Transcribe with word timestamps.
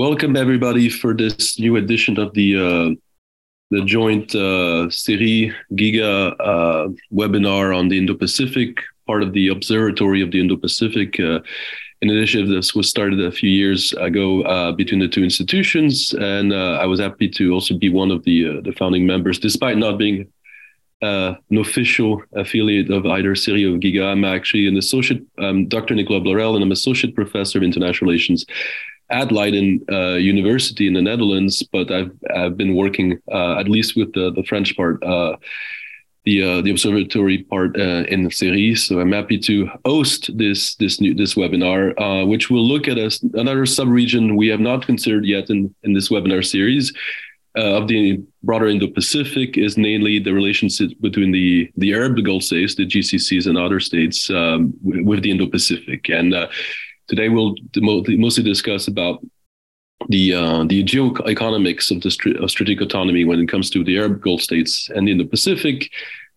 Welcome 0.00 0.34
everybody 0.34 0.88
for 0.88 1.12
this 1.12 1.58
new 1.60 1.76
edition 1.76 2.18
of 2.18 2.32
the 2.32 2.56
uh, 2.56 2.88
the 3.70 3.84
joint 3.84 4.34
uh, 4.34 4.88
CERI 4.88 5.52
Giga 5.74 6.34
uh, 6.40 6.88
webinar 7.12 7.78
on 7.78 7.88
the 7.88 7.98
Indo-Pacific, 7.98 8.78
part 9.06 9.22
of 9.22 9.34
the 9.34 9.48
Observatory 9.48 10.22
of 10.22 10.30
the 10.30 10.40
Indo-Pacific. 10.40 11.20
Uh, 11.20 11.40
an 12.00 12.08
initiative 12.08 12.48
that 12.48 12.74
was 12.74 12.88
started 12.88 13.20
a 13.20 13.30
few 13.30 13.50
years 13.50 13.92
ago 14.00 14.40
uh, 14.44 14.72
between 14.72 15.00
the 15.00 15.06
two 15.06 15.22
institutions, 15.22 16.14
and 16.14 16.50
uh, 16.50 16.78
I 16.80 16.86
was 16.86 16.98
happy 16.98 17.28
to 17.36 17.52
also 17.52 17.76
be 17.76 17.90
one 17.90 18.10
of 18.10 18.24
the 18.24 18.36
uh, 18.48 18.60
the 18.62 18.72
founding 18.72 19.04
members, 19.06 19.38
despite 19.38 19.76
not 19.76 19.98
being 19.98 20.32
uh, 21.02 21.34
an 21.50 21.58
official 21.58 22.22
affiliate 22.32 22.90
of 22.90 23.04
either 23.04 23.34
CERI 23.34 23.64
or 23.68 23.78
Giga. 23.78 24.10
I'm 24.10 24.24
actually 24.24 24.66
an 24.66 24.78
associate, 24.78 25.20
Dr. 25.68 25.94
Nicolas 25.94 26.22
Blarel, 26.22 26.54
and 26.54 26.64
I'm 26.64 26.72
associate 26.72 27.14
professor 27.14 27.58
of 27.58 27.64
international 27.64 28.08
relations 28.08 28.46
at 29.10 29.32
Leiden 29.32 29.84
uh, 29.90 30.14
University 30.14 30.86
in 30.86 30.94
the 30.94 31.02
Netherlands, 31.02 31.62
but 31.72 31.90
I've 31.90 32.12
I've 32.34 32.56
been 32.56 32.74
working 32.74 33.18
uh, 33.30 33.58
at 33.58 33.68
least 33.68 33.96
with 33.96 34.12
the 34.12 34.32
the 34.32 34.44
French 34.44 34.76
part, 34.76 35.02
uh, 35.02 35.36
the 36.24 36.42
uh, 36.42 36.60
the 36.62 36.70
observatory 36.70 37.38
part 37.44 37.76
uh, 37.78 38.04
in 38.08 38.22
the 38.22 38.30
series. 38.30 38.84
So 38.86 39.00
I'm 39.00 39.12
happy 39.12 39.38
to 39.38 39.68
host 39.84 40.30
this 40.36 40.76
this 40.76 41.00
new 41.00 41.14
this 41.14 41.34
webinar, 41.34 41.94
uh, 41.98 42.26
which 42.26 42.50
will 42.50 42.66
look 42.66 42.88
at 42.88 42.98
a, 42.98 43.10
another 43.34 43.66
subregion 43.66 44.36
we 44.36 44.48
have 44.48 44.60
not 44.60 44.86
considered 44.86 45.24
yet 45.24 45.50
in 45.50 45.74
in 45.82 45.92
this 45.92 46.08
webinar 46.08 46.44
series. 46.44 46.92
of 47.56 47.88
the 47.88 48.22
broader 48.42 48.68
Indo-Pacific 48.68 49.58
is 49.58 49.76
namely 49.76 50.20
the 50.20 50.32
relationship 50.32 50.90
between 51.00 51.32
the 51.32 51.68
the 51.82 51.92
Arab 51.92 52.14
Gulf 52.24 52.42
states, 52.44 52.74
the 52.74 52.86
GCCs, 52.86 53.46
and 53.48 53.58
other 53.58 53.80
states 53.80 54.30
um, 54.30 54.72
with 55.08 55.20
the 55.22 55.32
Indo-Pacific, 55.32 56.08
and 56.18 56.32
Today 57.10 57.28
we'll 57.28 57.56
mostly 57.74 58.44
discuss 58.44 58.86
about 58.86 59.18
the 60.08 60.32
uh, 60.32 60.64
the 60.64 60.84
geoeconomics 60.84 61.90
of 61.90 62.00
the 62.02 62.38
of 62.40 62.50
strategic 62.52 62.80
autonomy 62.80 63.24
when 63.24 63.40
it 63.40 63.48
comes 63.48 63.68
to 63.70 63.82
the 63.82 63.98
Arab 63.98 64.22
Gulf 64.22 64.40
states 64.40 64.88
and 64.94 65.08
in 65.08 65.18
the 65.18 65.24
Pacific, 65.24 65.90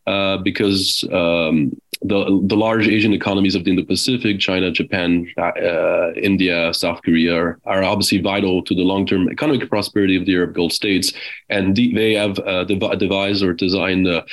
uh, 0.07 0.37
because 0.37 1.07
um, 1.11 1.77
the 2.01 2.41
the 2.47 2.57
large 2.57 2.87
Asian 2.87 3.13
economies 3.13 3.53
of 3.53 3.65
the 3.65 3.69
Indo-Pacific, 3.69 4.39
China, 4.39 4.71
Japan, 4.71 5.27
uh, 5.37 6.11
India, 6.13 6.73
South 6.73 7.03
Korea, 7.03 7.35
are, 7.35 7.59
are, 7.65 7.83
obviously 7.83 8.19
vital 8.19 8.63
to 8.63 8.73
the 8.73 8.81
long-term 8.81 9.29
economic 9.29 9.69
prosperity 9.69 10.15
of 10.15 10.25
the 10.25 10.33
Arab 10.33 10.55
Gulf 10.55 10.71
states, 10.71 11.13
and 11.49 11.75
they 11.75 12.13
have 12.15 12.39
uh, 12.39 12.63
devised 12.63 13.43
or 13.43 13.53
designed 13.53 14.07
uh, 14.07 14.23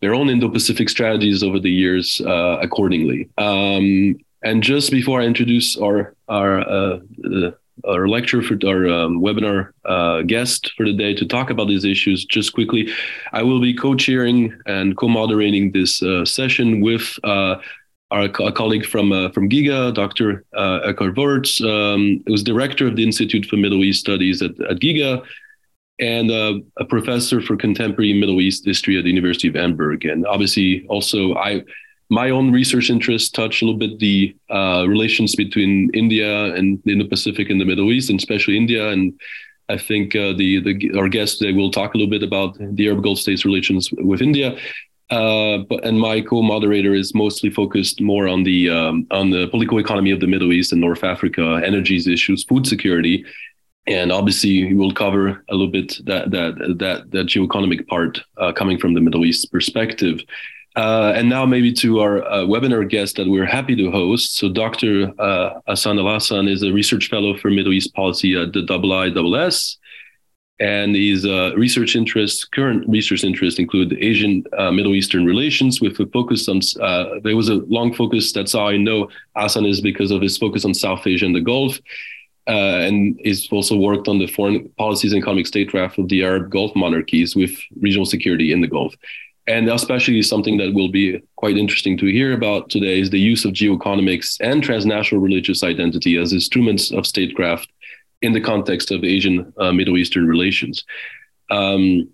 their 0.00 0.14
own 0.14 0.30
Indo-Pacific 0.30 0.88
strategies 0.88 1.42
over 1.42 1.58
the 1.58 1.72
years 1.72 2.20
uh, 2.24 2.58
accordingly. 2.62 3.28
Um, 3.36 4.16
and 4.42 4.62
just 4.62 4.90
before 4.90 5.20
I 5.20 5.24
introduce 5.24 5.76
our 5.76 6.14
our 6.28 6.60
uh, 6.60 7.00
our 7.84 8.08
lecture 8.08 8.42
for 8.42 8.54
our 8.66 8.88
um, 8.88 9.20
webinar 9.20 9.70
uh, 9.84 10.22
guest 10.22 10.72
for 10.76 10.84
the 10.84 10.92
day 10.92 11.14
to 11.14 11.26
talk 11.26 11.50
about 11.50 11.68
these 11.68 11.84
issues, 11.84 12.24
just 12.24 12.52
quickly, 12.52 12.92
I 13.32 13.42
will 13.42 13.60
be 13.60 13.72
co-chairing 13.74 14.58
and 14.66 14.96
co-moderating 14.96 15.72
this 15.72 16.02
uh, 16.02 16.24
session 16.24 16.80
with 16.80 17.18
uh, 17.24 17.56
our 18.10 18.28
co- 18.28 18.50
colleague 18.52 18.86
from 18.86 19.12
uh, 19.12 19.30
from 19.30 19.48
Giga, 19.48 19.94
Dr. 19.94 20.44
Uh, 20.54 20.80
Eckart 20.86 21.14
Woertz, 21.14 21.60
um, 21.64 22.22
who's 22.26 22.42
director 22.42 22.86
of 22.86 22.96
the 22.96 23.04
Institute 23.04 23.46
for 23.46 23.56
Middle 23.56 23.84
East 23.84 24.00
Studies 24.00 24.42
at, 24.42 24.58
at 24.70 24.78
Giga, 24.78 25.24
and 26.00 26.30
uh, 26.30 26.54
a 26.78 26.84
professor 26.84 27.40
for 27.40 27.56
contemporary 27.56 28.12
Middle 28.12 28.40
East 28.40 28.64
history 28.64 28.96
at 28.98 29.04
the 29.04 29.10
University 29.10 29.48
of 29.48 29.54
Hamburg. 29.54 30.04
And 30.04 30.26
obviously, 30.26 30.86
also 30.88 31.34
I 31.34 31.62
my 32.10 32.30
own 32.30 32.52
research 32.52 32.90
interests 32.90 33.30
touch 33.30 33.60
a 33.60 33.64
little 33.66 33.78
bit 33.78 33.98
the 33.98 34.34
uh, 34.50 34.84
relations 34.88 35.34
between 35.34 35.90
India 35.92 36.54
and 36.54 36.80
the 36.84 36.92
Indo-Pacific 36.92 37.50
and 37.50 37.60
the 37.60 37.66
Middle 37.66 37.92
East, 37.92 38.10
and 38.10 38.18
especially 38.18 38.56
India. 38.56 38.88
And 38.88 39.18
I 39.68 39.76
think 39.76 40.16
uh, 40.16 40.32
the, 40.32 40.60
the 40.60 40.98
our 40.98 41.08
guest 41.08 41.38
today 41.38 41.52
will 41.52 41.70
talk 41.70 41.94
a 41.94 41.98
little 41.98 42.10
bit 42.10 42.22
about 42.22 42.56
the 42.58 42.86
Arab 42.86 43.02
Gulf 43.02 43.18
states' 43.18 43.44
relations 43.44 43.90
with 43.98 44.22
India. 44.22 44.56
Uh, 45.10 45.58
but 45.70 45.84
and 45.84 45.98
my 45.98 46.20
co-moderator 46.20 46.94
is 46.94 47.14
mostly 47.14 47.48
focused 47.48 48.00
more 48.00 48.28
on 48.28 48.42
the 48.42 48.68
um, 48.68 49.06
on 49.10 49.30
the 49.30 49.48
political 49.48 49.78
economy 49.78 50.10
of 50.10 50.20
the 50.20 50.26
Middle 50.26 50.52
East 50.52 50.72
and 50.72 50.80
North 50.80 51.02
Africa, 51.02 51.60
energies 51.64 52.06
issues, 52.06 52.44
food 52.44 52.66
security, 52.66 53.24
and 53.86 54.12
obviously 54.12 54.74
we'll 54.74 54.92
cover 54.92 55.42
a 55.48 55.54
little 55.54 55.72
bit 55.72 55.98
that 56.04 56.30
that 56.30 56.56
that 56.78 57.10
that 57.10 57.26
geoeconomic 57.26 57.86
part 57.86 58.20
uh, 58.36 58.52
coming 58.52 58.78
from 58.78 58.92
the 58.92 59.00
Middle 59.00 59.24
East 59.24 59.50
perspective. 59.50 60.20
Uh, 60.78 61.12
and 61.16 61.28
now 61.28 61.44
maybe 61.44 61.72
to 61.72 61.98
our 61.98 62.22
uh, 62.22 62.44
webinar 62.44 62.88
guest 62.88 63.16
that 63.16 63.28
we're 63.28 63.44
happy 63.44 63.74
to 63.74 63.90
host. 63.90 64.36
So 64.36 64.48
Dr. 64.48 65.12
Uh, 65.18 65.60
Hasan 65.66 65.96
Alhasan 65.96 66.48
is 66.48 66.62
a 66.62 66.72
research 66.72 67.08
fellow 67.08 67.36
for 67.36 67.50
Middle 67.50 67.72
East 67.72 67.92
policy 67.94 68.40
at 68.40 68.52
the 68.52 68.60
IISS. 68.60 69.76
And 70.60 70.94
his 70.94 71.26
uh, 71.26 71.52
research 71.56 71.96
interests, 71.96 72.44
current 72.44 72.88
research 72.88 73.24
interests 73.24 73.58
include 73.58 73.92
Asian 73.94 74.44
uh, 74.56 74.70
Middle 74.70 74.94
Eastern 74.94 75.26
relations 75.26 75.80
with 75.80 75.98
a 75.98 76.06
focus 76.06 76.48
on, 76.48 76.60
uh, 76.80 77.18
there 77.24 77.36
was 77.36 77.48
a 77.48 77.56
long 77.66 77.92
focus, 77.92 78.32
that's 78.32 78.52
how 78.52 78.68
I 78.68 78.76
know 78.76 79.08
Hasan 79.36 79.66
is 79.66 79.80
because 79.80 80.12
of 80.12 80.22
his 80.22 80.38
focus 80.38 80.64
on 80.64 80.74
South 80.74 81.04
Asia 81.04 81.26
and 81.26 81.34
the 81.34 81.40
Gulf. 81.40 81.80
and 82.46 83.18
he's 83.24 83.50
also 83.50 83.76
worked 83.76 84.06
on 84.06 84.20
the 84.20 84.28
foreign 84.28 84.68
policies 84.78 85.12
and 85.12 85.22
economic 85.22 85.48
statecraft 85.48 85.98
of 85.98 86.08
the 86.08 86.22
Arab 86.22 86.52
Gulf 86.52 86.70
monarchies 86.76 87.34
with 87.34 87.58
regional 87.80 88.06
security 88.06 88.52
in 88.52 88.60
the 88.60 88.68
Gulf. 88.68 88.94
And 89.48 89.70
especially 89.70 90.20
something 90.20 90.58
that 90.58 90.74
will 90.74 90.90
be 90.90 91.22
quite 91.36 91.56
interesting 91.56 91.96
to 91.98 92.06
hear 92.06 92.34
about 92.34 92.68
today 92.68 93.00
is 93.00 93.08
the 93.08 93.18
use 93.18 93.46
of 93.46 93.54
geoeconomics 93.54 94.36
and 94.40 94.62
transnational 94.62 95.22
religious 95.22 95.64
identity 95.64 96.18
as 96.18 96.34
instruments 96.34 96.92
of 96.92 97.06
statecraft 97.06 97.70
in 98.20 98.34
the 98.34 98.42
context 98.42 98.90
of 98.90 99.04
Asian 99.04 99.50
uh, 99.58 99.72
Middle 99.72 99.96
Eastern 99.96 100.28
relations. 100.28 100.84
Um, 101.50 102.10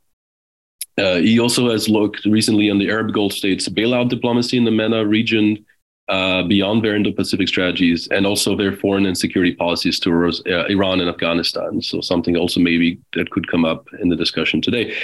uh, 0.97 1.17
he 1.17 1.41
also 1.41 1.71
has 1.71 1.89
looked 1.89 2.25
recently 2.25 2.71
on 2.71 2.79
the 2.79 2.89
Arab 2.89 3.13
Gulf 3.13 3.33
states' 3.33 3.69
bailout 3.69 4.11
diplomacy 4.11 4.57
in 4.57 4.65
the 4.65 4.71
MENA 4.71 5.05
region, 5.05 5.67
uh, 6.09 6.45
beyond 6.45 6.85
their 6.85 6.95
Indo-Pacific 6.95 7.49
strategies, 7.49 8.07
and 8.09 8.27
also 8.27 8.57
their 8.57 8.77
foreign 8.77 9.07
and 9.07 9.19
security 9.19 9.55
policies 9.57 9.99
towards 9.99 10.41
uh, 10.47 10.67
Iran 10.67 11.01
and 11.01 11.09
Afghanistan. 11.09 11.83
So 11.83 12.01
something 12.01 12.37
also 12.37 12.61
maybe 12.61 13.01
that 13.15 13.31
could 13.31 13.49
come 13.49 13.65
up 13.65 13.89
in 14.01 14.09
the 14.09 14.15
discussion 14.15 14.61
today. 14.61 14.95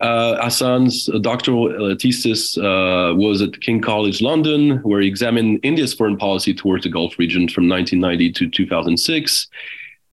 Uh, 0.00 0.36
Hasan's 0.42 1.06
doctoral 1.22 1.92
uh, 1.92 1.96
thesis 1.96 2.58
uh, 2.58 3.12
was 3.14 3.40
at 3.40 3.60
King 3.60 3.80
College 3.80 4.20
London, 4.20 4.78
where 4.82 5.00
he 5.00 5.06
examined 5.06 5.60
India's 5.62 5.94
foreign 5.94 6.16
policy 6.16 6.52
towards 6.52 6.82
the 6.82 6.90
Gulf 6.90 7.18
region 7.18 7.48
from 7.48 7.68
1990 7.68 8.32
to 8.32 8.50
2006. 8.50 9.48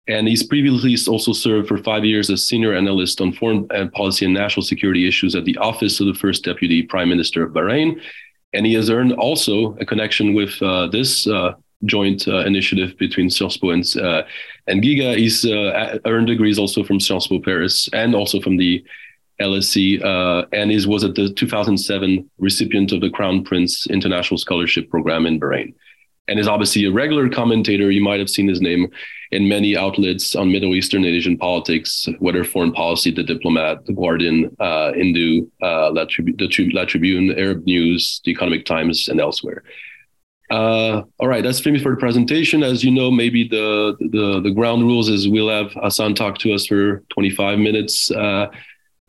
And 0.09 0.27
he's 0.27 0.43
previously 0.43 0.95
also 1.11 1.33
served 1.33 1.67
for 1.67 1.77
five 1.77 2.05
years 2.05 2.29
as 2.29 2.47
senior 2.47 2.73
analyst 2.73 3.21
on 3.21 3.33
foreign 3.33 3.67
policy 3.91 4.25
and 4.25 4.33
national 4.33 4.63
security 4.63 5.07
issues 5.07 5.35
at 5.35 5.45
the 5.45 5.57
Office 5.57 5.99
of 5.99 6.07
the 6.07 6.13
First 6.13 6.45
Deputy 6.45 6.81
Prime 6.81 7.09
Minister 7.09 7.43
of 7.43 7.53
Bahrain. 7.53 8.01
And 8.53 8.65
he 8.65 8.73
has 8.75 8.89
earned 8.89 9.13
also 9.13 9.75
a 9.75 9.85
connection 9.85 10.33
with 10.33 10.59
uh, 10.61 10.87
this 10.87 11.27
uh, 11.27 11.53
joint 11.83 12.25
uh, 12.27 12.45
initiative 12.45 12.97
between 12.97 13.29
Sciences 13.29 13.59
Po 13.59 13.71
and, 13.71 13.85
and 14.67 14.81
Giga. 14.81 15.17
He's 15.17 15.45
earned 15.45 16.27
degrees 16.27 16.57
also 16.57 16.83
from 16.83 17.01
Sciences 17.01 17.27
Po 17.27 17.39
Paris 17.39 17.89
and 17.91 18.15
also 18.15 18.39
from 18.39 18.55
the 18.55 18.83
LSE, 19.39 20.03
uh, 20.03 20.45
and 20.51 20.71
is 20.71 20.87
was 20.87 21.03
at 21.03 21.15
the 21.15 21.31
2007 21.33 22.29
recipient 22.37 22.91
of 22.91 23.01
the 23.01 23.09
Crown 23.09 23.43
Prince 23.43 23.87
International 23.87 24.37
Scholarship 24.37 24.89
Program 24.89 25.25
in 25.25 25.39
Bahrain, 25.39 25.73
and 26.27 26.39
is 26.39 26.47
obviously 26.47 26.85
a 26.85 26.91
regular 26.91 27.29
commentator. 27.29 27.91
You 27.91 28.01
might 28.01 28.19
have 28.19 28.29
seen 28.29 28.47
his 28.47 28.61
name 28.61 28.89
in 29.31 29.47
many 29.47 29.75
outlets 29.75 30.35
on 30.35 30.51
Middle 30.51 30.73
Eastern 30.73 31.03
and 31.03 31.13
Asian 31.13 31.37
politics, 31.37 32.07
whether 32.19 32.43
foreign 32.43 32.71
policy, 32.71 33.11
The 33.11 33.23
Diplomat, 33.23 33.85
The 33.85 33.93
Guardian, 33.93 34.55
uh, 34.59 34.93
Hindu, 34.93 35.47
uh, 35.61 35.91
La, 35.91 36.05
Tribu- 36.05 36.37
the 36.37 36.71
La 36.73 36.85
Tribune, 36.85 37.37
Arab 37.37 37.65
News, 37.65 38.21
The 38.23 38.31
Economic 38.31 38.65
Times, 38.65 39.09
and 39.09 39.19
elsewhere. 39.19 39.63
Uh, 40.49 41.01
all 41.19 41.27
right, 41.27 41.43
that's 41.43 41.65
me 41.65 41.77
for 41.77 41.91
the 41.91 41.97
presentation. 41.97 42.63
As 42.63 42.83
you 42.83 42.91
know, 42.91 43.11
maybe 43.11 43.47
the, 43.47 43.97
the 43.99 44.39
the 44.39 44.51
ground 44.51 44.83
rules 44.83 45.09
is 45.09 45.27
we'll 45.27 45.49
have 45.49 45.73
Hasan 45.73 46.15
talk 46.15 46.37
to 46.39 46.53
us 46.53 46.67
for 46.67 47.03
25 47.09 47.59
minutes. 47.59 48.09
Uh, 48.09 48.47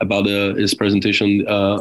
about 0.00 0.26
uh, 0.26 0.54
his 0.54 0.74
presentation. 0.74 1.46
Uh, 1.46 1.80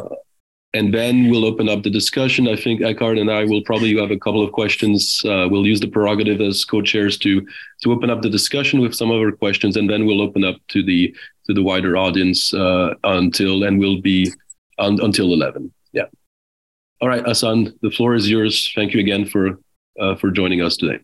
and 0.74 0.92
then 0.92 1.30
we'll 1.30 1.46
open 1.46 1.68
up 1.68 1.82
the 1.82 1.90
discussion. 1.90 2.46
I 2.46 2.56
think 2.56 2.80
Eckart 2.80 3.18
and 3.18 3.30
I 3.30 3.44
will 3.44 3.62
probably 3.62 3.96
have 3.98 4.10
a 4.10 4.18
couple 4.18 4.44
of 4.44 4.52
questions. 4.52 5.22
Uh, 5.24 5.48
we'll 5.50 5.66
use 5.66 5.80
the 5.80 5.88
prerogative 5.88 6.40
as 6.40 6.64
co-chairs 6.64 7.16
to 7.18 7.46
to 7.82 7.92
open 7.92 8.10
up 8.10 8.20
the 8.20 8.28
discussion 8.28 8.80
with 8.80 8.94
some 8.94 9.10
of 9.10 9.18
our 9.18 9.32
questions, 9.32 9.76
and 9.76 9.88
then 9.88 10.04
we'll 10.04 10.20
open 10.20 10.44
up 10.44 10.56
to 10.68 10.82
the 10.82 11.14
to 11.46 11.54
the 11.54 11.62
wider 11.62 11.96
audience 11.96 12.52
uh, 12.52 12.94
until 13.04 13.64
and 13.64 13.78
we'll 13.78 14.02
be 14.02 14.30
un, 14.78 14.98
until 15.02 15.32
eleven. 15.32 15.72
Yeah. 15.92 16.06
All 17.00 17.08
right, 17.08 17.26
Hasan, 17.26 17.72
the 17.80 17.90
floor 17.90 18.14
is 18.14 18.28
yours. 18.28 18.70
Thank 18.74 18.92
you 18.92 19.00
again 19.00 19.24
for 19.24 19.58
uh, 19.98 20.16
for 20.16 20.30
joining 20.30 20.60
us 20.60 20.76
today. 20.76 20.98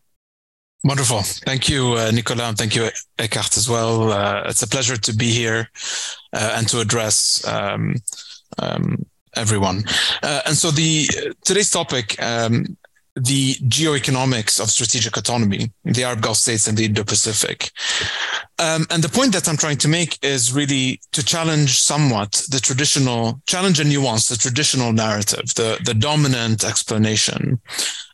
Wonderful. 0.84 1.22
Thank 1.22 1.70
you, 1.70 1.94
uh, 1.94 2.10
Nicolas, 2.10 2.46
and 2.46 2.58
thank 2.58 2.76
you, 2.76 2.90
Eckart, 3.18 3.56
as 3.56 3.68
well. 3.70 4.12
Uh, 4.12 4.42
it's 4.46 4.62
a 4.62 4.68
pleasure 4.68 4.98
to 4.98 5.16
be 5.16 5.30
here 5.30 5.70
uh, 6.34 6.54
and 6.56 6.68
to 6.68 6.80
address 6.80 7.42
um, 7.48 7.94
um, 8.58 9.06
everyone. 9.34 9.84
Uh, 10.22 10.42
and 10.44 10.54
so 10.54 10.70
the 10.70 11.06
today's 11.42 11.70
topic 11.70 12.22
um, 12.22 12.76
the 13.16 13.54
geoeconomics 13.54 14.60
of 14.60 14.68
strategic 14.68 15.16
autonomy 15.16 15.70
in 15.84 15.92
the 15.92 16.02
Arab 16.02 16.20
Gulf 16.20 16.36
states 16.36 16.66
and 16.66 16.76
the 16.76 16.84
Indo-Pacific. 16.84 17.70
Um, 18.58 18.86
and 18.90 19.02
the 19.02 19.08
point 19.08 19.32
that 19.32 19.48
I'm 19.48 19.56
trying 19.56 19.78
to 19.78 19.88
make 19.88 20.18
is 20.22 20.52
really 20.52 21.00
to 21.12 21.24
challenge 21.24 21.78
somewhat 21.78 22.44
the 22.50 22.58
traditional, 22.58 23.40
challenge 23.46 23.78
and 23.78 23.88
nuance 23.88 24.28
the 24.28 24.36
traditional 24.36 24.92
narrative, 24.92 25.54
the, 25.54 25.80
the 25.84 25.94
dominant 25.94 26.64
explanation 26.64 27.60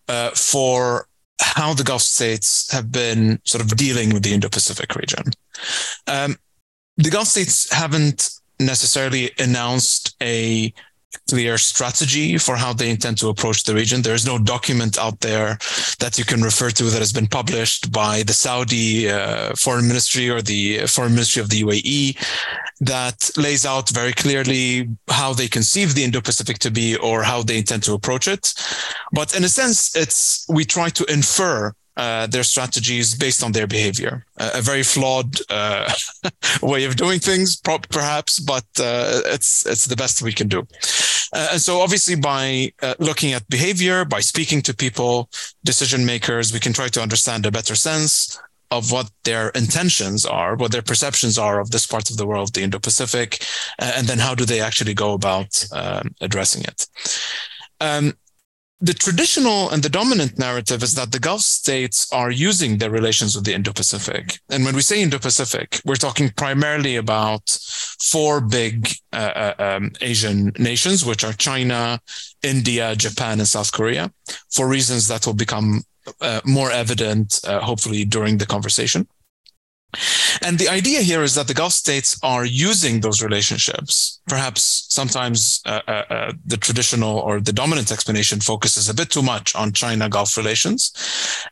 uh, 0.09 0.31
for 0.31 1.07
how 1.41 1.75
the 1.75 1.85
Gulf 1.85 2.03
states 2.03 2.71
have 2.73 2.93
been 2.93 3.41
sort 3.45 3.63
of 3.63 3.77
dealing 3.77 4.13
with 4.13 4.23
the 4.23 4.33
Indo-Pacific 4.33 4.95
region. 4.95 5.25
Um, 6.07 6.37
the 6.97 7.11
Gulf 7.11 7.29
states 7.29 7.73
haven't 7.73 8.31
necessarily 8.59 9.31
announced 9.39 10.17
a 10.23 10.73
clear 11.29 11.59
strategy 11.59 12.39
for 12.39 12.57
how 12.57 12.73
they 12.73 12.91
intend 12.91 13.19
to 13.19 13.29
approach 13.29 13.65
the 13.65 13.75
region. 13.75 14.03
There 14.03 14.15
is 14.15 14.27
no 14.27 14.39
document 14.39 14.99
out 14.99 15.21
there 15.21 15.59
that 15.99 16.19
you 16.19 16.25
can 16.25 16.43
refer 16.43 16.71
to 16.71 16.85
that 16.85 16.99
has 16.99 17.13
been 17.13 17.27
published 17.27 17.93
by 17.93 18.23
the 18.23 18.33
Saudi 18.33 19.09
uh, 19.09 19.55
foreign 19.55 19.89
ministry 19.89 20.29
or 20.29 20.43
the 20.43 20.87
foreign 20.87 21.13
ministry 21.13 21.43
of 21.43 21.49
the 21.51 21.63
UAE 21.63 22.17
that 22.81 23.31
lays 23.37 23.67
out 23.67 23.91
very 23.91 24.13
clearly 24.13 24.89
how 25.09 25.33
they 25.33 25.49
conceive 25.49 25.95
the 25.95 26.05
Indo-Pacific 26.05 26.59
to 26.61 26.71
be 26.71 26.97
or 26.97 27.23
how 27.23 27.43
they 27.43 27.59
intend 27.59 27.83
to 27.85 27.95
approach 27.95 28.27
it. 28.27 28.55
But 29.13 29.37
in 29.37 29.45
a 29.45 29.49
sense, 29.49 29.95
it's 29.97 30.47
we 30.49 30.65
try 30.65 30.89
to 30.91 31.05
infer 31.13 31.75
uh, 32.01 32.27
their 32.27 32.43
strategies 32.43 33.15
based 33.15 33.43
on 33.45 33.53
their 33.53 33.67
behavior. 33.67 34.25
Uh, 34.39 34.53
a 34.55 34.63
very 34.63 34.83
flawed 34.83 35.37
uh, 35.51 35.93
way 36.63 36.85
of 36.85 36.97
doing 36.97 37.21
things, 37.21 37.57
perhaps, 37.57 38.41
but 38.41 38.65
uh, 38.79 39.21
it's 39.27 39.67
it's 39.67 39.85
the 39.85 39.97
best 39.97 40.23
we 40.23 40.33
can 40.33 40.49
do. 40.49 40.61
Uh, 41.35 41.49
and 41.53 41.61
so, 41.61 41.83
obviously, 41.83 42.17
by 42.17 42.73
looking 42.99 43.35
at 43.35 43.47
behavior, 43.51 44.07
by 44.07 44.21
speaking 44.21 44.63
to 44.63 44.75
people, 44.75 45.29
decision 45.63 46.07
makers, 46.07 46.55
we 46.55 46.59
can 46.59 46.73
try 46.73 46.89
to 46.89 47.03
understand 47.03 47.45
a 47.45 47.51
better 47.51 47.75
sense 47.75 48.41
of 48.71 48.91
what 48.91 49.11
their 49.25 49.51
intentions 49.51 50.25
are, 50.25 50.57
what 50.57 50.73
their 50.73 50.89
perceptions 50.91 51.37
are 51.37 51.61
of 51.61 51.71
this 51.71 51.87
part 51.87 52.09
of 52.09 52.17
the 52.17 52.27
world, 52.27 52.55
the 52.55 52.63
Indo-Pacific, 52.63 53.45
and 53.79 54.07
then 54.07 54.19
how 54.19 54.35
do 54.35 54.47
they 54.47 54.61
actually 54.61 54.95
go 54.95 55.13
about 55.13 55.67
um, 55.73 56.15
addressing 56.23 56.63
it. 56.63 56.87
Um, 57.81 58.15
the 58.81 58.95
traditional 58.95 59.69
and 59.71 59.83
the 59.83 59.91
dominant 59.91 60.39
narrative 60.39 60.83
is 60.83 60.95
that 60.95 61.13
the 61.13 61.19
Gulf 61.19 61.43
states 61.43 62.11
are 62.13 62.31
using 62.31 62.79
their 62.79 62.91
relations 62.91 63.37
with 63.37 63.45
the 63.45 63.53
Indo 63.53 63.73
Pacific. 63.73 64.39
And 64.49 64.65
when 64.65 64.75
we 64.75 64.81
say 64.81 65.03
Indo 65.03 65.19
Pacific, 65.19 65.81
we're 65.85 65.97
talking 65.97 66.31
primarily 66.31 66.97
about 66.97 67.51
four 68.01 68.41
big 68.41 68.89
uh, 69.13 69.17
uh, 69.17 69.55
um, 69.59 69.93
Asian 70.01 70.53
nations, 70.59 71.05
which 71.05 71.25
are 71.25 71.35
China, 71.35 72.01
India, 72.43 72.97
Japan, 72.97 73.39
and 73.39 73.49
South 73.49 73.71
Korea, 73.71 74.11
for 74.51 74.67
reasons 74.67 75.09
that 75.09 75.27
will 75.27 75.35
become 75.35 75.83
uh, 76.23 76.41
more 76.47 76.71
evident, 76.71 77.39
uh, 77.47 77.61
hopefully, 77.61 78.07
during 78.07 78.39
the 78.39 78.47
conversation. 78.47 79.07
And 80.43 80.59
the 80.59 80.69
idea 80.69 81.01
here 81.01 81.23
is 81.23 81.35
that 81.35 81.49
the 81.49 81.55
Gulf 81.55 81.73
states 81.73 82.19
are 82.23 82.45
using 82.45 83.01
those 83.01 83.23
relationships. 83.23 84.21
Perhaps 84.29 84.87
sometimes 84.89 85.61
uh, 85.67 85.81
uh, 85.87 86.05
uh, 86.11 86.33
the 86.47 86.57
traditional 86.57 87.19
or 87.19 87.41
the 87.41 87.53
dominant 87.53 87.91
explanation 87.91 88.41
focuses 88.41 88.89
a 88.89 88.95
bit 88.95 89.11
too 89.11 89.23
much 89.23 89.55
on 89.55 89.73
China 89.73 90.09
Gulf 90.09 90.37
relations 90.37 90.93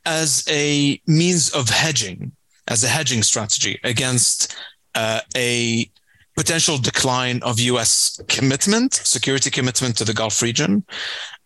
as 0.07 0.45
a 0.49 1.01
means 1.07 1.51
of 1.51 1.69
hedging, 1.69 2.33
as 2.69 2.85
a 2.85 2.89
hedging 2.89 3.23
strategy 3.23 3.79
against 3.85 4.55
uh, 4.95 5.21
a 5.37 5.91
potential 6.37 6.79
decline 6.79 7.43
of 7.43 7.59
US 7.59 8.21
commitment, 8.29 8.95
security 8.95 9.51
commitment 9.51 9.97
to 9.97 10.05
the 10.05 10.15
Gulf 10.15 10.41
region, 10.41 10.85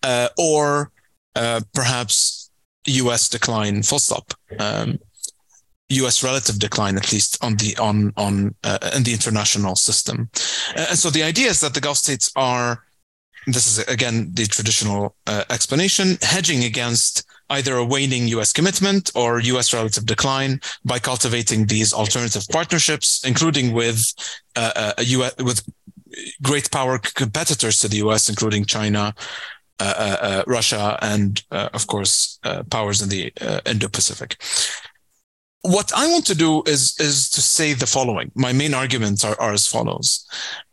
uh, 0.03 0.29
or 0.37 0.93
uh, 1.35 1.61
perhaps 1.73 2.51
US 2.87 3.29
decline 3.29 3.83
full 3.83 3.99
stop. 3.99 4.35
Um, 4.59 4.99
U.S. 5.93 6.23
relative 6.23 6.59
decline, 6.59 6.97
at 6.97 7.13
least 7.13 7.43
on 7.43 7.57
the 7.57 7.77
on 7.79 8.13
on 8.17 8.55
uh, 8.65 8.91
in 8.97 9.03
the 9.03 9.13
international 9.13 9.77
system. 9.77 10.31
Uh, 10.77 10.87
and 10.91 10.99
so 10.99 11.11
the 11.11 11.23
idea 11.23 11.49
is 11.49 11.61
that 11.61 11.75
the 11.75 11.81
Gulf 11.81 11.99
states 11.99 12.33
are, 12.37 12.85
this 13.47 13.67
is 13.67 13.87
again 13.87 14.31
the 14.35 14.47
traditional 14.47 15.15
uh, 15.27 15.45
explanation, 15.51 16.19
hedging 16.23 16.65
against 16.65 17.27
either 17.51 17.77
a 17.77 17.85
waning 17.85 18.29
U.S. 18.29 18.53
commitment 18.53 19.11
or 19.15 19.41
U.S. 19.41 19.75
relative 19.75 20.07
decline 20.07 20.61
by 20.85 20.99
cultivating 20.99 21.67
these 21.67 21.93
alternative 21.93 22.47
partnerships, 22.51 23.25
including 23.25 23.73
with 23.73 24.15
uh, 24.57 24.93
US, 24.99 25.35
uh, 25.39 25.45
with 25.45 25.63
great 26.43 26.71
power 26.71 26.99
competitors 26.99 27.79
to 27.81 27.89
the 27.89 27.99
U.S., 27.99 28.29
including 28.29 28.65
China. 28.65 29.15
Uh, 29.81 30.45
Russia 30.47 30.97
and, 31.03 31.43
of 31.51 31.89
course, 31.89 32.39
powers 32.71 33.03
in 33.03 33.09
the 33.09 33.33
Indo-Pacific 33.67 34.37
what 35.63 35.93
I 35.95 36.09
want 36.09 36.27
to 36.27 36.35
do 36.35 36.63
is 36.67 36.95
is 36.99 37.31
to 37.31 37.41
say 37.41 37.73
the 37.73 37.87
following. 37.87 38.31
My 38.35 38.53
main 38.53 38.75
arguments 38.75 39.25
are, 39.25 39.41
are 39.41 39.53
as 39.53 39.67
follows. 39.67 40.27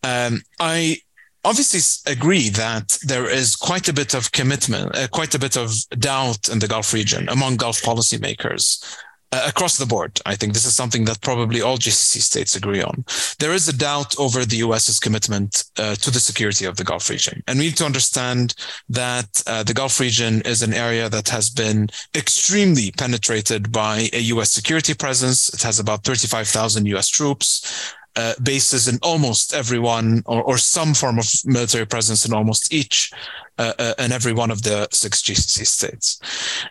Um, 0.03 0.41
I 0.59 0.97
obviously 1.45 2.11
agree 2.11 2.49
that 2.49 2.97
there 3.03 3.29
is 3.29 3.55
quite 3.55 3.87
a 3.87 3.93
bit 3.93 4.13
of 4.13 4.31
commitment, 4.31 4.95
uh, 4.97 5.07
quite 5.07 5.33
a 5.35 5.39
bit 5.39 5.55
of 5.55 5.73
doubt 5.97 6.49
in 6.49 6.59
the 6.59 6.67
Gulf 6.67 6.93
region 6.93 7.29
among 7.29 7.55
Gulf 7.55 7.81
policymakers 7.81 8.83
uh, 9.31 9.45
across 9.47 9.77
the 9.77 9.85
board. 9.85 10.19
I 10.25 10.35
think 10.35 10.53
this 10.53 10.65
is 10.65 10.75
something 10.75 11.05
that 11.05 11.21
probably 11.21 11.61
all 11.61 11.77
GCC 11.77 12.21
states 12.21 12.55
agree 12.55 12.81
on. 12.81 13.05
There 13.39 13.53
is 13.53 13.67
a 13.67 13.77
doubt 13.77 14.17
over 14.19 14.45
the 14.45 14.57
US's 14.57 14.99
commitment 14.99 15.65
uh, 15.77 15.95
to 15.95 16.11
the 16.11 16.19
security 16.19 16.65
of 16.65 16.77
the 16.77 16.83
Gulf 16.83 17.09
region. 17.09 17.43
And 17.47 17.59
we 17.59 17.65
need 17.65 17.77
to 17.77 17.85
understand 17.85 18.55
that 18.89 19.43
uh, 19.45 19.63
the 19.63 19.73
Gulf 19.73 19.99
region 19.99 20.41
is 20.41 20.61
an 20.61 20.73
area 20.73 21.09
that 21.09 21.29
has 21.29 21.49
been 21.49 21.89
extremely 22.15 22.91
penetrated 22.91 23.71
by 23.71 24.09
a 24.13 24.19
US 24.33 24.51
security 24.51 24.93
presence. 24.93 25.49
It 25.53 25.61
has 25.61 25.79
about 25.79 26.03
35,000 26.03 26.85
US 26.87 27.07
troops. 27.07 27.95
Uh, 28.19 28.33
bases 28.43 28.89
in 28.89 28.99
almost 29.01 29.53
everyone 29.53 30.21
or, 30.25 30.43
or 30.43 30.57
some 30.57 30.93
form 30.93 31.17
of 31.17 31.25
military 31.45 31.85
presence 31.85 32.25
in 32.25 32.33
almost 32.33 32.73
each 32.73 33.13
uh, 33.57 33.71
uh, 33.79 33.93
in 33.97 34.11
every 34.11 34.33
one 34.33 34.51
of 34.51 34.61
the 34.63 34.87
six 34.91 35.21
GCC 35.21 35.65
states. 35.65 36.19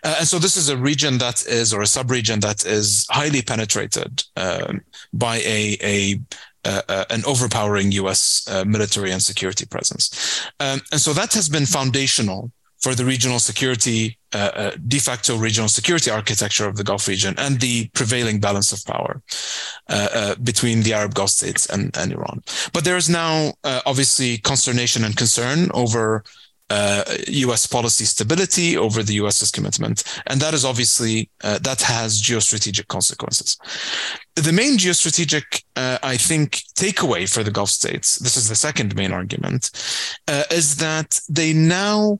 Uh, 0.03 0.17
and 0.19 0.27
so 0.27 0.37
this 0.37 0.55
is 0.57 0.69
a 0.69 0.77
region 0.77 1.17
that 1.17 1.43
is, 1.47 1.73
or 1.73 1.81
a 1.81 1.87
sub-region 1.87 2.39
that 2.41 2.65
is 2.65 3.07
highly 3.09 3.41
penetrated 3.41 4.23
um, 4.35 4.81
by 5.11 5.37
a, 5.37 5.77
a 5.81 6.19
uh, 6.65 6.81
uh, 6.87 7.05
an 7.09 7.23
overpowering 7.25 7.91
US 7.93 8.47
uh, 8.47 8.63
military 8.65 9.11
and 9.11 9.23
security 9.23 9.65
presence. 9.65 10.45
Um, 10.59 10.81
and 10.91 11.01
so 11.01 11.13
that 11.13 11.33
has 11.33 11.49
been 11.49 11.65
foundational 11.65 12.51
for 12.81 12.95
the 12.95 13.05
regional 13.05 13.39
security, 13.39 14.17
de 14.31 14.99
facto 14.99 15.35
regional 15.37 15.67
security 15.67 16.09
architecture 16.09 16.67
of 16.67 16.75
the 16.77 16.83
Gulf 16.83 17.07
region 17.07 17.33
and 17.37 17.59
the 17.59 17.89
prevailing 17.89 18.39
balance 18.39 18.71
of 18.71 18.85
power 18.85 19.21
between 20.43 20.83
the 20.83 20.93
Arab 20.93 21.13
Gulf 21.13 21.31
states 21.31 21.65
and, 21.65 21.95
and 21.97 22.11
Iran. 22.11 22.41
But 22.73 22.85
there 22.85 22.97
is 22.97 23.09
now 23.09 23.53
obviously 23.63 24.37
consternation 24.37 25.03
and 25.03 25.15
concern 25.17 25.69
over 25.73 26.23
uh, 26.69 27.03
U.S. 27.27 27.65
policy 27.65 28.05
stability 28.05 28.77
over 28.77 29.01
the 29.03 29.15
U.S.'s 29.15 29.51
commitment, 29.51 30.03
and 30.27 30.39
that 30.41 30.53
is 30.53 30.63
obviously 30.63 31.29
uh, 31.43 31.59
that 31.59 31.81
has 31.81 32.21
geostrategic 32.21 32.87
consequences. 32.87 33.57
The 34.35 34.51
main 34.51 34.77
geostrategic, 34.77 35.63
uh, 35.75 35.97
I 36.03 36.17
think, 36.17 36.61
takeaway 36.75 37.31
for 37.31 37.43
the 37.43 37.51
Gulf 37.51 37.69
states, 37.69 38.17
this 38.19 38.37
is 38.37 38.49
the 38.49 38.55
second 38.55 38.95
main 38.95 39.11
argument, 39.11 39.71
uh, 40.27 40.43
is 40.51 40.75
that 40.77 41.19
they 41.27 41.53
now 41.53 42.19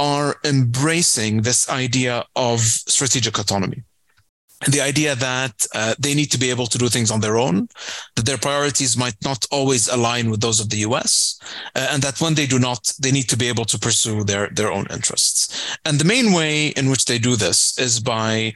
are 0.00 0.36
embracing 0.44 1.42
this 1.42 1.68
idea 1.68 2.24
of 2.34 2.60
strategic 2.96 3.38
autonomy 3.38 3.84
the 4.68 4.80
idea 4.80 5.14
that 5.14 5.66
uh, 5.74 5.94
they 5.98 6.14
need 6.14 6.30
to 6.30 6.38
be 6.38 6.50
able 6.50 6.66
to 6.66 6.76
do 6.76 6.88
things 6.88 7.10
on 7.10 7.20
their 7.20 7.38
own, 7.38 7.68
that 8.16 8.26
their 8.26 8.36
priorities 8.36 8.96
might 8.96 9.16
not 9.24 9.46
always 9.50 9.88
align 9.88 10.30
with 10.30 10.40
those 10.40 10.60
of 10.60 10.68
the 10.68 10.78
US, 10.88 11.40
uh, 11.74 11.88
and 11.90 12.02
that 12.02 12.20
when 12.20 12.34
they 12.34 12.46
do 12.46 12.58
not, 12.58 12.92
they 13.00 13.10
need 13.10 13.28
to 13.30 13.38
be 13.38 13.48
able 13.48 13.64
to 13.64 13.78
pursue 13.78 14.22
their, 14.22 14.48
their 14.48 14.70
own 14.70 14.86
interests. 14.90 15.78
And 15.86 15.98
the 15.98 16.04
main 16.04 16.32
way 16.32 16.68
in 16.68 16.90
which 16.90 17.06
they 17.06 17.18
do 17.18 17.36
this 17.36 17.78
is 17.78 18.00
by 18.00 18.52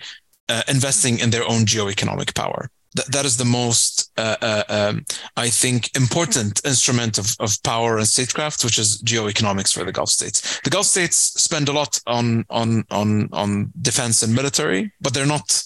uh, 0.48 0.62
investing 0.68 1.18
in 1.20 1.30
their 1.30 1.48
own 1.48 1.64
geoeconomic 1.64 2.34
power. 2.34 2.68
Th- 2.96 3.08
that 3.08 3.24
is 3.24 3.36
the 3.36 3.44
most, 3.44 4.12
uh, 4.16 4.36
uh, 4.40 4.64
um, 4.68 5.04
I 5.36 5.48
think, 5.48 5.94
important 5.96 6.64
instrument 6.64 7.18
of, 7.18 7.34
of 7.40 7.62
power 7.62 7.98
and 7.98 8.06
statecraft, 8.06 8.64
which 8.64 8.78
is 8.78 9.02
geoeconomics 9.02 9.72
for 9.74 9.84
the 9.84 9.92
Gulf 9.92 10.10
states. 10.10 10.60
The 10.60 10.70
Gulf 10.70 10.86
states 10.86 11.16
spend 11.16 11.68
a 11.68 11.72
lot 11.72 12.00
on 12.06 12.44
on 12.50 12.84
on 12.90 13.28
on 13.32 13.72
defense 13.80 14.22
and 14.22 14.34
military, 14.34 14.92
but 15.00 15.12
they're 15.14 15.26
not 15.26 15.64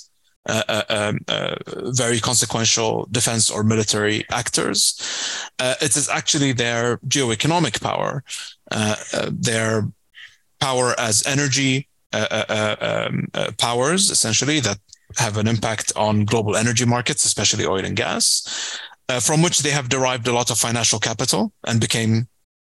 uh, 0.48 0.62
uh, 0.68 0.84
um, 0.88 1.18
uh, 1.28 1.56
very 1.92 2.18
consequential 2.18 3.06
defense 3.10 3.50
or 3.50 3.62
military 3.62 4.24
actors. 4.30 4.98
Uh, 5.58 5.74
it 5.82 5.94
is 5.94 6.08
actually 6.08 6.52
their 6.52 6.96
geoeconomic 7.06 7.82
power, 7.82 8.24
uh, 8.70 8.96
uh, 9.12 9.30
their 9.30 9.86
power 10.58 10.94
as 10.98 11.26
energy 11.26 11.86
um, 12.14 13.26
powers, 13.58 14.10
essentially, 14.10 14.58
that 14.60 14.78
have 15.16 15.36
an 15.36 15.48
impact 15.48 15.92
on 15.96 16.24
global 16.24 16.56
energy 16.56 16.84
markets, 16.84 17.24
especially 17.24 17.66
oil 17.66 17.84
and 17.84 17.96
gas, 17.96 18.78
uh, 19.08 19.20
from 19.20 19.42
which 19.42 19.60
they 19.60 19.70
have 19.70 19.88
derived 19.88 20.26
a 20.28 20.32
lot 20.32 20.50
of 20.50 20.58
financial 20.58 20.98
capital 20.98 21.52
and 21.66 21.80
became 21.80 22.28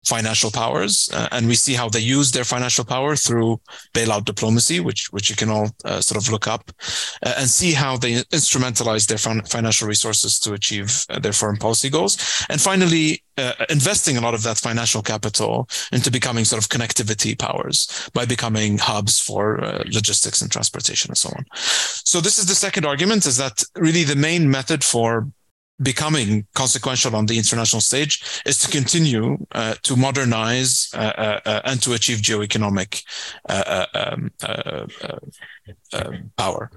financial 0.05 0.51
powers, 0.51 1.11
uh, 1.13 1.29
and 1.31 1.47
we 1.47 1.55
see 1.55 1.75
how 1.75 1.89
they 1.89 2.01
use 2.01 2.31
their 2.31 2.45
financial 2.45 2.85
power 2.85 3.15
through 3.17 3.61
bailout 3.95 4.25
diplomacy, 4.25 4.81
which 4.81 5.13
which 5.13 5.29
you 5.31 5.37
can 5.37 5.51
all 5.51 5.71
uh, 5.85 6.01
sort 6.01 6.23
of 6.23 6.31
look 6.33 6.47
up, 6.47 6.71
uh, 7.23 7.35
and 7.37 7.49
see 7.49 7.73
how 7.73 7.97
they 7.97 8.15
instrumentalize 8.33 9.07
their 9.07 9.19
fin- 9.19 9.45
financial 9.45 9.87
resources 9.89 10.39
to 10.39 10.55
achieve 10.55 11.05
uh, 11.11 11.19
their 11.19 11.33
foreign 11.33 11.57
policy 11.57 11.91
goals. 11.91 12.17
And 12.49 12.61
finally, 12.61 13.23
uh, 13.37 13.53
investing 13.69 14.17
a 14.17 14.21
lot 14.21 14.35
of 14.35 14.43
that 14.43 14.59
financial 14.59 15.03
capital 15.03 15.69
into 15.93 16.11
becoming 16.11 16.45
sort 16.45 16.63
of 16.63 16.69
connectivity 16.69 17.39
powers 17.39 18.11
by 18.15 18.25
becoming 18.25 18.79
hubs 18.79 19.21
for 19.21 19.63
uh, 19.63 19.83
logistics 19.87 20.41
and 20.43 20.51
transportation 20.51 21.11
and 21.11 21.19
so 21.19 21.31
on. 21.37 21.45
So 21.55 22.21
this 22.21 22.39
is 22.39 22.47
the 22.47 22.55
second 22.55 22.87
argument: 22.87 23.27
is 23.27 23.37
that 23.37 23.63
really 23.77 24.05
the 24.05 24.17
main 24.17 24.51
method 24.51 24.83
for 24.83 25.29
becoming 25.83 26.47
consequential 26.55 27.17
on 27.17 27.27
the 27.27 27.39
international 27.39 27.81
stage 27.81 28.43
is 28.45 28.59
to 28.59 28.69
continue 28.69 29.39
uh, 29.53 29.75
to 29.83 29.97
modernize 29.97 30.91
uh, 30.95 30.99
uh, 30.99 31.41
uh 31.47 31.61
and 31.65 31.83
to 31.83 31.95
achieve 31.95 32.19
geoeconomic 32.19 33.03
uh, 33.49 33.87
uh, 33.95 34.87
um, 35.93 36.31
power. 36.37 36.71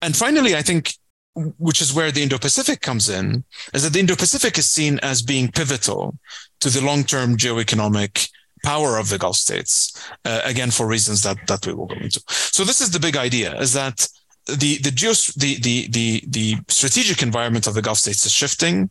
And 0.00 0.16
finally, 0.16 0.56
I 0.56 0.62
think, 0.62 0.94
which 1.34 1.80
is 1.80 1.94
where 1.94 2.10
the 2.10 2.22
Indo-Pacific 2.22 2.80
comes 2.80 3.08
in, 3.08 3.44
is 3.72 3.84
that 3.84 3.92
the 3.92 4.00
Indo-Pacific 4.00 4.58
is 4.58 4.68
seen 4.68 4.98
as 5.02 5.22
being 5.22 5.50
pivotal 5.50 6.18
to 6.60 6.70
the 6.70 6.80
long-term 6.80 7.36
geoeconomic 7.36 8.28
power 8.64 8.98
of 8.98 9.08
the 9.08 9.18
Gulf 9.18 9.36
states. 9.36 9.92
again, 10.24 10.70
for 10.70 10.86
reasons 10.86 11.22
that 11.22 11.38
that 11.46 11.66
we 11.66 11.74
will 11.74 11.86
go 11.86 11.96
into. 11.96 12.22
So 12.28 12.64
this 12.64 12.80
is 12.80 12.90
the 12.90 13.00
big 13.00 13.16
idea: 13.16 13.58
is 13.60 13.72
that 13.72 14.08
the 14.46 14.78
the, 14.78 14.90
geos, 14.90 15.26
the 15.34 15.58
the 15.60 15.88
the 15.88 16.24
the 16.26 16.56
strategic 16.68 17.22
environment 17.22 17.66
of 17.66 17.74
the 17.74 17.82
Gulf 17.82 17.98
states 17.98 18.26
is 18.26 18.32
shifting. 18.32 18.90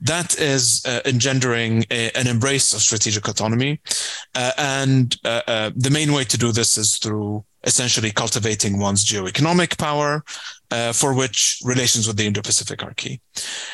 That 0.00 0.38
is 0.38 0.84
uh, 0.84 1.00
engendering 1.06 1.84
a, 1.90 2.10
an 2.12 2.26
embrace 2.26 2.74
of 2.74 2.80
strategic 2.80 3.26
autonomy, 3.26 3.80
uh, 4.34 4.52
and 4.58 5.16
uh, 5.24 5.42
uh 5.46 5.70
the 5.74 5.90
main 5.90 6.12
way 6.12 6.24
to 6.24 6.38
do 6.38 6.52
this 6.52 6.78
is 6.78 6.98
through 6.98 7.44
essentially 7.64 8.10
cultivating 8.10 8.78
one's 8.78 9.04
geoeconomic 9.04 9.78
power, 9.78 10.22
uh, 10.70 10.92
for 10.92 11.14
which 11.14 11.60
relations 11.64 12.06
with 12.06 12.16
the 12.18 12.26
Indo-Pacific 12.26 12.82
are 12.82 12.92
key. 12.92 13.20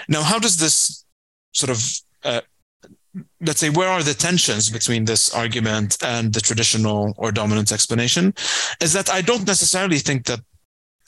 Now, 0.08 0.22
how 0.22 0.38
does 0.38 0.58
this 0.58 1.04
sort 1.52 1.70
of 1.70 1.84
uh, 2.24 2.40
let's 3.40 3.58
say 3.58 3.70
where 3.70 3.88
are 3.88 4.02
the 4.02 4.14
tensions 4.14 4.70
between 4.70 5.04
this 5.04 5.34
argument 5.34 5.96
and 6.02 6.32
the 6.32 6.40
traditional 6.40 7.12
or 7.16 7.32
dominant 7.32 7.72
explanation 7.72 8.32
is 8.80 8.92
that 8.92 9.10
i 9.10 9.20
don't 9.20 9.46
necessarily 9.46 9.98
think 9.98 10.26
that 10.26 10.40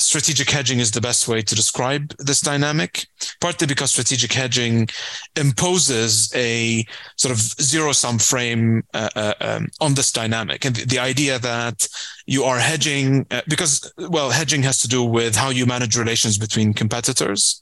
strategic 0.04 0.50
hedging 0.50 0.78
is 0.78 0.90
the 0.90 1.00
best 1.00 1.28
way 1.28 1.42
to 1.42 1.54
describe 1.54 2.14
this 2.18 2.40
dynamic, 2.40 3.06
partly 3.40 3.66
because 3.66 3.90
strategic 3.90 4.32
hedging 4.32 4.88
imposes 5.36 6.32
a 6.34 6.84
sort 7.16 7.32
of 7.32 7.38
zero 7.38 7.92
sum 7.92 8.18
frame 8.18 8.82
uh, 8.94 9.08
uh, 9.16 9.34
um, 9.40 9.68
on 9.80 9.94
this 9.94 10.12
dynamic. 10.12 10.64
And 10.64 10.76
the, 10.76 10.98
idea 11.02 11.38
that 11.40 11.88
you 12.26 12.44
are 12.44 12.58
hedging, 12.58 13.26
uh, 13.30 13.42
because, 13.48 13.92
well, 13.98 14.30
hedging 14.30 14.62
has 14.62 14.80
to 14.80 14.88
do 14.88 15.02
with 15.02 15.34
how 15.34 15.50
you 15.50 15.66
manage 15.66 15.96
relations 15.96 16.38
between 16.38 16.72
competitors. 16.72 17.60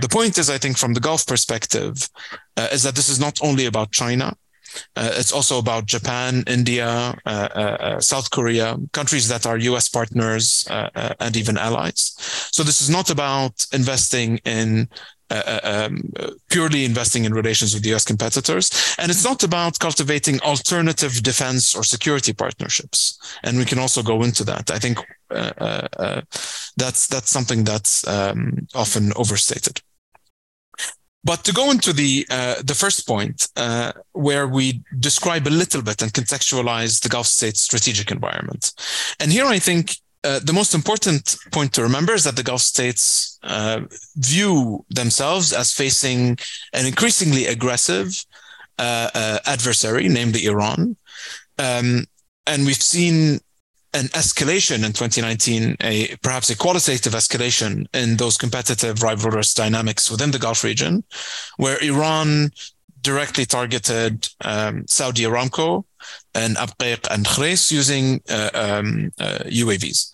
The 0.00 0.08
point 0.08 0.36
is, 0.38 0.50
I 0.50 0.58
think, 0.58 0.78
from 0.78 0.94
the 0.94 1.00
Gulf 1.00 1.26
perspective, 1.26 2.08
uh, 2.56 2.68
is 2.72 2.82
that 2.82 2.96
this 2.96 3.08
is 3.08 3.20
not 3.20 3.38
only 3.42 3.66
about 3.66 3.92
China. 3.92 4.36
Uh, 4.96 5.10
it's 5.14 5.32
also 5.32 5.58
about 5.58 5.86
Japan, 5.86 6.44
India, 6.46 7.14
uh, 7.26 7.48
uh, 7.54 7.58
uh 7.58 8.00
South 8.00 8.30
Korea, 8.30 8.76
countries 8.92 9.28
that 9.28 9.46
are 9.46 9.58
US 9.58 9.88
partners 9.88 10.66
uh, 10.70 10.88
uh, 10.94 11.14
and 11.20 11.36
even 11.36 11.58
allies. 11.58 12.14
So 12.52 12.62
this 12.62 12.80
is 12.80 12.90
not 12.90 13.10
about 13.10 13.66
investing 13.72 14.38
in 14.44 14.88
um, 15.64 16.12
purely 16.50 16.84
investing 16.84 17.24
in 17.24 17.32
relations 17.32 17.72
with 17.72 17.86
US 17.86 18.04
competitors. 18.04 18.70
And 18.98 19.10
it's 19.10 19.24
not 19.24 19.42
about 19.42 19.78
cultivating 19.78 20.38
alternative 20.40 21.22
defense 21.22 21.74
or 21.74 21.84
security 21.84 22.34
partnerships. 22.34 23.18
And 23.42 23.56
we 23.56 23.64
can 23.64 23.78
also 23.78 24.02
go 24.02 24.22
into 24.24 24.44
that. 24.44 24.70
I 24.70 24.78
think 24.78 24.98
that's 26.76 27.06
that's 27.06 27.30
something 27.30 27.64
that's 27.64 28.06
um, 28.06 28.66
often 28.74 29.12
overstated. 29.16 29.80
But 31.24 31.44
to 31.44 31.52
go 31.52 31.70
into 31.70 31.92
the 31.92 32.26
uh, 32.30 32.56
the 32.62 32.74
first 32.74 33.06
point, 33.06 33.48
uh, 33.56 33.92
where 34.12 34.48
we 34.48 34.82
describe 34.98 35.46
a 35.46 35.50
little 35.50 35.82
bit 35.82 36.02
and 36.02 36.12
contextualize 36.12 37.00
the 37.00 37.08
Gulf 37.08 37.26
states' 37.26 37.62
strategic 37.62 38.10
environment, 38.10 38.72
and 39.20 39.30
here 39.30 39.46
I 39.46 39.58
think 39.58 39.96
uh, 40.24 40.40
the 40.40 40.52
most 40.52 40.74
important 40.74 41.36
point 41.52 41.72
to 41.74 41.82
remember 41.82 42.14
is 42.14 42.24
that 42.24 42.36
the 42.36 42.42
Gulf 42.42 42.60
states 42.60 43.38
uh, 43.42 43.80
view 44.16 44.84
themselves 44.90 45.52
as 45.52 45.72
facing 45.72 46.38
an 46.72 46.86
increasingly 46.86 47.46
aggressive 47.46 48.24
uh, 48.78 49.10
uh, 49.14 49.38
adversary, 49.46 50.08
namely 50.08 50.46
Iran, 50.46 50.96
um, 51.58 52.04
and 52.46 52.66
we've 52.66 52.82
seen 52.82 53.40
an 53.94 54.06
escalation 54.08 54.84
in 54.84 54.92
2019, 54.92 55.76
a 55.80 56.16
perhaps 56.22 56.50
a 56.50 56.56
qualitative 56.56 57.12
escalation 57.12 57.86
in 57.94 58.16
those 58.16 58.36
competitive 58.36 58.96
rivalrous 58.96 59.54
dynamics 59.54 60.10
within 60.10 60.30
the 60.30 60.38
Gulf 60.38 60.64
region, 60.64 61.04
where 61.56 61.82
Iran 61.82 62.50
directly 63.02 63.44
targeted 63.44 64.28
um, 64.42 64.86
Saudi 64.86 65.24
Aramco 65.24 65.84
and 66.34 66.56
Abqaiq 66.56 67.06
and 67.10 67.26
Khurais 67.26 67.70
using 67.70 68.20
uh, 68.30 68.50
um, 68.54 69.10
uh, 69.18 69.38
UAVs 69.46 70.12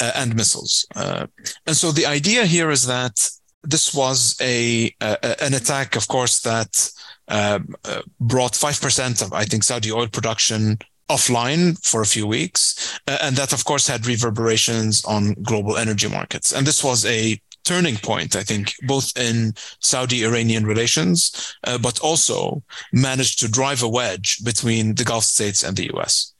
uh, 0.00 0.12
and 0.14 0.34
missiles. 0.34 0.86
Uh, 0.96 1.26
and 1.66 1.76
so 1.76 1.92
the 1.92 2.06
idea 2.06 2.46
here 2.46 2.70
is 2.70 2.86
that 2.86 3.28
this 3.62 3.94
was 3.94 4.36
a, 4.40 4.90
an 5.00 5.52
attack, 5.52 5.94
of 5.94 6.08
course, 6.08 6.40
that 6.40 6.90
um, 7.28 7.74
uh, 7.84 8.00
brought 8.18 8.52
5% 8.52 9.22
of, 9.22 9.32
I 9.32 9.44
think, 9.44 9.64
Saudi 9.64 9.92
oil 9.92 10.08
production 10.08 10.78
offline 11.10 11.76
for 11.84 12.00
a 12.00 12.06
few 12.06 12.26
weeks. 12.26 12.98
Uh, 13.06 13.18
and 13.22 13.36
that, 13.36 13.52
of 13.52 13.64
course, 13.64 13.86
had 13.86 14.06
reverberations 14.06 15.04
on 15.04 15.34
global 15.42 15.76
energy 15.76 16.08
markets. 16.08 16.52
And 16.52 16.66
this 16.66 16.82
was 16.82 17.04
a 17.04 17.40
turning 17.64 17.96
point, 17.96 18.36
I 18.36 18.42
think, 18.42 18.72
both 18.82 19.16
in 19.16 19.52
Saudi 19.80 20.24
Iranian 20.24 20.64
relations, 20.66 21.54
uh, 21.64 21.78
but 21.78 22.00
also 22.00 22.62
managed 22.92 23.38
to 23.40 23.48
drive 23.48 23.82
a 23.82 23.88
wedge 23.88 24.38
between 24.44 24.94
the 24.94 25.04
Gulf 25.04 25.24
states 25.24 25.62
and 25.62 25.76
the 25.76 25.90
US. 25.94 26.32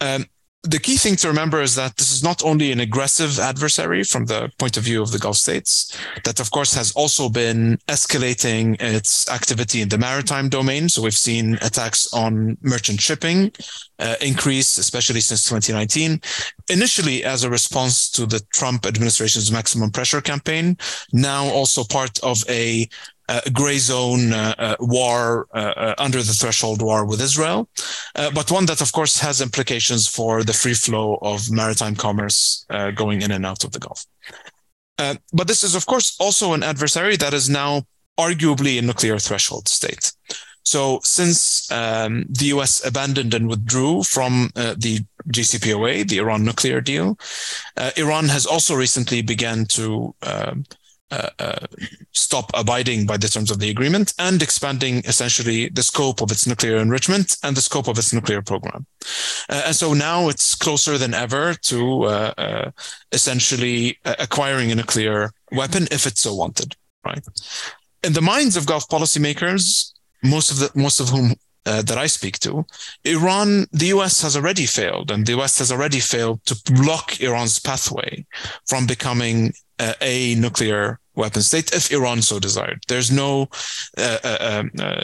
Um, 0.00 0.26
the 0.64 0.78
key 0.78 0.96
thing 0.96 1.14
to 1.16 1.28
remember 1.28 1.62
is 1.62 1.76
that 1.76 1.96
this 1.96 2.10
is 2.10 2.22
not 2.22 2.44
only 2.44 2.72
an 2.72 2.80
aggressive 2.80 3.38
adversary 3.38 4.02
from 4.02 4.26
the 4.26 4.50
point 4.58 4.76
of 4.76 4.82
view 4.82 5.00
of 5.00 5.12
the 5.12 5.18
Gulf 5.18 5.36
states, 5.36 5.96
that 6.24 6.40
of 6.40 6.50
course 6.50 6.74
has 6.74 6.90
also 6.92 7.28
been 7.28 7.78
escalating 7.86 8.76
its 8.80 9.30
activity 9.30 9.82
in 9.82 9.88
the 9.88 9.98
maritime 9.98 10.48
domain. 10.48 10.88
So 10.88 11.02
we've 11.02 11.14
seen 11.14 11.54
attacks 11.62 12.12
on 12.12 12.58
merchant 12.60 13.00
shipping 13.00 13.52
uh, 14.00 14.16
increase, 14.20 14.78
especially 14.78 15.20
since 15.20 15.44
2019. 15.44 16.20
Initially, 16.70 17.24
as 17.24 17.44
a 17.44 17.50
response 17.50 18.10
to 18.10 18.26
the 18.26 18.40
Trump 18.52 18.84
administration's 18.84 19.52
maximum 19.52 19.90
pressure 19.90 20.20
campaign, 20.20 20.76
now 21.12 21.44
also 21.46 21.84
part 21.84 22.18
of 22.24 22.42
a 22.48 22.88
uh, 23.28 23.40
gray 23.52 23.78
zone 23.78 24.32
uh, 24.32 24.54
uh, 24.58 24.76
war 24.80 25.46
uh, 25.52 25.94
under 25.98 26.22
the 26.22 26.32
threshold 26.32 26.80
war 26.82 27.04
with 27.04 27.20
Israel, 27.20 27.68
but 28.14 28.50
one 28.50 28.66
that, 28.66 28.80
of 28.80 28.92
course, 28.92 29.18
has 29.18 29.40
implications 29.40 30.06
for 30.06 30.42
the 30.42 30.52
free 30.52 30.74
flow 30.74 31.18
of 31.22 31.50
maritime 31.50 31.94
commerce 31.94 32.66
going 32.94 33.22
in 33.22 33.30
and 33.30 33.46
out 33.46 33.64
of 33.64 33.72
the 33.72 33.78
Gulf. 33.78 34.06
but 35.32 35.46
this 35.46 35.62
is, 35.62 35.74
of 35.74 35.86
course, 35.86 36.16
also 36.18 36.52
an 36.54 36.62
adversary 36.62 37.16
that 37.16 37.34
is 37.34 37.48
now 37.48 37.82
arguably 38.18 38.78
a 38.78 38.82
nuclear 38.82 39.18
threshold 39.18 39.68
state. 39.68 40.12
So, 40.68 41.00
since 41.02 41.70
um, 41.72 42.26
the 42.28 42.46
US 42.56 42.84
abandoned 42.84 43.32
and 43.32 43.48
withdrew 43.48 44.02
from 44.02 44.50
uh, 44.54 44.74
the 44.76 45.00
JCPOA, 45.32 46.06
the 46.06 46.18
Iran 46.18 46.44
nuclear 46.44 46.82
deal, 46.82 47.18
uh, 47.78 47.90
Iran 47.96 48.28
has 48.28 48.44
also 48.44 48.74
recently 48.74 49.22
began 49.22 49.64
to 49.66 50.14
um, 50.22 50.64
uh, 51.10 51.30
uh, 51.38 51.66
stop 52.12 52.50
abiding 52.54 53.06
by 53.06 53.16
the 53.16 53.28
terms 53.28 53.50
of 53.50 53.58
the 53.58 53.70
agreement 53.70 54.12
and 54.18 54.42
expanding 54.42 54.98
essentially 55.06 55.68
the 55.70 55.82
scope 55.82 56.20
of 56.20 56.30
its 56.30 56.46
nuclear 56.46 56.76
enrichment 56.76 57.36
and 57.42 57.56
the 57.56 57.62
scope 57.62 57.88
of 57.88 57.96
its 57.96 58.12
nuclear 58.12 58.42
program. 58.42 58.86
Uh, 59.48 59.62
and 59.66 59.74
so 59.74 59.94
now 59.94 60.28
it's 60.28 60.54
closer 60.54 60.98
than 60.98 61.14
ever 61.14 61.54
to 61.54 62.04
uh, 62.04 62.34
uh, 62.36 62.70
essentially 63.12 63.98
acquiring 64.04 64.70
a 64.70 64.74
nuclear 64.74 65.30
weapon 65.52 65.88
if 65.90 66.06
it 66.06 66.18
so 66.18 66.34
wanted, 66.34 66.76
right? 67.04 67.24
In 68.02 68.12
the 68.12 68.22
minds 68.22 68.56
of 68.56 68.66
Gulf 68.66 68.88
policymakers, 68.88 69.92
most 70.22 70.50
of 70.50 70.58
the 70.58 70.70
most 70.78 71.00
of 71.00 71.08
whom 71.08 71.34
uh, 71.64 71.82
that 71.82 71.98
I 71.98 72.06
speak 72.06 72.38
to, 72.40 72.66
Iran, 73.04 73.66
the 73.72 73.86
US 73.86 74.22
has 74.22 74.36
already 74.36 74.66
failed, 74.66 75.10
and 75.10 75.24
the 75.24 75.38
US 75.38 75.58
has 75.58 75.72
already 75.72 76.00
failed 76.00 76.44
to 76.46 76.72
block 76.72 77.20
Iran's 77.20 77.58
pathway 77.58 78.26
from 78.66 78.86
becoming 78.86 79.52
uh, 79.78 79.94
a 80.00 80.34
nuclear 80.34 81.00
weapon 81.14 81.42
state 81.42 81.72
if 81.72 81.90
Iran 81.92 82.22
so 82.22 82.38
desired. 82.38 82.82
There's 82.88 83.10
no, 83.10 83.48
uh, 83.96 84.18
uh, 84.24 84.38
um, 84.40 84.70
uh 84.78 85.02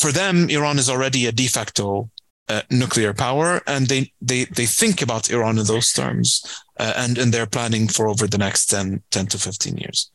for 0.00 0.12
them, 0.12 0.48
Iran 0.48 0.78
is 0.78 0.88
already 0.88 1.26
a 1.26 1.32
de 1.32 1.48
facto 1.48 2.10
uh, 2.48 2.62
nuclear 2.70 3.12
power, 3.12 3.60
and 3.66 3.86
they, 3.86 4.12
they, 4.22 4.44
they 4.44 4.66
think 4.66 5.02
about 5.02 5.30
Iran 5.30 5.58
in 5.58 5.66
those 5.66 5.92
terms, 5.92 6.42
uh, 6.78 6.94
and 6.96 7.18
in 7.18 7.30
their 7.30 7.46
planning 7.46 7.88
for 7.88 8.08
over 8.08 8.26
the 8.26 8.38
next 8.38 8.66
10, 8.66 9.02
10 9.10 9.26
to 9.26 9.38
15 9.38 9.76
years. 9.76 10.10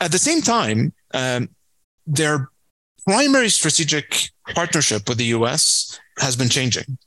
At 0.00 0.12
the 0.12 0.18
same 0.18 0.40
time, 0.40 0.92
um, 1.12 1.50
they're 2.06 2.48
primary 3.06 3.48
strategic 3.48 4.30
partnership 4.54 5.08
with 5.08 5.18
the 5.18 5.26
US 5.26 5.98
has 6.18 6.36
been 6.36 6.48
changing. 6.48 6.98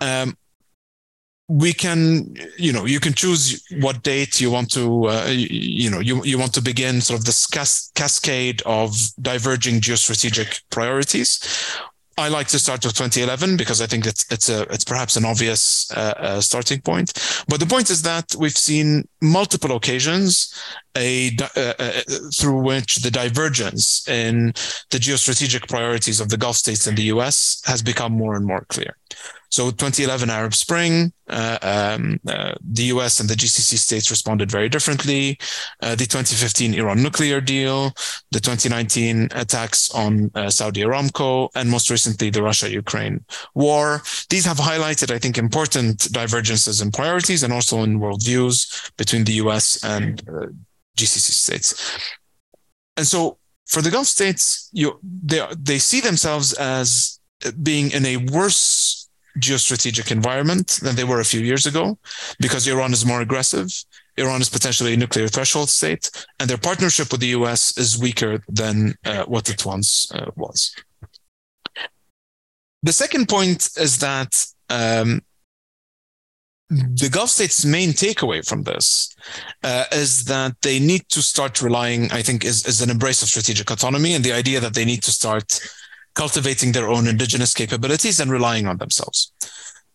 Um, 0.00 0.36
we 1.50 1.72
can 1.72 2.32
you 2.56 2.72
know 2.72 2.84
you 2.84 3.00
can 3.00 3.12
choose 3.12 3.64
what 3.80 4.04
date 4.04 4.40
you 4.40 4.52
want 4.52 4.70
to 4.70 5.08
uh, 5.08 5.26
you, 5.28 5.90
know 5.90 5.98
you, 5.98 6.24
you 6.24 6.38
want 6.38 6.54
to 6.54 6.62
begin 6.62 7.00
sort 7.00 7.18
of 7.18 7.26
this 7.26 7.44
cas- 7.48 7.90
cascade 7.96 8.62
of 8.66 8.94
diverging 9.20 9.80
geostrategic 9.80 10.62
priorities 10.70 11.40
I 12.18 12.28
like 12.28 12.48
to 12.48 12.58
start 12.58 12.84
with 12.84 12.94
2011 12.94 13.56
because 13.56 13.80
I 13.80 13.86
think 13.86 14.06
it's 14.06 14.30
it's 14.30 14.48
a 14.50 14.62
it's 14.72 14.84
perhaps 14.84 15.16
an 15.16 15.24
obvious 15.24 15.90
uh, 15.92 16.14
uh, 16.18 16.40
starting 16.40 16.82
point. 16.82 17.14
But 17.48 17.60
the 17.60 17.66
point 17.66 17.88
is 17.88 18.02
that 18.02 18.34
we've 18.38 18.58
seen 18.58 19.08
multiple 19.22 19.74
occasions 19.74 20.54
a 20.96 21.36
uh, 21.56 21.74
uh, 21.78 22.00
through 22.34 22.60
which 22.60 22.96
the 22.96 23.10
divergence 23.10 24.08
in 24.08 24.48
the 24.90 24.98
geostrategic 24.98 25.68
priorities 25.68 26.20
of 26.20 26.28
the 26.28 26.36
Gulf 26.36 26.56
states 26.56 26.86
and 26.86 26.96
the 26.96 27.10
U.S. 27.14 27.62
has 27.66 27.82
become 27.82 28.12
more 28.12 28.36
and 28.36 28.46
more 28.46 28.64
clear. 28.68 28.96
So 29.50 29.70
2011 29.70 30.30
Arab 30.30 30.54
Spring, 30.54 31.12
uh, 31.28 31.58
um, 31.62 32.20
uh, 32.28 32.54
the 32.62 32.84
US 32.84 33.18
and 33.18 33.28
the 33.28 33.34
GCC 33.34 33.78
states 33.78 34.08
responded 34.08 34.48
very 34.48 34.68
differently. 34.68 35.38
Uh, 35.82 35.96
the 35.96 36.06
2015 36.06 36.74
Iran 36.74 37.02
nuclear 37.02 37.40
deal, 37.40 37.92
the 38.30 38.38
2019 38.38 39.28
attacks 39.34 39.90
on 39.90 40.30
uh, 40.36 40.50
Saudi 40.50 40.82
Aramco, 40.82 41.48
and 41.56 41.68
most 41.68 41.90
recently 41.90 42.30
the 42.30 42.42
Russia-Ukraine 42.42 43.24
war. 43.54 44.02
These 44.28 44.46
have 44.46 44.58
highlighted, 44.58 45.10
I 45.12 45.18
think, 45.18 45.36
important 45.36 46.12
divergences 46.12 46.80
in 46.80 46.92
priorities 46.92 47.42
and 47.42 47.52
also 47.52 47.82
in 47.82 47.98
worldviews 47.98 48.92
between 48.96 49.24
the 49.24 49.32
US 49.44 49.82
and 49.82 50.22
GCC 51.00 51.30
states. 51.32 51.68
And 52.96 53.06
so 53.06 53.38
for 53.66 53.82
the 53.82 53.90
Gulf 53.90 54.06
states, 54.06 54.68
you, 54.72 54.98
they, 55.02 55.46
they 55.58 55.78
see 55.78 56.00
themselves 56.00 56.52
as 56.54 57.20
being 57.62 57.90
in 57.92 58.04
a 58.04 58.16
worse 58.16 59.08
geostrategic 59.38 60.10
environment 60.10 60.78
than 60.82 60.96
they 60.96 61.04
were 61.04 61.20
a 61.20 61.24
few 61.24 61.40
years 61.40 61.66
ago 61.66 61.98
because 62.40 62.66
Iran 62.66 62.92
is 62.92 63.06
more 63.06 63.20
aggressive. 63.20 63.68
Iran 64.16 64.40
is 64.40 64.48
potentially 64.48 64.94
a 64.94 64.96
nuclear 64.96 65.28
threshold 65.28 65.70
state, 65.70 66.10
and 66.38 66.50
their 66.50 66.58
partnership 66.58 67.10
with 67.10 67.20
the 67.20 67.34
US 67.38 67.76
is 67.78 67.98
weaker 67.98 68.42
than 68.48 68.94
uh, 69.04 69.24
what 69.24 69.48
it 69.48 69.64
once 69.64 70.10
uh, 70.12 70.30
was. 70.36 70.74
The 72.82 72.92
second 72.92 73.28
point 73.28 73.68
is 73.76 73.98
that 73.98 74.46
um, 74.68 75.22
the 76.70 77.08
Gulf 77.10 77.30
states' 77.30 77.64
main 77.64 77.90
takeaway 77.90 78.46
from 78.46 78.62
this 78.62 79.14
uh, 79.64 79.84
is 79.92 80.24
that 80.26 80.60
they 80.62 80.78
need 80.78 81.08
to 81.08 81.20
start 81.20 81.60
relying, 81.60 82.10
I 82.12 82.22
think, 82.22 82.44
is, 82.44 82.64
is 82.64 82.80
an 82.80 82.90
embrace 82.90 83.22
of 83.22 83.28
strategic 83.28 83.70
autonomy 83.70 84.14
and 84.14 84.24
the 84.24 84.32
idea 84.32 84.60
that 84.60 84.74
they 84.74 84.84
need 84.84 85.02
to 85.02 85.10
start 85.10 85.60
cultivating 86.14 86.70
their 86.72 86.88
own 86.88 87.08
indigenous 87.08 87.54
capabilities 87.54 88.20
and 88.20 88.30
relying 88.30 88.66
on 88.66 88.78
themselves. 88.78 89.32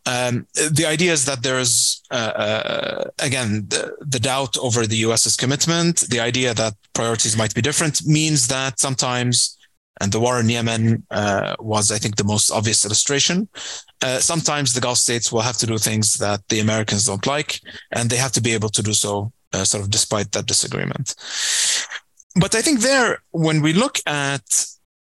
Um, 0.05 0.45
the 0.53 0.85
idea 0.85 1.13
is 1.13 1.25
that 1.25 1.41
there's 1.41 2.03
uh, 2.11 2.15
uh, 2.15 3.03
again 3.19 3.65
the, 3.69 3.95
the, 4.01 4.19
doubt 4.19 4.55
over 4.59 4.85
the 4.85 4.97
US's 4.97 5.35
commitment. 5.35 6.01
The 6.01 6.19
idea 6.19 6.53
that 6.53 6.75
priorities 6.93 7.35
might 7.35 7.55
be 7.55 7.61
different 7.61 8.05
means 8.05 8.47
that 8.47 8.79
sometimes, 8.79 9.57
and 10.01 10.11
the 10.11 10.19
war 10.19 10.39
in 10.39 10.49
Yemen 10.49 11.05
uh, 11.11 11.55
was, 11.59 11.91
I 11.91 11.97
think, 11.97 12.15
the 12.15 12.23
most 12.23 12.51
obvious 12.51 12.85
illustration. 12.85 13.47
Uh, 14.01 14.19
sometimes 14.19 14.73
the 14.73 14.81
Gulf 14.81 14.97
states 14.97 15.31
will 15.31 15.41
have 15.41 15.57
to 15.57 15.65
do 15.65 15.77
things 15.77 16.15
that 16.15 16.41
the 16.49 16.59
Americans 16.59 17.05
don't 17.05 17.25
like, 17.25 17.61
and 17.91 18.09
they 18.09 18.17
have 18.17 18.33
to 18.33 18.41
be 18.41 18.53
able 18.53 18.69
to 18.69 18.83
do 18.83 18.93
so, 18.93 19.31
uh, 19.53 19.63
sort 19.63 19.83
of 19.83 19.89
despite 19.89 20.31
that 20.33 20.45
disagreement. 20.45 21.15
But 22.35 22.55
I 22.55 22.61
think 22.61 22.81
there, 22.81 23.23
when 23.31 23.61
we 23.61 23.73
look 23.73 23.99
at 24.05 24.65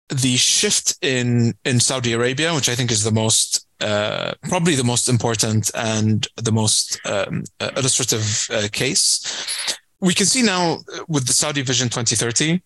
the 0.09 0.37
shift 0.37 0.97
in 1.01 1.55
in 1.65 1.81
Saudi 1.81 2.13
Arabia, 2.13 2.55
which 2.55 2.69
I 2.69 2.75
think 2.75 2.91
is 2.91 3.05
the 3.05 3.11
most 3.11 3.67
uh, 3.81 4.33
probably 4.49 4.75
the 4.75 4.85
most 4.85 5.09
important 5.09 5.71
and 5.75 6.27
the 6.37 6.53
most 6.53 7.01
um, 7.07 7.45
uh, 7.61 7.71
illustrative 7.77 8.47
uh, 8.51 8.69
case. 8.73 9.69
We 10.01 10.15
can 10.15 10.27
see 10.27 10.43
now 10.43 10.79
with 11.09 11.27
the 11.27 11.33
Saudi 11.33 11.63
Vision 11.63 11.89
2030, 11.89 12.63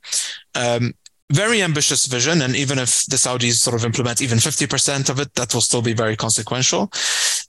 um, 0.54 0.92
very 1.30 1.62
ambitious 1.62 2.06
vision. 2.06 2.42
And 2.42 2.56
even 2.56 2.78
if 2.78 3.04
the 3.06 3.16
Saudis 3.16 3.54
sort 3.54 3.76
of 3.76 3.84
implement 3.84 4.22
even 4.22 4.38
50% 4.38 5.10
of 5.10 5.20
it, 5.20 5.34
that 5.34 5.52
will 5.54 5.60
still 5.60 5.82
be 5.82 5.92
very 5.92 6.16
consequential. 6.16 6.88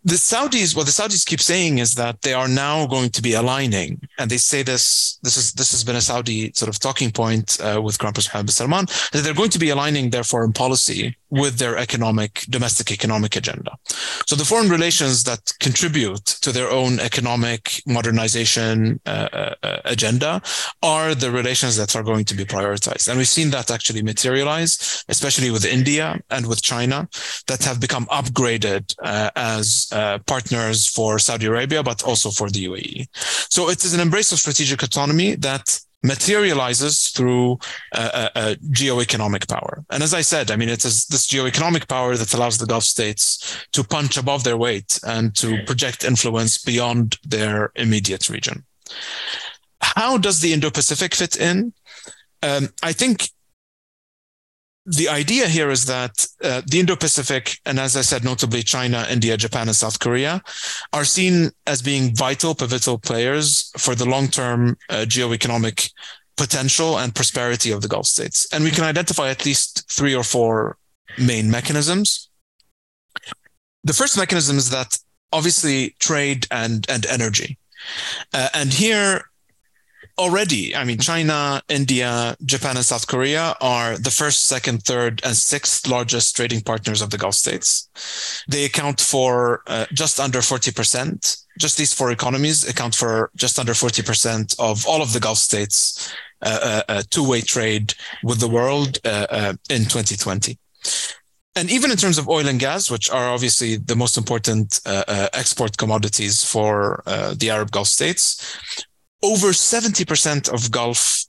The 0.04 0.16
Saudis, 0.16 0.76
what 0.76 0.86
the 0.86 0.92
Saudis 0.92 1.26
keep 1.26 1.42
saying 1.42 1.80
is 1.80 1.96
that 1.96 2.22
they 2.22 2.34
are 2.34 2.48
now 2.48 2.88
going 2.88 3.10
to 3.12 3.22
be 3.22 3.34
aligning. 3.34 4.02
And 4.18 4.30
they 4.30 4.38
say 4.38 4.64
this, 4.64 5.20
this 5.24 5.38
is, 5.38 5.54
this 5.54 5.72
has 5.72 5.84
been 5.84 5.98
a 5.98 6.02
Saudi 6.02 6.52
sort 6.54 6.70
of 6.70 6.80
talking 6.80 7.12
point 7.12 7.58
uh, 7.62 7.82
with 7.82 8.00
Crown 8.00 8.14
Prince 8.14 8.28
Mohammed 8.28 8.52
Salman, 8.52 8.86
that 9.12 9.22
they're 9.24 9.34
going 9.34 9.50
to 9.52 9.60
be 9.60 9.70
aligning 9.70 10.10
their 10.10 10.24
foreign 10.24 10.54
policy 10.54 11.16
with 11.30 11.58
their 11.58 11.78
economic, 11.78 12.46
domestic 12.50 12.92
economic 12.92 13.36
agenda. 13.36 13.72
So 14.26 14.36
the 14.36 14.46
foreign 14.46 14.70
relations 14.70 15.24
that 15.26 15.54
contribute 15.60 16.26
to 16.26 16.52
their 16.52 16.70
own 16.70 17.00
economic 17.00 17.82
modernization 17.86 19.00
uh, 19.06 19.54
uh, 19.64 19.80
agenda 19.86 20.42
are 20.82 21.14
the 21.16 21.32
relations 21.32 21.78
that 21.78 21.96
are 21.96 22.04
going 22.04 22.26
to 22.26 22.36
be 22.36 22.46
prioritized. 22.46 23.08
And 23.08 23.18
we've 23.18 23.28
seen 23.28 23.52
that 23.52 23.72
actually 23.72 24.02
materialize, 24.02 25.04
especially 25.10 25.52
with 25.52 25.66
India 25.66 26.20
and 26.30 26.48
with 26.48 26.62
China, 26.62 27.08
that 27.48 27.64
have 27.64 27.80
become 27.80 28.06
upgraded 28.08 28.96
uh, 29.04 29.30
as 29.36 29.88
uh, 29.92 30.20
partners 30.26 30.88
for 30.88 31.20
Saudi 31.20 31.46
Arabia, 31.46 31.84
but 31.84 32.04
also 32.04 32.30
for 32.32 32.50
the 32.50 32.66
UAE. 32.66 33.08
So 33.50 33.70
it 33.70 33.84
is 33.84 33.94
an 33.94 34.00
embrace 34.00 34.32
of 34.32 34.40
strategic 34.40 34.84
autonomy 34.84 35.36
that 35.36 35.80
materializes 36.04 37.10
through 37.10 37.60
uh, 37.94 38.30
uh, 38.36 38.56
geo-economic 38.72 39.48
power. 39.48 39.84
And 39.90 40.02
as 40.02 40.14
I 40.14 40.22
said, 40.22 40.50
I 40.50 40.56
mean, 40.56 40.70
it 40.70 40.86
is 40.86 41.06
this 41.06 41.28
geo-economic 41.28 41.88
power 41.88 42.16
that 42.16 42.34
allows 42.34 42.58
the 42.58 42.66
Gulf 42.66 42.84
states 42.84 43.66
to 43.74 43.84
punch 43.84 44.18
above 44.18 44.44
their 44.44 44.58
weight 44.58 45.00
and 45.04 45.36
to 45.36 45.62
project 45.66 46.04
influence 46.04 46.58
beyond 46.58 47.18
their 47.26 47.72
immediate 47.76 48.30
region. 48.30 48.64
How 49.82 50.18
does 50.18 50.40
the 50.40 50.54
Indo-Pacific 50.54 51.16
fit 51.16 51.36
in? 51.36 51.74
Um, 52.42 52.70
I 52.82 52.94
think 52.94 53.30
the 54.90 55.08
idea 55.08 55.48
here 55.48 55.70
is 55.70 55.86
that 55.86 56.26
uh, 56.44 56.62
the 56.66 56.80
Indo-Pacific, 56.80 57.60
and 57.66 57.80
as 57.80 57.96
I 57.96 58.02
said, 58.02 58.24
notably 58.24 58.64
China, 58.64 59.06
India, 59.10 59.38
Japan, 59.38 59.68
and 59.68 59.76
South 59.76 60.00
Korea, 60.00 60.42
are 60.94 61.06
seen 61.06 61.52
as 61.68 61.82
being 61.82 62.16
vital, 62.16 62.56
pivotal 62.56 62.98
players 62.98 63.72
for 63.78 63.94
the 63.94 64.06
long-term 64.06 64.78
uh, 64.90 65.06
geo-economic 65.06 65.92
potential 66.38 66.98
and 66.98 67.14
prosperity 67.14 67.72
of 67.72 67.82
the 67.82 67.88
Gulf 67.88 68.08
states. 68.08 68.48
And 68.52 68.64
we 68.64 68.72
can 68.72 68.84
identify 68.84 69.30
at 69.30 69.46
least 69.46 69.90
three 69.92 70.16
or 70.16 70.24
four 70.24 70.78
main 71.20 71.52
mechanisms. 71.52 72.30
The 73.84 73.94
first 73.94 74.18
mechanism 74.18 74.58
is 74.58 74.72
that 74.72 74.98
obviously 75.32 75.96
trade 76.00 76.48
and 76.50 76.86
and 76.90 77.06
energy, 77.06 77.58
uh, 78.34 78.50
and 78.54 78.74
here 78.74 79.29
already, 80.20 80.76
I 80.76 80.84
mean, 80.84 81.00
China, 81.00 81.62
India, 81.70 82.36
Japan, 82.46 82.76
and 82.76 82.86
South 82.86 83.08
Korea 83.08 83.56
are 83.62 83.98
the 83.98 84.12
first, 84.12 84.44
second, 84.44 84.84
third, 84.84 85.22
and 85.24 85.36
sixth 85.36 85.88
largest 85.88 86.36
trading 86.36 86.62
partners 86.62 87.02
of 87.02 87.10
the 87.10 87.18
Gulf 87.18 87.36
states. 87.36 87.90
They 88.48 88.66
account 88.66 89.00
for 89.00 89.64
uh, 89.68 89.86
just 89.94 90.20
under 90.20 90.40
40%. 90.40 91.46
Just 91.58 91.78
these 91.78 91.94
four 91.94 92.12
economies 92.12 92.68
account 92.68 92.96
for 92.96 93.32
just 93.36 93.58
under 93.58 93.74
40% 93.74 94.56
of 94.60 94.86
all 94.86 95.02
of 95.02 95.14
the 95.14 95.20
Gulf 95.20 95.38
states' 95.38 96.14
uh, 96.42 96.60
uh, 96.62 96.92
uh 96.92 97.04
two-way 97.10 97.42
trade 97.42 97.94
with 98.24 98.40
the 98.40 98.48
world 98.48 98.98
uh, 99.04 99.28
uh, 99.30 99.54
in 99.70 99.84
2020 99.84 100.58
and 101.56 101.70
even 101.70 101.92
in 101.92 101.98
terms 101.98 102.18
of 102.18 102.30
oil 102.30 102.48
and 102.48 102.60
gas, 102.60 102.90
which 102.90 103.10
are 103.10 103.30
obviously 103.30 103.76
the 103.76 103.96
most 103.96 104.18
important 104.18 104.80
uh, 104.86 105.04
uh, 105.08 105.28
export 105.34 105.78
commodities 105.78 106.44
for 106.44 107.04
uh, 107.06 107.34
the 107.38 107.50
Arab 107.50 107.72
Gulf 107.72 107.88
states, 107.88 108.58
over 109.24 109.48
70% 109.48 110.54
of 110.54 110.72
Gulf 110.72 111.26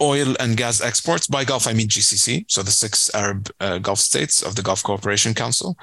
oil 0.00 0.34
and 0.40 0.56
gas 0.56 0.80
exports, 0.80 1.26
by 1.26 1.44
Gulf, 1.44 1.66
I 1.66 1.72
mean 1.72 1.88
GCC, 1.88 2.44
so 2.48 2.62
the 2.62 2.70
six 2.70 3.14
Arab 3.14 3.50
uh, 3.60 3.78
Gulf 3.78 4.00
states 4.00 4.42
of 4.42 4.56
the 4.56 4.62
Gulf 4.62 4.82
Cooperation 4.82 5.32
Council, 5.32 5.76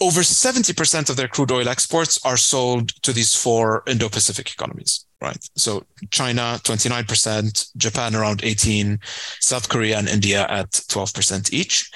over 0.00 0.20
70% 0.20 1.10
of 1.10 1.16
their 1.16 1.28
crude 1.28 1.52
oil 1.52 1.68
exports 1.68 2.24
are 2.24 2.36
sold 2.36 2.88
to 3.02 3.12
these 3.12 3.34
four 3.34 3.82
Indo-Pacific 3.86 4.50
economies, 4.50 5.04
right? 5.20 5.38
So 5.56 5.84
China, 6.10 6.58
29%, 6.62 7.76
Japan 7.76 8.14
around 8.14 8.42
18, 8.42 8.98
South 9.40 9.68
Korea 9.68 9.98
and 9.98 10.08
India 10.08 10.46
at 10.48 10.70
12% 10.70 11.52
each. 11.52 11.90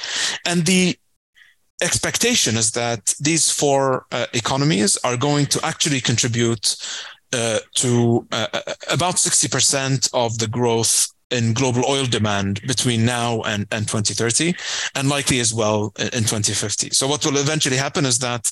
And 0.44 0.66
the 0.66 0.98
expectation 1.80 2.56
is 2.56 2.72
that 2.72 3.14
these 3.20 3.50
four 3.50 4.06
uh, 4.12 4.26
economies 4.34 4.98
are 4.98 5.16
going 5.16 5.46
to 5.46 5.64
actually 5.64 6.00
contribute 6.00 6.76
to 7.74 8.26
uh, 8.32 8.46
uh 8.52 8.60
about 8.90 9.16
60% 9.16 10.10
of 10.12 10.38
the 10.38 10.48
growth 10.48 11.13
in 11.30 11.52
global 11.52 11.84
oil 11.88 12.04
demand 12.04 12.60
between 12.62 13.04
now 13.04 13.42
and, 13.42 13.66
and 13.72 13.88
2030, 13.88 14.54
and 14.94 15.08
likely 15.08 15.40
as 15.40 15.52
well 15.52 15.92
in 15.98 16.24
2050. 16.24 16.90
So, 16.90 17.06
what 17.06 17.24
will 17.24 17.36
eventually 17.36 17.76
happen 17.76 18.04
is 18.04 18.18
that 18.20 18.50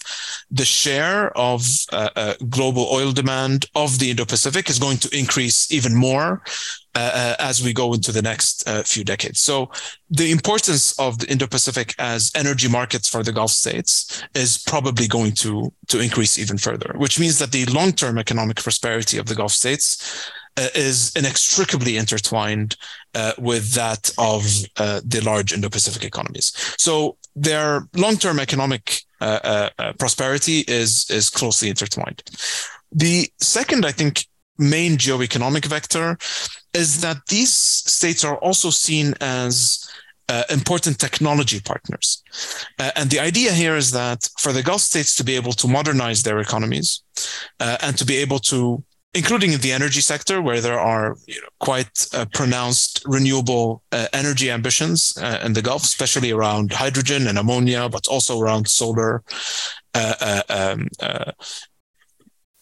the 0.50 0.64
share 0.64 1.36
of 1.36 1.66
uh, 1.92 2.10
uh, 2.16 2.34
global 2.48 2.86
oil 2.90 3.12
demand 3.12 3.66
of 3.74 3.98
the 3.98 4.10
Indo 4.10 4.24
Pacific 4.24 4.70
is 4.70 4.78
going 4.78 4.98
to 4.98 5.16
increase 5.16 5.70
even 5.72 5.94
more 5.94 6.42
uh, 6.94 7.10
uh, 7.14 7.36
as 7.38 7.64
we 7.64 7.72
go 7.72 7.94
into 7.94 8.12
the 8.12 8.20
next 8.20 8.68
uh, 8.68 8.82
few 8.82 9.02
decades. 9.02 9.40
So 9.40 9.70
the 10.10 10.30
importance 10.30 10.92
of 10.98 11.18
the 11.18 11.30
Indo-Pacific 11.30 11.94
as 11.98 12.30
energy 12.34 12.68
markets 12.68 13.08
for 13.08 13.22
the 13.22 13.32
Gulf 13.32 13.50
states 13.50 14.22
is 14.34 14.58
probably 14.58 15.08
going 15.08 15.32
to 15.36 15.72
to 15.88 16.00
increase 16.00 16.38
even 16.38 16.58
further, 16.58 16.92
which 16.98 17.18
means 17.18 17.38
that 17.38 17.50
the 17.50 17.64
long-term 17.64 18.18
economic 18.18 18.58
prosperity 18.58 19.16
of 19.16 19.24
the 19.24 19.34
Gulf 19.34 19.52
states 19.52 20.30
uh, 20.56 20.68
is 20.74 21.12
inextricably 21.16 21.96
intertwined 21.96 22.76
uh, 23.14 23.32
with 23.38 23.72
that 23.72 24.12
of 24.18 24.44
uh, 24.76 25.00
the 25.04 25.20
large 25.20 25.52
Indo-Pacific 25.52 26.04
economies. 26.04 26.52
So 26.78 27.16
their 27.34 27.88
long-term 27.94 28.38
economic 28.38 29.00
prosperity 29.98 30.64
is 30.66 31.08
is 31.10 31.30
closely 31.30 31.68
intertwined. 31.68 32.22
The 32.90 33.28
second, 33.40 33.86
I 33.86 33.92
think, 33.92 34.26
main 34.58 34.96
geoeconomic 34.96 35.64
vector 35.66 36.18
is 36.74 37.00
that 37.00 37.26
these 37.28 37.52
states 37.52 38.24
are 38.24 38.36
also 38.36 38.70
seen 38.70 39.14
as 39.20 39.88
uh, 40.28 40.44
important 40.50 40.98
technology 40.98 41.60
partners. 41.60 42.22
Uh, 42.78 42.90
and 42.96 43.10
the 43.10 43.20
idea 43.20 43.52
here 43.52 43.76
is 43.76 43.90
that 43.90 44.28
for 44.38 44.52
the 44.52 44.62
Gulf 44.62 44.80
states 44.80 45.14
to 45.16 45.24
be 45.24 45.36
able 45.36 45.52
to 45.52 45.68
modernize 45.68 46.22
their 46.22 46.38
economies 46.38 47.02
uh, 47.60 47.76
and 47.80 47.96
to 47.98 48.04
be 48.04 48.16
able 48.16 48.38
to, 48.38 48.82
including 49.14 49.52
in 49.52 49.60
the 49.60 49.72
energy 49.72 50.00
sector, 50.00 50.40
where 50.40 50.60
there 50.60 50.80
are 50.80 51.16
you 51.26 51.40
know, 51.40 51.48
quite 51.60 52.06
uh, 52.14 52.24
pronounced 52.32 53.02
renewable 53.06 53.82
uh, 53.92 54.06
energy 54.12 54.50
ambitions 54.50 55.16
uh, 55.20 55.38
in 55.44 55.52
the 55.52 55.62
Gulf, 55.62 55.84
especially 55.84 56.30
around 56.30 56.72
hydrogen 56.72 57.26
and 57.26 57.38
ammonia, 57.38 57.88
but 57.88 58.06
also 58.08 58.40
around 58.40 58.68
solar. 58.68 59.22
Um, 59.94 60.88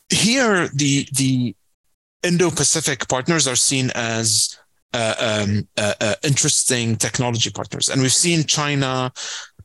here, 0.09 0.69
the 0.75 1.07
the 1.13 1.55
Indo-Pacific 2.23 3.09
partners 3.09 3.47
are 3.47 3.57
seen 3.57 3.91
as 3.95 4.59
uh, 4.93 5.15
um, 5.19 5.69
uh, 5.77 5.95
uh, 6.01 6.15
interesting 6.25 6.97
technology 6.97 7.51
partners, 7.51 7.89
and 7.89 8.03
we've 8.03 8.13
seen 8.13 8.45
China 8.45 9.13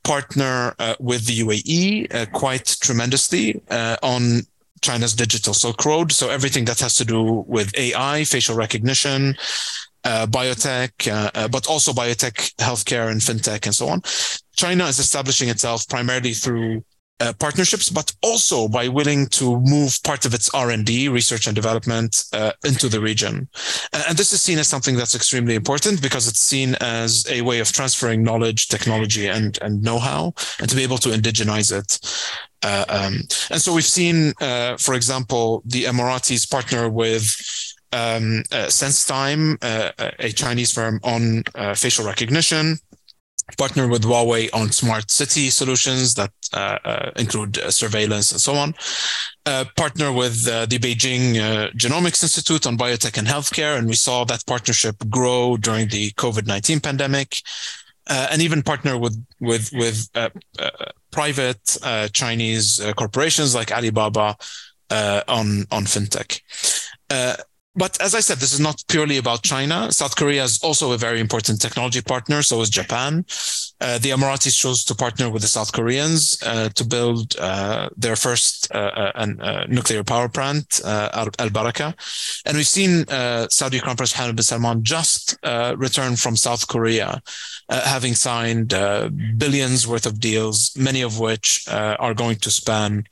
partner 0.03 0.75
uh, 0.77 0.95
with 0.99 1.25
the 1.25 1.39
UAE 1.39 2.13
uh, 2.13 2.25
quite 2.31 2.77
tremendously 2.79 3.61
uh, 3.69 3.97
on 4.03 4.41
China's 4.81 5.13
digital 5.13 5.53
Silk 5.53 5.83
Road. 5.85 6.11
So 6.11 6.29
everything 6.29 6.65
that 6.65 6.79
has 6.79 6.95
to 6.95 7.05
do 7.05 7.43
with 7.47 7.77
AI, 7.77 8.23
facial 8.23 8.55
recognition. 8.55 9.35
biotech, 10.03 11.51
but 11.51 11.67
also 11.67 11.91
biotech, 11.91 12.53
healthcare, 12.57 13.09
and 13.11 13.21
fintech, 13.21 13.65
and 13.65 13.75
so 13.75 13.87
on. 13.87 14.01
China 14.55 14.85
is 14.85 14.99
establishing 14.99 15.49
itself 15.49 15.87
primarily 15.87 16.33
through 16.33 16.83
uh, 17.19 17.33
partnerships, 17.39 17.89
but 17.89 18.13
also 18.21 18.67
by 18.67 18.87
willing 18.87 19.27
to 19.27 19.59
move 19.61 19.97
part 20.03 20.25
of 20.25 20.33
its 20.33 20.53
R&D, 20.53 21.07
research 21.09 21.47
and 21.47 21.55
development, 21.55 22.25
uh, 22.33 22.51
into 22.65 22.89
the 22.89 22.99
region. 22.99 23.47
And 23.93 24.17
this 24.17 24.33
is 24.33 24.41
seen 24.41 24.59
as 24.59 24.67
something 24.67 24.95
that's 24.95 25.15
extremely 25.15 25.55
important 25.55 26.01
because 26.01 26.27
it's 26.27 26.41
seen 26.41 26.75
as 26.81 27.25
a 27.29 27.41
way 27.41 27.59
of 27.59 27.71
transferring 27.71 28.23
knowledge, 28.23 28.67
technology, 28.67 29.27
and, 29.27 29.57
and 29.61 29.81
know-how, 29.81 30.33
and 30.59 30.69
to 30.69 30.75
be 30.75 30.83
able 30.83 30.97
to 30.99 31.09
indigenize 31.09 31.71
it. 31.71 31.99
Uh, 32.67 32.85
um, 32.97 33.13
and 33.51 33.61
so 33.63 33.69
we've 33.75 33.93
seen, 33.99 34.17
uh, 34.41 34.75
for 34.85 34.93
example, 34.95 35.61
the 35.73 35.83
Emiratis 35.91 36.43
partner 36.49 36.83
with 36.89 37.23
um, 37.93 38.25
uh, 38.51 38.67
SenseTime, 38.81 39.41
uh, 39.61 39.91
a 40.27 40.29
Chinese 40.31 40.71
firm 40.77 40.99
on 41.03 41.43
facial 41.75 42.05
recognition 42.05 42.77
partner 43.57 43.87
with 43.87 44.03
Huawei 44.03 44.49
on 44.53 44.71
smart 44.71 45.11
city 45.11 45.49
solutions 45.49 46.15
that 46.15 46.31
uh, 46.53 46.79
uh, 46.83 47.11
include 47.15 47.59
uh, 47.59 47.69
surveillance 47.69 48.31
and 48.31 48.41
so 48.41 48.55
on. 48.55 48.73
Uh, 49.45 49.65
partner 49.77 50.11
with 50.11 50.47
uh, 50.47 50.65
the 50.65 50.79
Beijing 50.79 51.37
uh, 51.37 51.69
Genomics 51.77 52.23
Institute 52.23 52.65
on 52.65 52.77
biotech 52.77 53.17
and 53.17 53.27
healthcare, 53.27 53.77
and 53.77 53.87
we 53.87 53.93
saw 53.95 54.25
that 54.25 54.45
partnership 54.47 54.95
grow 55.09 55.57
during 55.57 55.87
the 55.89 56.11
COVID 56.13 56.47
nineteen 56.47 56.79
pandemic. 56.79 57.41
Uh, 58.07 58.27
and 58.31 58.41
even 58.41 58.61
partner 58.61 58.99
with 58.99 59.17
with 59.39 59.71
with 59.73 60.07
uh, 60.13 60.29
uh, 60.59 60.69
private 61.11 61.77
Chinese 62.13 62.79
corporations 62.95 63.55
like 63.55 63.71
Alibaba 63.71 64.37
on 65.27 65.65
on 65.71 65.85
fintech. 65.85 66.41
But 67.77 67.99
as 67.99 68.15
I 68.15 68.21
said, 68.21 68.37
this 68.37 68.53
is 68.53 68.59
not 68.59 68.81
purely 68.87 69.17
about 69.17 69.43
China. 69.43 69.91
South 69.91 70.15
Korea 70.15 70.43
is 70.43 70.63
also 70.63 70.93
a 70.93 70.97
very 70.97 71.19
important 71.19 71.59
technology 71.59 72.01
partner. 72.01 72.41
So 72.41 72.61
is 72.61 72.69
Japan. 72.69 73.25
Uh, 73.81 73.97
the 73.97 74.09
Emiratis 74.11 74.57
chose 74.57 74.85
to 74.85 74.95
partner 74.95 75.29
with 75.29 75.41
the 75.41 75.47
South 75.47 75.73
Koreans 75.73 76.41
uh, 76.45 76.69
to 76.69 76.85
build 76.85 77.35
uh, 77.37 77.89
their 77.97 78.15
first 78.15 78.73
uh, 78.73 79.11
uh, 79.15 79.27
uh, 79.41 79.65
nuclear 79.67 80.03
power 80.03 80.29
plant, 80.29 80.79
Al 80.85 81.29
Barakah. 81.49 81.93
And 82.45 82.55
we've 82.55 82.67
seen 82.67 83.05
Saudi 83.49 83.79
Crown 83.79 83.97
Prince 83.97 84.15
Mohammed 84.15 84.37
bin 84.37 84.43
Salman 84.43 84.83
just 84.83 85.37
return 85.75 86.15
from 86.15 86.37
South 86.37 86.67
Korea, 86.67 87.21
having 87.69 88.15
signed 88.15 88.69
billions 89.37 89.85
worth 89.85 90.05
of 90.05 90.19
deals, 90.19 90.75
many 90.77 91.01
of 91.01 91.19
which 91.19 91.65
are 91.67 92.13
going 92.13 92.37
to 92.37 92.51
span 92.51 93.05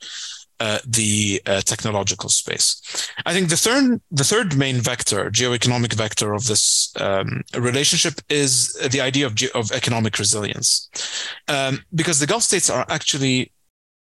uh, 0.60 0.78
the 0.86 1.42
uh, 1.46 1.60
technological 1.60 2.28
space. 2.28 2.80
I 3.26 3.32
think 3.32 3.48
the 3.48 3.56
third 3.56 4.00
the 4.10 4.24
third 4.24 4.56
main 4.56 4.80
vector, 4.80 5.30
geoeconomic 5.30 5.94
vector 5.94 6.32
of 6.32 6.46
this 6.46 6.92
um, 7.00 7.42
relationship 7.56 8.20
is 8.28 8.74
the 8.90 9.00
idea 9.00 9.26
of, 9.26 9.34
ge- 9.34 9.50
of 9.54 9.72
economic 9.72 10.18
resilience, 10.18 10.88
um, 11.48 11.84
because 11.94 12.20
the 12.20 12.26
Gulf 12.26 12.42
states 12.42 12.70
are 12.70 12.86
actually, 12.88 13.52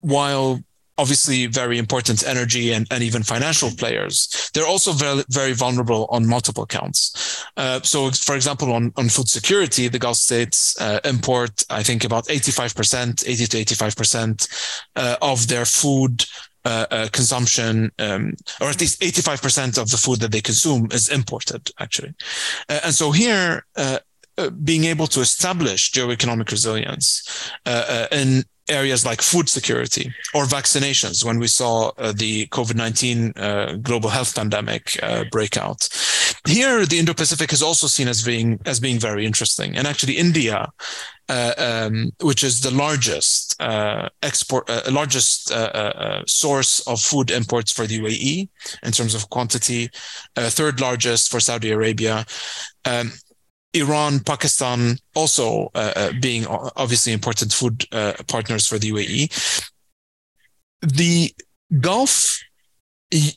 while 0.01 0.59
obviously 0.97 1.45
very 1.47 1.77
important 1.77 2.25
energy 2.27 2.71
and, 2.71 2.87
and 2.91 3.03
even 3.03 3.23
financial 3.23 3.69
players. 3.71 4.49
They're 4.53 4.67
also 4.67 4.93
very, 4.93 5.23
very 5.29 5.53
vulnerable 5.53 6.07
on 6.09 6.27
multiple 6.27 6.65
counts. 6.65 7.45
Uh, 7.57 7.81
so, 7.81 8.11
for 8.11 8.35
example, 8.35 8.73
on, 8.73 8.93
on 8.95 9.09
food 9.09 9.29
security, 9.29 9.87
the 9.87 9.99
Gulf 9.99 10.17
states 10.17 10.79
uh, 10.79 10.99
import, 11.03 11.63
I 11.69 11.83
think, 11.83 12.03
about 12.03 12.25
85%, 12.25 13.27
80 13.27 13.45
to 13.47 13.75
85% 13.75 14.83
uh, 14.95 15.17
of 15.21 15.47
their 15.47 15.65
food. 15.65 16.25
Uh, 16.67 16.87
uh, 16.89 17.07
consumption, 17.13 17.91
um, 17.99 18.33
or 18.59 18.69
at 18.69 18.81
least 18.81 18.99
85% 18.99 19.77
of 19.77 19.91
the 19.91 19.97
food 19.97 20.19
that 20.21 20.31
they 20.31 20.41
consume 20.41 20.87
is 20.91 21.09
imported, 21.09 21.69
actually. 21.79 22.15
Uh, 22.67 22.79
and 22.85 22.95
so 22.95 23.11
here, 23.11 23.67
being 24.63 24.85
able 24.85 25.05
to 25.05 25.21
establish 25.21 25.91
geoeconomic 25.91 26.49
resilience 26.49 27.51
in 28.11 28.43
areas 28.69 29.05
like 29.05 29.21
food 29.21 29.47
security 29.49 30.13
or 30.33 30.45
vaccinations 30.45 31.23
when 31.23 31.39
we 31.39 31.47
saw 31.47 31.91
uh, 31.97 32.11
the 32.11 32.47
COVID-19 32.47 33.37
uh, 33.37 33.75
global 33.77 34.09
health 34.09 34.35
pandemic 34.35 34.97
uh, 35.03 35.23
breakout. 35.31 35.87
Here, 36.47 36.85
the 36.85 36.99
Indo-Pacific 36.99 37.53
is 37.53 37.63
also 37.63 37.87
seen 37.87 38.07
as 38.07 38.23
being 38.23 38.59
as 38.65 38.79
being 38.79 38.99
very 38.99 39.25
interesting. 39.25 39.75
And 39.75 39.87
actually, 39.87 40.17
India, 40.17 40.71
uh, 41.27 41.53
um, 41.57 42.11
which 42.21 42.43
is 42.43 42.61
the 42.61 42.69
largest 42.69 43.59
uh, 43.59 44.09
export, 44.21 44.69
uh, 44.69 44.81
largest 44.91 45.51
source 46.27 46.81
of 46.81 47.01
food 47.01 47.31
imports 47.31 47.71
for 47.71 47.87
the 47.87 47.99
UAE 47.99 48.47
in 48.83 48.91
terms 48.91 49.15
of 49.15 49.29
quantity, 49.29 49.89
third 50.35 50.79
largest 50.79 51.31
for 51.31 51.39
Saudi 51.39 51.71
Arabia, 51.71 52.25
um, 52.85 53.11
Iran, 53.75 54.19
Pakistan 54.21 54.97
also 55.13 55.69
uh, 55.75 55.93
uh 55.95 56.11
being 56.21 56.45
obviously 56.75 57.13
important 57.13 57.53
food 57.53 57.85
uh, 57.91 58.13
partners 58.27 58.67
for 58.67 58.79
the 58.79 58.91
UAE. 58.91 59.69
The 60.81 61.33
Gulf 61.79 62.39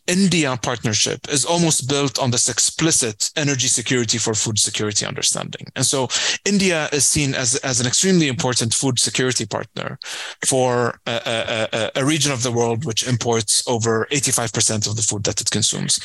India 0.06 0.58
partnership 0.62 1.28
is 1.28 1.44
almost 1.44 1.88
built 1.88 2.18
on 2.18 2.30
this 2.30 2.48
explicit 2.48 3.30
energy 3.36 3.68
security 3.68 4.16
for 4.16 4.32
food 4.32 4.58
security 4.58 5.04
understanding. 5.04 5.66
And 5.76 5.84
so 5.84 6.08
India 6.46 6.88
is 6.90 7.06
seen 7.06 7.34
as, 7.34 7.56
as 7.56 7.78
an 7.78 7.86
extremely 7.86 8.28
important 8.28 8.72
food 8.72 8.98
security 8.98 9.44
partner 9.44 9.98
for 10.46 10.98
a, 11.06 11.68
a, 11.72 11.90
a 11.96 12.04
region 12.04 12.32
of 12.32 12.42
the 12.42 12.50
world 12.50 12.86
which 12.86 13.06
imports 13.06 13.62
over 13.68 14.06
85% 14.10 14.88
of 14.88 14.96
the 14.96 15.02
food 15.02 15.24
that 15.24 15.40
it 15.40 15.50
consumes. 15.50 16.00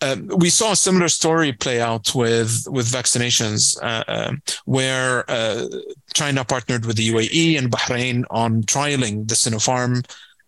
Um, 0.00 0.28
we 0.38 0.48
saw 0.48 0.72
a 0.72 0.76
similar 0.76 1.08
story 1.08 1.52
play 1.52 1.80
out 1.80 2.14
with, 2.14 2.66
with 2.70 2.90
vaccinations, 2.90 3.76
uh, 3.82 4.04
uh, 4.08 4.32
where 4.64 5.30
uh, 5.30 5.66
China 6.14 6.44
partnered 6.44 6.86
with 6.86 6.96
the 6.96 7.10
UAE 7.10 7.58
and 7.58 7.70
Bahrain 7.70 8.24
on 8.30 8.62
trialing 8.62 9.28
the 9.28 9.34
Sinopharm 9.34 10.02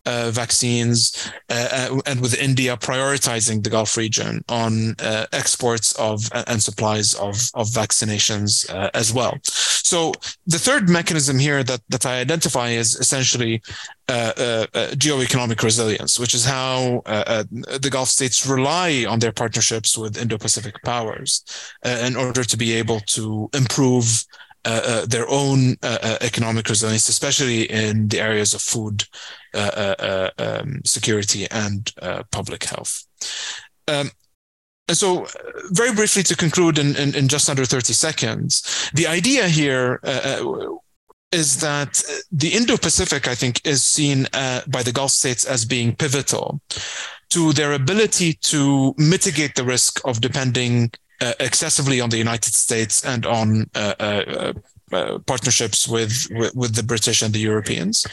uh, 0.07 0.31
vaccines, 0.31 1.33
uh, 1.51 1.69
uh, 1.71 2.01
and 2.07 2.21
with 2.21 2.39
India 2.39 2.77
prioritizing 2.77 3.63
the 3.63 3.71
Gulf 3.71 3.97
region 3.97 4.45
on 4.49 4.95
uh, 4.99 5.27
exports 5.33 5.93
of 5.99 6.29
and 6.47 6.63
supplies 6.63 7.15
of, 7.15 7.35
of 7.55 7.69
vaccinations 7.69 8.69
uh, 8.71 8.91
as 8.95 9.13
well. 9.13 9.39
So 9.43 10.13
the 10.47 10.59
third 10.59 10.89
mechanism 10.89 11.39
here 11.39 11.63
that, 11.63 11.81
that 11.89 12.07
I 12.07 12.21
identify 12.21 12.69
is 12.71 12.95
essentially 12.95 13.63
uh, 14.09 14.33
uh, 14.37 14.67
uh, 14.75 14.89
geoeconomic 14.93 15.63
resilience, 15.63 16.19
which 16.19 16.35
is 16.35 16.45
how 16.45 17.03
uh, 17.07 17.25
uh, 17.27 17.45
the 17.81 17.91
Gulf 17.91 18.09
states 18.09 18.47
rely 18.47 19.05
on 19.09 19.19
their 19.19 19.33
partnerships 19.33 19.97
with 19.97 20.17
Indo-Pacific 20.17 20.83
powers 20.83 21.45
uh, 21.85 21.99
in 22.07 22.17
order 22.17 22.45
to 22.45 22.57
be 22.57 22.73
able 22.73 23.01
to 23.01 23.49
improve 23.55 24.25
their 24.65 25.29
own 25.29 25.77
economic 25.83 26.69
resilience, 26.69 27.09
especially 27.09 27.71
in 27.71 28.09
the 28.09 28.21
areas 28.21 28.55
of 28.55 28.63
food 28.63 29.05
um, 29.55 30.81
security 30.85 31.47
and 31.51 31.93
public 32.31 32.65
health. 32.65 33.05
Um, 33.87 34.11
and 34.89 34.97
so, 34.97 35.25
uh, 35.25 35.29
very 35.71 35.95
briefly 35.95 36.23
to 36.25 36.37
conclude 36.37 36.79
in, 36.79 36.95
in, 36.97 37.15
in, 37.15 37.29
just 37.29 37.49
under 37.49 37.65
30 37.65 37.93
seconds, 37.95 38.91
the 38.93 39.07
idea 39.07 39.49
here 39.49 40.01
uh, 40.05 40.41
uh 40.43 40.77
is 41.33 41.59
that 41.61 42.01
the 42.31 42.51
Indo 42.55 42.77
Pacific, 42.77 43.27
I 43.27 43.35
think, 43.35 43.61
is 43.67 43.83
seen 43.83 44.29
uh, 44.35 44.61
by 44.69 44.85
the 44.85 44.93
Gulf 44.93 45.11
states 45.11 45.45
as 45.45 45.65
being 45.65 45.97
pivotal 45.97 46.61
to 47.31 47.53
their 47.53 47.73
ability 47.73 48.35
to 48.43 48.95
mitigate 48.99 49.57
the 49.57 49.65
risk 49.65 50.01
of 50.05 50.21
depending 50.21 50.85
uh, 50.85 50.89
excessively 51.21 52.01
on 52.01 52.11
the 52.11 52.19
United 52.19 52.55
States 52.55 53.05
and 53.05 53.27
on 53.27 53.71
uh, 53.75 54.53
partnerships 55.27 55.89
with, 55.89 56.27
with, 56.31 56.55
with 56.55 56.75
the 56.75 56.83
British 56.83 57.23
and 57.23 57.33
the 57.33 57.41
Europeans 57.41 58.05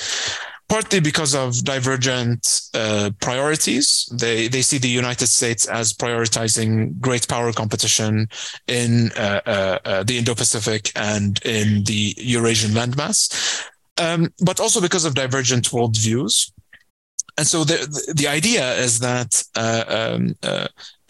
partly 0.71 1.01
because 1.01 1.35
of 1.35 1.65
divergent 1.65 2.61
uh, 2.73 3.09
priorities. 3.19 4.09
They 4.13 4.47
they 4.47 4.61
see 4.61 4.77
the 4.77 4.95
United 5.03 5.27
States 5.27 5.67
as 5.67 5.93
prioritizing 5.93 6.97
great 7.07 7.27
power 7.27 7.51
competition 7.51 8.29
in 8.67 9.11
uh, 9.17 9.41
uh, 9.45 9.77
uh 9.83 10.03
the 10.03 10.17
Indo-Pacific 10.17 10.83
and 10.95 11.31
in 11.43 11.83
the 11.83 12.15
Eurasian 12.35 12.71
landmass, 12.71 13.19
um, 13.97 14.29
but 14.39 14.61
also 14.61 14.79
because 14.79 15.05
of 15.05 15.13
divergent 15.13 15.65
worldviews. 15.73 16.51
And 17.37 17.47
so 17.47 17.65
the 17.65 17.77
the 18.15 18.27
idea 18.39 18.65
is 18.85 18.99
that 18.99 19.31
uh, 19.55 19.83
um, 19.97 20.35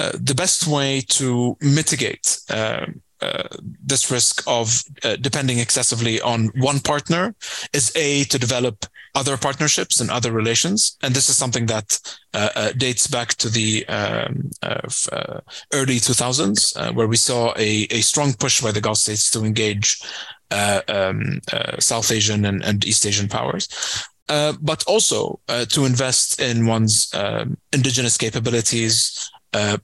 uh, 0.02 0.12
the 0.20 0.34
best 0.34 0.66
way 0.66 1.02
to 1.02 1.56
mitigate 1.62 2.40
uh, 3.22 3.44
this 3.84 4.10
risk 4.10 4.44
of 4.48 4.82
uh, 5.04 5.16
depending 5.18 5.60
excessively 5.60 6.20
on 6.22 6.48
one 6.56 6.80
partner 6.80 7.36
is 7.72 7.92
a 7.96 8.24
to 8.24 8.40
develop 8.40 8.88
other 9.14 9.38
partnerships 9.38 10.00
and 10.00 10.10
other 10.10 10.32
relations. 10.32 10.98
And 11.04 11.14
this 11.14 11.30
is 11.30 11.38
something 11.38 11.68
that 11.68 12.00
uh, 12.34 12.50
uh 12.56 12.72
dates 12.72 13.06
back 13.06 13.36
to 13.36 13.50
the 13.50 13.88
um, 13.90 14.50
uh, 14.64 15.40
early 15.72 16.00
2000s 16.00 16.96
where 16.96 17.08
we 17.08 17.18
saw 17.18 17.54
a, 17.58 17.86
a 17.92 18.02
strong 18.02 18.34
push 18.34 18.60
by 18.60 18.72
the 18.72 18.82
gulf 18.82 18.98
states 18.98 19.30
to 19.32 19.46
engage 19.46 20.02
um, 20.88 21.42
south 21.80 22.12
asian 22.12 22.46
and, 22.46 22.64
and, 22.64 22.86
east 22.86 23.06
asian 23.06 23.30
powers. 23.30 23.68
But 24.28 24.84
also 24.88 25.40
to 25.48 25.86
invest 25.86 26.42
in 26.42 26.66
one's 26.66 27.14
um, 27.14 27.58
indigenous 27.72 28.18
capabilities 28.18 29.30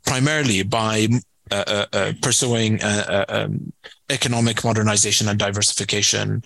primarily 0.05 0.63
by 0.63 1.07
uh, 1.49 1.63
uh, 1.67 1.85
uh, 1.93 2.13
pursuing 2.21 2.77
um, 2.83 3.71
economic 4.09 4.65
modernization 4.65 5.29
and 5.29 5.39
diversification 5.39 6.43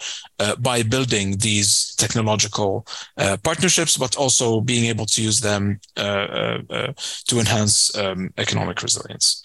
by 0.59 0.83
building 0.83 1.37
these 1.37 1.95
technological 1.97 2.85
partnerships, 3.43 3.97
but 3.97 4.15
also 4.15 4.61
being 4.61 4.85
able 4.85 5.05
to 5.07 5.23
use 5.23 5.39
them 5.39 5.79
to 5.95 6.95
enhance 7.31 7.95
um, 7.97 8.31
economic 8.37 8.83
resilience. 8.83 9.41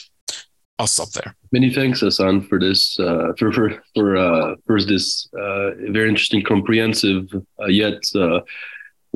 I'll 0.78 0.86
stop 0.86 1.08
there. 1.12 1.34
Many 1.52 1.72
thanks, 1.72 2.02
Hasan, 2.02 2.42
for 2.42 2.58
this 2.58 3.00
uh, 3.00 3.32
for 3.38 3.50
for 3.50 3.82
for, 3.94 4.16
uh, 4.16 4.56
for 4.66 4.78
this 4.82 5.26
uh, 5.32 5.70
very 5.88 6.10
interesting, 6.10 6.42
comprehensive, 6.42 7.32
yet 7.68 8.02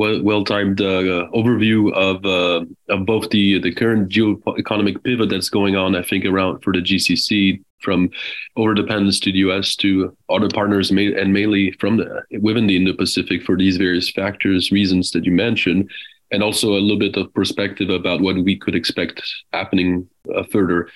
well 0.00 0.22
well 0.22 0.44
timed 0.44 0.80
uh, 0.80 1.28
overview 1.40 1.92
of 1.92 2.24
uh, 2.24 2.64
of 2.88 3.04
both 3.04 3.28
the 3.30 3.60
the 3.60 3.74
current 3.74 4.08
geoeconomic 4.08 5.02
pivot 5.04 5.28
that's 5.28 5.50
going 5.50 5.76
on. 5.76 5.94
I 5.94 6.02
think 6.02 6.24
around 6.24 6.62
for 6.62 6.72
the 6.72 6.80
GCC 6.80 7.62
from 7.80 8.10
over 8.56 8.74
dependence 8.74 9.20
to 9.20 9.32
the 9.32 9.38
U.S. 9.46 9.76
to 9.76 10.16
other 10.30 10.48
partners, 10.48 10.90
and 10.90 11.32
mainly 11.32 11.72
from 11.72 11.98
the 11.98 12.22
within 12.40 12.66
the 12.66 12.76
Indo-Pacific 12.76 13.42
for 13.42 13.56
these 13.56 13.76
various 13.76 14.10
factors, 14.10 14.72
reasons 14.72 15.10
that 15.10 15.24
you 15.26 15.32
mentioned, 15.32 15.90
and 16.30 16.42
also 16.42 16.68
a 16.68 16.84
little 16.84 16.98
bit 16.98 17.16
of 17.16 17.32
perspective 17.34 17.90
about 17.90 18.22
what 18.22 18.36
we 18.36 18.56
could 18.56 18.74
expect 18.74 19.22
happening 19.52 20.08
uh, 20.34 20.44
further 20.44 20.88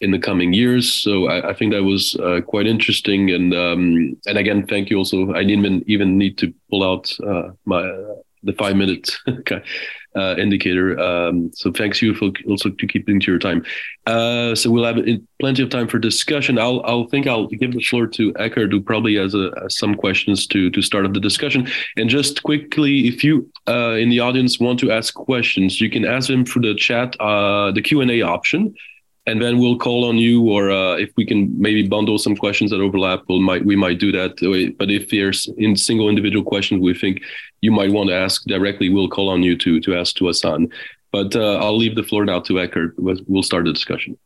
in 0.00 0.10
the 0.10 0.18
coming 0.18 0.52
years. 0.52 0.92
So 0.92 1.26
I, 1.26 1.50
I 1.50 1.54
think 1.54 1.72
that 1.72 1.84
was 1.84 2.14
uh, 2.16 2.40
quite 2.46 2.66
interesting. 2.66 3.30
And 3.30 3.54
um, 3.54 4.16
and 4.26 4.38
again, 4.38 4.66
thank 4.66 4.88
you 4.88 4.96
also. 4.96 5.34
I 5.34 5.44
didn't 5.44 5.84
even 5.86 6.16
need 6.16 6.38
to 6.38 6.54
pull 6.70 6.82
out 6.82 7.04
uh, 7.26 7.50
my 7.64 7.82
the 8.42 8.52
five 8.52 8.76
minute 8.76 9.16
uh, 10.16 10.34
indicator. 10.36 10.98
Um, 10.98 11.50
so 11.54 11.70
thanks 11.70 12.00
you 12.00 12.14
for 12.14 12.30
also 12.48 12.70
to 12.70 12.86
keeping 12.86 13.20
to 13.20 13.30
your 13.30 13.38
time. 13.38 13.64
Uh, 14.06 14.54
so 14.54 14.70
we'll 14.70 14.84
have 14.84 14.98
plenty 15.40 15.62
of 15.62 15.68
time 15.68 15.88
for 15.88 15.98
discussion. 15.98 16.58
I'll 16.58 16.80
I'll 16.84 17.06
think 17.08 17.26
I'll 17.26 17.46
give 17.48 17.72
the 17.72 17.80
floor 17.80 18.06
to 18.06 18.32
Eckart, 18.34 18.70
who 18.72 18.80
probably 18.80 19.16
has 19.16 19.34
a, 19.34 19.52
some 19.68 19.94
questions 19.94 20.46
to 20.48 20.70
to 20.70 20.82
start 20.82 21.04
up 21.04 21.12
the 21.12 21.20
discussion. 21.20 21.68
And 21.96 22.08
just 22.08 22.42
quickly, 22.42 23.08
if 23.08 23.22
you 23.22 23.50
uh, 23.68 23.92
in 23.92 24.08
the 24.08 24.20
audience 24.20 24.58
want 24.58 24.80
to 24.80 24.90
ask 24.90 25.14
questions, 25.14 25.80
you 25.80 25.90
can 25.90 26.04
ask 26.04 26.28
them 26.28 26.44
through 26.44 26.62
the 26.62 26.74
chat, 26.74 27.16
uh, 27.20 27.72
the 27.72 27.82
Q 27.82 28.00
and 28.00 28.10
A 28.10 28.22
option 28.22 28.74
and 29.26 29.42
then 29.42 29.58
we'll 29.58 29.78
call 29.78 30.04
on 30.04 30.18
you 30.18 30.48
or 30.48 30.70
uh, 30.70 30.94
if 30.96 31.10
we 31.16 31.26
can 31.26 31.52
maybe 31.60 31.86
bundle 31.86 32.18
some 32.18 32.36
questions 32.36 32.70
that 32.70 32.80
overlap 32.80 33.22
we'll 33.28 33.40
might 33.40 33.64
we 33.64 33.76
might 33.76 33.98
do 33.98 34.12
that. 34.12 34.36
But 34.78 34.90
if 34.90 35.10
there's 35.10 35.48
in 35.58 35.76
single 35.76 36.08
individual 36.08 36.44
questions 36.44 36.80
we 36.80 36.94
think 36.94 37.22
you 37.60 37.72
might 37.72 37.90
want 37.90 38.08
to 38.10 38.16
ask 38.16 38.44
directly 38.44 38.88
we'll 38.88 39.08
call 39.08 39.28
on 39.28 39.42
you 39.42 39.56
to 39.58 39.80
to 39.80 39.96
ask 39.96 40.16
to 40.16 40.26
Hasan. 40.26 40.68
But 41.12 41.34
uh, 41.34 41.56
I'll 41.56 41.76
leave 41.76 41.96
the 41.96 42.02
floor 42.02 42.24
now 42.24 42.40
to 42.40 42.54
Eckart 42.54 42.92
we'll 42.96 43.42
start 43.42 43.64
the 43.64 43.72
discussion. 43.72 44.16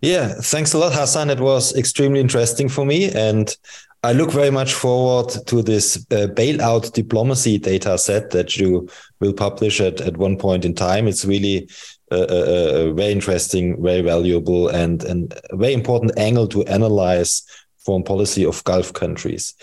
Yeah 0.00 0.34
thanks 0.40 0.72
a 0.72 0.78
lot 0.78 0.92
Hasan. 0.92 1.30
It 1.30 1.40
was 1.40 1.76
extremely 1.76 2.20
interesting 2.20 2.68
for 2.68 2.86
me 2.86 3.10
and 3.12 3.54
I 4.02 4.12
look 4.14 4.30
very 4.30 4.50
much 4.50 4.72
forward 4.72 5.28
to 5.46 5.62
this 5.62 5.98
uh, 6.10 6.28
bailout 6.28 6.92
diplomacy 6.94 7.58
data 7.58 7.98
set 7.98 8.30
that 8.30 8.56
you 8.56 8.88
will 9.20 9.34
publish 9.34 9.78
at, 9.78 10.00
at 10.00 10.16
one 10.16 10.38
point 10.38 10.64
in 10.64 10.74
time. 10.74 11.06
It's 11.06 11.26
really 11.26 11.68
a, 12.10 12.88
a, 12.88 12.92
very 12.92 13.12
interesting, 13.12 13.82
very 13.82 14.00
valuable, 14.00 14.68
and, 14.68 15.02
and 15.04 15.34
a 15.50 15.56
very 15.56 15.72
important 15.72 16.18
angle 16.18 16.46
to 16.48 16.64
analyze 16.64 17.42
foreign 17.84 18.02
policy 18.02 18.44
of 18.44 18.62
Gulf 18.64 18.92
countries. 18.92 19.54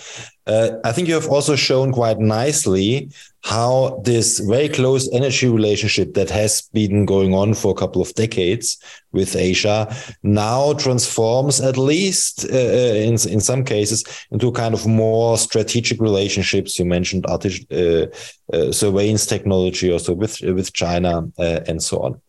Uh, 0.47 0.71
I 0.83 0.91
think 0.91 1.07
you 1.07 1.13
have 1.13 1.27
also 1.27 1.55
shown 1.55 1.91
quite 1.91 2.19
nicely 2.19 3.11
how 3.43 4.01
this 4.03 4.39
very 4.39 4.69
close 4.69 5.09
energy 5.13 5.47
relationship 5.47 6.13
that 6.13 6.29
has 6.29 6.63
been 6.73 7.05
going 7.05 7.33
on 7.33 7.53
for 7.53 7.71
a 7.71 7.75
couple 7.75 8.01
of 8.01 8.13
decades 8.15 8.77
with 9.11 9.35
Asia 9.35 9.93
now 10.23 10.73
transforms, 10.73 11.61
at 11.61 11.77
least 11.77 12.45
uh, 12.45 12.55
uh 12.55 12.95
in, 13.09 13.13
in 13.35 13.39
some 13.39 13.63
cases, 13.63 14.03
into 14.31 14.51
kind 14.51 14.73
of 14.73 14.87
more 14.87 15.37
strategic 15.37 16.01
relationships. 16.01 16.79
You 16.79 16.85
mentioned 16.85 17.25
artificial 17.25 17.67
uh, 17.71 18.07
uh, 18.53 18.71
surveillance 18.71 19.25
technology 19.25 19.91
also 19.91 20.13
with, 20.13 20.41
with 20.41 20.73
China 20.73 21.29
uh, 21.37 21.59
and 21.67 21.81
so 21.83 21.99
on. 21.99 22.21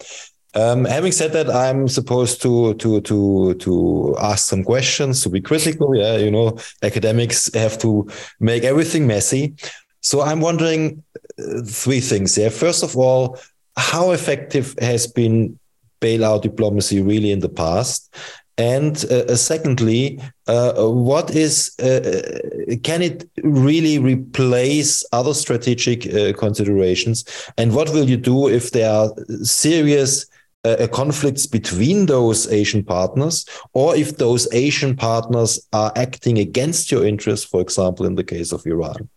Um, 0.58 0.86
having 0.86 1.12
said 1.12 1.32
that, 1.34 1.48
I'm 1.48 1.86
supposed 1.86 2.42
to 2.42 2.74
to 2.74 3.00
to 3.02 3.54
to 3.54 4.16
ask 4.18 4.48
some 4.48 4.64
questions 4.64 5.22
to 5.22 5.30
be 5.30 5.40
critical. 5.40 5.94
Yeah, 5.94 6.16
you 6.16 6.32
know, 6.32 6.58
academics 6.82 7.52
have 7.54 7.78
to 7.78 8.08
make 8.40 8.64
everything 8.64 9.06
messy. 9.06 9.54
So 10.00 10.20
I'm 10.20 10.40
wondering 10.40 11.04
uh, 11.38 11.62
three 11.64 12.00
things 12.00 12.34
here. 12.34 12.50
First 12.50 12.82
of 12.82 12.96
all, 12.96 13.38
how 13.76 14.10
effective 14.10 14.74
has 14.80 15.06
been 15.06 15.56
bailout 16.00 16.42
diplomacy 16.42 17.02
really 17.02 17.30
in 17.30 17.38
the 17.38 17.48
past? 17.48 18.12
And 18.56 19.04
uh, 19.12 19.26
uh 19.28 19.36
secondly, 19.36 20.20
uh, 20.48 20.72
what 20.88 21.30
is 21.30 21.70
uh, 21.80 21.86
uh, 21.86 22.76
can 22.82 23.02
it 23.02 23.30
really 23.44 24.00
replace 24.00 25.04
other 25.12 25.34
strategic 25.34 26.00
considerations? 26.36 27.24
And 27.56 27.76
what 27.76 27.90
will 27.90 28.08
you 28.10 28.16
do 28.16 28.48
if 28.48 28.72
there 28.72 28.90
are 28.90 29.12
serious 29.44 30.26
uh, 30.64 30.88
conflicts 30.92 31.46
between 31.46 32.06
those 32.06 32.50
Asian 32.52 32.84
partners, 32.84 33.46
or 33.72 33.96
if 33.96 34.16
those 34.16 34.52
Asian 34.52 34.96
partners 34.96 35.60
are 35.72 35.92
acting 35.96 36.38
against 36.38 36.90
your 36.90 37.06
interests, 37.06 37.46
for 37.46 37.60
example, 37.60 38.06
in 38.06 38.14
the 38.14 38.24
case 38.24 38.52
of 38.52 38.66
Iran. 38.66 39.08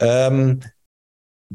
Um, 0.00 0.60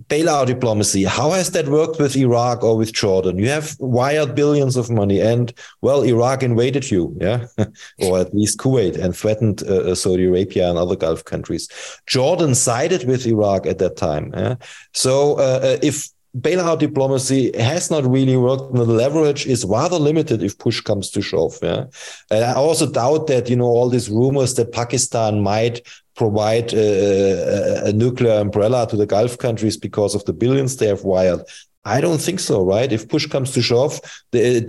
bailout 0.08 0.48
diplomacy, 0.48 1.04
how 1.04 1.32
has 1.32 1.52
that 1.52 1.68
worked 1.68 2.00
with 2.00 2.16
Iraq 2.16 2.64
or 2.64 2.78
with 2.78 2.94
Jordan? 2.94 3.38
You 3.38 3.50
have 3.50 3.76
wired 3.80 4.36
billions 4.36 4.78
of 4.78 4.90
money, 4.90 5.20
and 5.20 5.54
well, 5.82 6.04
Iraq 6.04 6.44
invaded 6.44 6.90
you, 6.90 7.18
yeah, 7.20 7.46
or 8.00 8.20
at 8.20 8.34
least 8.34 8.60
Kuwait, 8.60 8.98
and 8.98 9.16
threatened 9.16 9.64
uh, 9.64 9.92
uh, 9.92 9.96
Saudi 9.96 10.26
Arabia 10.26 10.70
and 10.70 10.78
other 10.78 10.96
Gulf 10.96 11.26
countries. 11.26 11.68
Jordan 12.08 12.56
sided 12.56 13.08
with 13.08 13.26
Iraq 13.26 13.66
at 13.66 13.80
that 13.80 13.98
time. 13.98 14.32
Yeah? 14.34 14.56
So 14.94 15.36
uh, 15.36 15.60
uh 15.64 15.78
if 15.82 16.10
bailout 16.38 16.80
diplomacy 16.80 17.52
has 17.58 17.92
not 17.92 18.06
really 18.06 18.38
worked. 18.38 18.74
The 18.74 18.86
leverage 18.86 19.46
is 19.46 19.66
rather 19.66 19.98
limited 19.98 20.42
if 20.42 20.58
push 20.58 20.82
comes 20.82 21.10
to 21.12 21.22
shove. 21.22 21.58
Yeah, 21.62 21.86
and 22.30 22.44
I 22.44 22.54
also 22.54 22.90
doubt 22.90 23.28
that 23.28 23.50
you 23.50 23.56
know 23.56 23.66
all 23.66 23.90
these 23.90 24.10
rumors 24.10 24.56
that 24.56 24.72
Pakistan 24.72 25.42
might 25.42 25.82
provide 26.16 26.74
a, 26.74 27.88
a, 27.88 27.94
nuclear 27.94 28.34
umbrella 28.34 28.86
to 28.88 28.98
the 28.98 29.06
Gulf 29.06 29.38
countries 29.38 29.78
because 29.78 30.14
of 30.14 30.24
the 30.26 30.34
billions 30.34 30.76
they 30.76 30.88
have 30.88 31.04
wired. 31.04 31.42
I 31.84 32.00
don't 32.00 32.22
think 32.22 32.40
so, 32.40 32.64
right? 32.64 32.92
If 32.92 33.10
push 33.10 33.26
comes 33.26 33.52
to 33.54 33.62
shove, 33.62 34.00
they, 34.32 34.68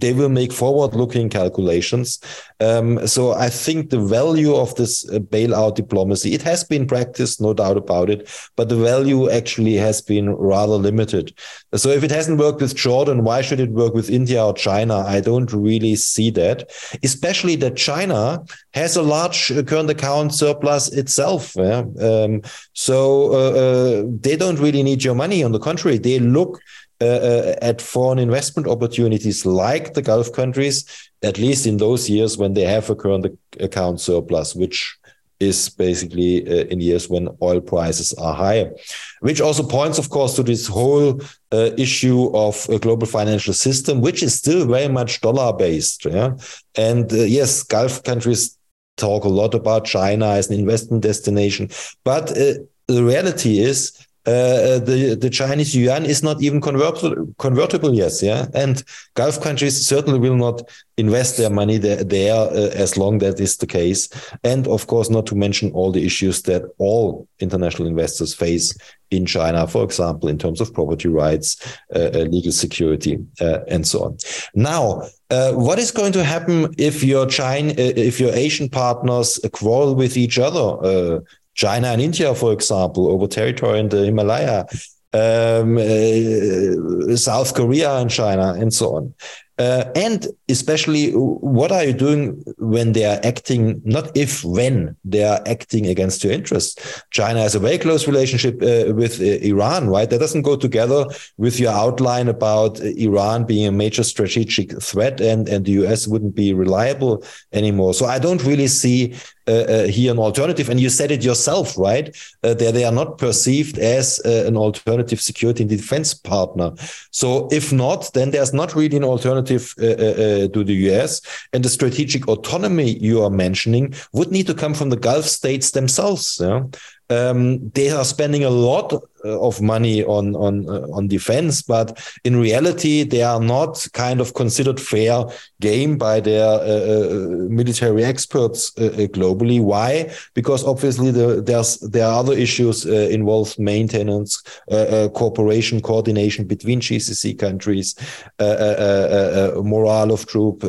they 0.00 0.12
will 0.12 0.28
make 0.28 0.52
forward 0.52 0.94
looking 0.94 1.28
calculations. 1.28 2.20
Um, 2.60 3.04
so 3.06 3.32
I 3.32 3.48
think 3.48 3.90
the 3.90 4.00
value 4.00 4.54
of 4.54 4.72
this 4.76 5.08
uh, 5.10 5.18
bailout 5.18 5.74
diplomacy, 5.74 6.34
it 6.34 6.42
has 6.42 6.62
been 6.62 6.86
practiced, 6.86 7.40
no 7.40 7.52
doubt 7.52 7.76
about 7.76 8.10
it, 8.10 8.30
but 8.54 8.68
the 8.68 8.76
value 8.76 9.28
actually 9.28 9.74
has 9.74 10.00
been 10.00 10.30
rather 10.36 10.74
limited. 10.74 11.36
So 11.76 11.90
if 11.90 12.02
it 12.02 12.10
hasn't 12.10 12.38
worked 12.38 12.60
with 12.60 12.74
Jordan, 12.74 13.24
why 13.24 13.42
should 13.42 13.60
it 13.60 13.70
work 13.70 13.94
with 13.94 14.10
India 14.10 14.44
or 14.44 14.54
China? 14.54 15.04
I 15.06 15.20
don't 15.20 15.52
really 15.52 15.96
see 15.96 16.30
that, 16.30 16.70
especially 17.02 17.56
that 17.56 17.76
China 17.76 18.44
has 18.74 18.96
a 18.96 19.02
large 19.02 19.52
current 19.66 19.90
account 19.90 20.34
surplus 20.34 20.92
itself. 20.92 21.54
Yeah? 21.56 21.84
Um, 22.00 22.42
so 22.72 23.32
uh, 23.32 23.50
uh, 23.50 24.02
they 24.20 24.36
don't 24.36 24.58
really 24.58 24.82
need 24.82 25.04
your 25.04 25.14
money. 25.14 25.42
On 25.42 25.52
the 25.52 25.58
contrary, 25.58 25.98
they 25.98 26.18
look 26.18 26.60
uh, 27.00 27.04
uh, 27.04 27.56
at 27.60 27.82
foreign 27.82 28.18
investment 28.18 28.66
opportunities 28.66 29.44
like 29.44 29.92
the 29.92 30.00
Gulf 30.00 30.32
countries, 30.32 30.86
at 31.22 31.36
least 31.36 31.66
in 31.66 31.76
those 31.76 32.08
years 32.08 32.38
when 32.38 32.54
they 32.54 32.62
have 32.62 32.88
a 32.88 32.96
current 32.96 33.26
account 33.60 34.00
surplus, 34.00 34.54
which 34.54 34.96
is 35.40 35.68
basically 35.68 36.46
uh, 36.46 36.64
in 36.66 36.80
years 36.80 37.08
when 37.08 37.28
oil 37.42 37.60
prices 37.60 38.14
are 38.14 38.34
higher, 38.34 38.72
which 39.20 39.40
also 39.40 39.62
points, 39.62 39.98
of 39.98 40.10
course, 40.10 40.34
to 40.34 40.42
this 40.42 40.66
whole 40.66 41.20
uh, 41.52 41.70
issue 41.76 42.30
of 42.34 42.66
a 42.68 42.78
global 42.78 43.06
financial 43.06 43.52
system, 43.52 44.00
which 44.00 44.22
is 44.22 44.34
still 44.34 44.66
very 44.66 44.88
much 44.88 45.20
dollar 45.20 45.52
based. 45.52 46.04
Yeah? 46.04 46.36
And 46.76 47.12
uh, 47.12 47.16
yes, 47.16 47.62
Gulf 47.62 48.02
countries 48.02 48.58
talk 48.96 49.24
a 49.24 49.28
lot 49.28 49.54
about 49.54 49.84
China 49.84 50.28
as 50.28 50.48
an 50.48 50.58
investment 50.58 51.02
destination, 51.02 51.68
but 52.04 52.30
uh, 52.30 52.54
the 52.88 53.04
reality 53.04 53.58
is 53.58 54.05
uh, 54.26 54.30
uh, 54.30 54.78
the 54.80 55.16
the 55.20 55.30
Chinese 55.30 55.76
yuan 55.76 56.04
is 56.04 56.20
not 56.20 56.42
even 56.42 56.60
convertible 56.60 57.32
convertible 57.38 57.94
yet, 57.94 58.12
yeah. 58.20 58.46
And 58.54 58.82
Gulf 59.14 59.40
countries 59.40 59.86
certainly 59.86 60.18
will 60.18 60.34
not 60.34 60.68
invest 60.96 61.36
their 61.36 61.50
money 61.50 61.78
there, 61.78 62.02
there 62.02 62.34
uh, 62.34 62.70
as 62.74 62.96
long 62.96 63.18
that 63.18 63.38
is 63.38 63.56
the 63.58 63.68
case. 63.68 64.08
And 64.42 64.66
of 64.66 64.88
course, 64.88 65.10
not 65.10 65.26
to 65.26 65.36
mention 65.36 65.70
all 65.72 65.92
the 65.92 66.04
issues 66.04 66.42
that 66.42 66.62
all 66.78 67.28
international 67.38 67.86
investors 67.86 68.34
face 68.34 68.76
in 69.12 69.26
China, 69.26 69.68
for 69.68 69.84
example, 69.84 70.28
in 70.28 70.38
terms 70.38 70.60
of 70.60 70.74
property 70.74 71.08
rights, 71.08 71.56
uh, 71.94 72.10
uh 72.12 72.26
legal 72.28 72.50
security, 72.50 73.18
and 73.38 73.86
so 73.86 74.06
on. 74.06 74.16
Now, 74.56 75.02
what 75.30 75.78
is 75.78 75.92
going 75.92 76.12
to 76.14 76.24
happen 76.24 76.74
if 76.78 77.04
your 77.04 77.26
China, 77.26 77.74
if 77.76 78.18
your 78.18 78.32
Asian 78.34 78.68
partners 78.68 79.38
quarrel 79.52 79.94
with 79.94 80.16
each 80.16 80.40
other? 80.40 81.22
China 81.56 81.88
and 81.88 82.00
India, 82.00 82.34
for 82.34 82.52
example, 82.52 83.08
over 83.08 83.26
territory 83.26 83.80
in 83.80 83.88
the 83.88 84.04
Himalaya, 84.04 84.66
um, 85.12 85.78
uh, 85.78 87.16
South 87.16 87.54
Korea 87.54 87.96
and 87.96 88.10
China, 88.10 88.52
and 88.52 88.72
so 88.72 88.96
on. 88.96 89.14
Uh, 89.58 89.90
and 89.96 90.26
especially, 90.50 91.12
what 91.12 91.72
are 91.72 91.82
you 91.82 91.94
doing 91.94 92.44
when 92.58 92.92
they 92.92 93.06
are 93.06 93.18
acting, 93.24 93.80
not 93.86 94.14
if, 94.14 94.44
when 94.44 94.94
they 95.02 95.24
are 95.24 95.40
acting 95.46 95.86
against 95.86 96.22
your 96.22 96.32
interests? 96.34 97.02
China 97.10 97.40
has 97.40 97.54
a 97.54 97.58
very 97.58 97.78
close 97.78 98.06
relationship 98.06 98.56
uh, 98.56 98.92
with 98.92 99.18
uh, 99.18 99.24
Iran, 99.24 99.88
right? 99.88 100.10
That 100.10 100.20
doesn't 100.20 100.42
go 100.42 100.56
together 100.56 101.06
with 101.38 101.58
your 101.58 101.72
outline 101.72 102.28
about 102.28 102.80
Iran 102.80 103.44
being 103.46 103.66
a 103.66 103.72
major 103.72 104.02
strategic 104.02 104.78
threat 104.82 105.22
and, 105.22 105.48
and 105.48 105.64
the 105.64 105.72
US 105.86 106.06
wouldn't 106.06 106.34
be 106.34 106.52
reliable 106.52 107.24
anymore. 107.54 107.94
So 107.94 108.04
I 108.04 108.18
don't 108.18 108.44
really 108.44 108.68
see 108.68 109.14
here 109.46 110.12
an 110.12 110.18
alternative. 110.18 110.68
And 110.68 110.80
you 110.80 110.90
said 110.90 111.10
it 111.10 111.24
yourself, 111.24 111.76
right? 111.78 112.08
Uh, 112.42 112.54
that 112.54 112.74
they 112.74 112.84
are 112.84 112.92
not 112.92 113.18
perceived 113.18 113.78
as 113.78 114.20
uh, 114.24 114.44
an 114.46 114.56
alternative 114.56 115.20
security 115.20 115.62
and 115.62 115.70
defense 115.70 116.14
partner. 116.14 116.72
So 117.10 117.48
if 117.52 117.72
not, 117.72 118.12
then 118.14 118.30
there's 118.30 118.52
not 118.52 118.74
really 118.74 118.96
an 118.96 119.04
alternative 119.04 119.74
uh, 119.80 119.86
uh, 119.86 120.48
to 120.48 120.64
the 120.64 120.74
US. 120.90 121.20
And 121.52 121.64
the 121.64 121.68
strategic 121.68 122.28
autonomy 122.28 122.98
you 122.98 123.22
are 123.22 123.30
mentioning 123.30 123.94
would 124.12 124.30
need 124.30 124.46
to 124.46 124.54
come 124.54 124.74
from 124.74 124.90
the 124.90 124.96
Gulf 124.96 125.24
states 125.24 125.70
themselves. 125.70 126.38
Yeah? 126.40 126.64
um, 127.10 127.70
they 127.70 127.90
are 127.90 128.04
spending 128.04 128.44
a 128.44 128.50
lot 128.50 128.92
uh, 128.92 128.98
Uh, 129.26 129.38
of 129.40 129.60
money 129.60 130.04
on 130.04 130.36
on 130.36 130.68
uh, 130.68 130.86
on 130.92 131.08
defense, 131.08 131.62
but 131.62 131.98
in 132.24 132.36
reality, 132.36 133.02
they 133.02 133.22
are 133.22 133.40
not 133.40 133.86
kind 133.92 134.20
of 134.20 134.34
considered 134.34 134.80
fair 134.80 135.24
game 135.60 135.98
by 135.98 136.20
their 136.20 136.46
uh, 136.46 136.82
uh 136.92 137.48
military 137.48 138.04
experts 138.04 138.72
uh, 138.78 138.84
uh, 138.84 139.08
globally. 139.16 139.60
Why? 139.60 140.12
Because 140.34 140.64
obviously 140.64 141.10
the, 141.10 141.42
there's 141.42 141.78
there 141.78 142.06
are 142.06 142.20
other 142.20 142.34
issues 142.34 142.86
uh, 142.86 143.08
involved: 143.10 143.58
maintenance, 143.58 144.42
uh, 144.70 145.08
cooperation, 145.14 145.80
coordination 145.80 146.46
between 146.46 146.80
GCC 146.80 147.36
countries, 147.38 147.96
morale 148.38 150.12
of 150.12 150.26
troop 150.26 150.60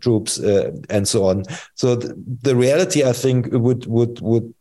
troops, 0.00 0.38
and 0.88 1.06
so 1.06 1.26
on. 1.26 1.44
So 1.74 1.96
th 1.96 2.12
the 2.42 2.54
reality, 2.56 3.00
I 3.04 3.12
think, 3.12 3.40
would 3.52 3.86
would 3.86 4.20
would 4.20 4.54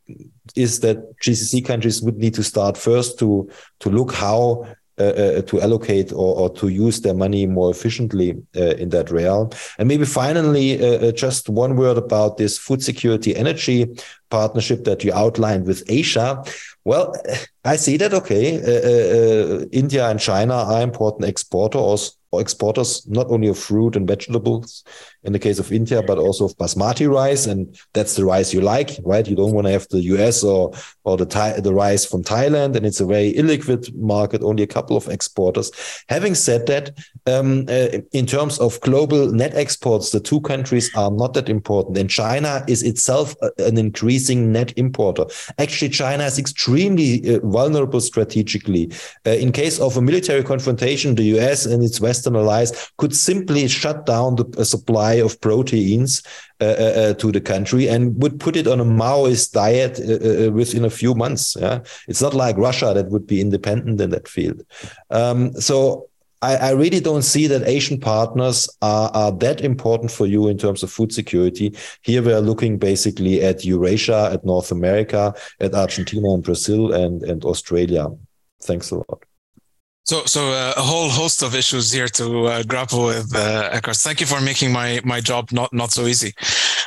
is 0.55 0.79
that 0.81 0.97
GCC 1.19 1.65
countries 1.65 2.01
would 2.01 2.17
need 2.17 2.33
to 2.35 2.43
start 2.43 2.77
first 2.77 3.19
to 3.19 3.49
to 3.79 3.89
look 3.89 4.13
how 4.13 4.65
uh, 5.01 5.03
uh, 5.03 5.41
to 5.43 5.59
allocate 5.61 6.11
or, 6.11 6.35
or, 6.37 6.49
to 6.49 6.67
use 6.67 7.01
their 7.01 7.13
money 7.15 7.47
more 7.47 7.71
efficiently 7.71 8.35
uh, 8.55 8.75
in 8.75 8.89
that 8.89 9.09
realm. 9.09 9.49
And 9.79 9.87
maybe 9.87 10.05
finally, 10.05 10.79
uh, 10.79 11.07
uh, 11.07 11.11
just 11.11 11.49
one 11.49 11.75
word 11.75 11.97
about 11.97 12.37
this 12.37 12.59
food 12.59 12.83
security 12.83 13.35
energy 13.35 13.87
partnership 14.29 14.83
that 14.83 15.03
you 15.03 15.11
outlined 15.11 15.65
with 15.65 15.81
Asia. 15.87 16.43
Well, 16.83 17.15
I 17.65 17.77
see 17.77 17.97
that, 17.97 18.13
okay, 18.13 18.57
uh, 18.57 19.65
India 19.71 20.07
and 20.07 20.19
China 20.19 20.53
are 20.53 20.81
important 20.83 21.27
exporters 21.27 22.15
exporters 22.39 23.05
not 23.07 23.29
only 23.29 23.49
of 23.49 23.57
fruit 23.57 23.95
and 23.95 24.07
vegetables 24.07 24.85
in 25.23 25.33
the 25.33 25.39
case 25.39 25.59
of 25.59 25.71
India, 25.71 26.01
but 26.01 26.17
also 26.17 26.45
of 26.45 26.57
basmati 26.57 27.09
rice, 27.09 27.45
and 27.45 27.77
that's 27.93 28.15
the 28.15 28.25
rice 28.25 28.53
you 28.53 28.61
like, 28.61 28.99
right? 29.03 29.27
You 29.27 29.35
don't 29.35 29.53
want 29.53 29.67
to 29.67 29.71
have 29.71 29.87
the 29.89 30.01
US 30.15 30.43
or 30.43 30.71
or 31.03 31.17
the 31.17 31.25
Thai, 31.25 31.59
the 31.59 31.73
rice 31.73 32.05
from 32.05 32.23
Thailand, 32.23 32.75
and 32.75 32.85
it's 32.85 32.99
a 32.99 33.05
very 33.05 33.33
illiquid 33.33 33.93
market. 33.95 34.41
Only 34.41 34.63
a 34.63 34.67
couple 34.67 34.97
of 34.97 35.07
exporters. 35.07 35.71
Having 36.09 36.35
said 36.35 36.65
that, 36.67 36.97
um, 37.27 37.65
uh, 37.67 37.99
in 38.11 38.25
terms 38.25 38.59
of 38.59 38.79
global 38.81 39.31
net 39.31 39.53
exports, 39.55 40.11
the 40.11 40.19
two 40.19 40.41
countries 40.41 40.93
are 40.95 41.11
not 41.11 41.33
that 41.33 41.49
important, 41.49 41.97
and 41.97 42.09
China 42.09 42.63
is 42.67 42.83
itself 42.83 43.35
an 43.57 43.77
increasing 43.77 44.51
net 44.51 44.73
importer. 44.77 45.25
Actually, 45.57 45.89
China 45.89 46.23
is 46.25 46.39
extremely 46.39 47.35
uh, 47.35 47.39
vulnerable 47.43 48.01
strategically. 48.01 48.91
Uh, 49.25 49.31
in 49.31 49.51
case 49.51 49.79
of 49.79 49.97
a 49.97 50.01
military 50.01 50.43
confrontation, 50.43 51.15
the 51.15 51.37
US 51.37 51.65
and 51.65 51.83
its 51.83 52.01
Western 52.01 52.35
allies 52.35 52.91
could 52.97 53.15
simply 53.15 53.67
shut 53.67 54.05
down 54.05 54.35
the 54.35 54.65
supply 54.65 55.10
supply 55.11 55.25
of 55.25 55.39
proteins 55.41 56.23
uh, 56.61 56.65
uh, 56.65 56.93
uh, 57.01 57.13
to 57.15 57.31
the 57.31 57.41
country 57.41 57.87
and 57.87 58.21
would 58.21 58.39
put 58.39 58.55
it 58.55 58.67
on 58.67 58.79
a 58.79 58.85
Maoist 58.85 59.51
diet 59.51 59.99
uh, 59.99 60.47
uh, 60.47 60.51
within 60.51 60.85
a 60.85 60.89
few 60.89 61.13
months. 61.15 61.55
Yeah, 61.59 61.79
it's 62.07 62.21
not 62.21 62.33
like 62.33 62.57
Russia 62.57 62.93
that 62.93 63.09
would 63.09 63.27
be 63.27 63.41
independent 63.41 64.01
in 64.01 64.09
that 64.11 64.27
field. 64.27 64.61
Um, 65.09 65.53
so 65.53 66.07
I, 66.41 66.55
I, 66.55 66.71
really 66.71 66.99
don't 66.99 67.23
see 67.23 67.47
that 67.47 67.67
Asian 67.67 67.99
partners 67.99 68.67
are, 68.81 69.11
are 69.13 69.31
that 69.39 69.61
important 69.61 70.11
for 70.11 70.25
you 70.25 70.49
in 70.49 70.57
terms 70.57 70.83
of 70.83 70.91
food 70.91 71.11
security. 71.13 71.75
Here 72.01 72.23
we 72.23 72.33
are 72.33 72.41
looking 72.41 72.79
basically 72.79 73.43
at 73.43 73.63
Eurasia, 73.63 74.29
at 74.33 74.43
North 74.43 74.71
America, 74.71 75.33
at 75.59 75.75
Argentina 75.75 76.33
and 76.33 76.43
Brazil 76.43 76.93
and, 76.93 77.23
and 77.23 77.43
Australia. 77.45 78.07
Thanks 78.63 78.91
a 78.91 78.95
lot. 78.95 79.30
So, 80.03 80.25
so 80.25 80.51
uh, 80.51 80.73
a 80.77 80.81
whole 80.81 81.09
host 81.09 81.43
of 81.43 81.55
issues 81.55 81.91
here 81.91 82.07
to 82.09 82.47
uh, 82.47 82.63
grapple 82.63 83.05
with, 83.05 83.33
uh, 83.35 83.69
Eckart. 83.71 84.01
Thank 84.03 84.19
you 84.19 84.25
for 84.27 84.41
making 84.41 84.71
my 84.71 84.99
my 85.03 85.21
job 85.21 85.51
not 85.51 85.71
not 85.73 85.91
so 85.91 86.05
easy. 86.07 86.33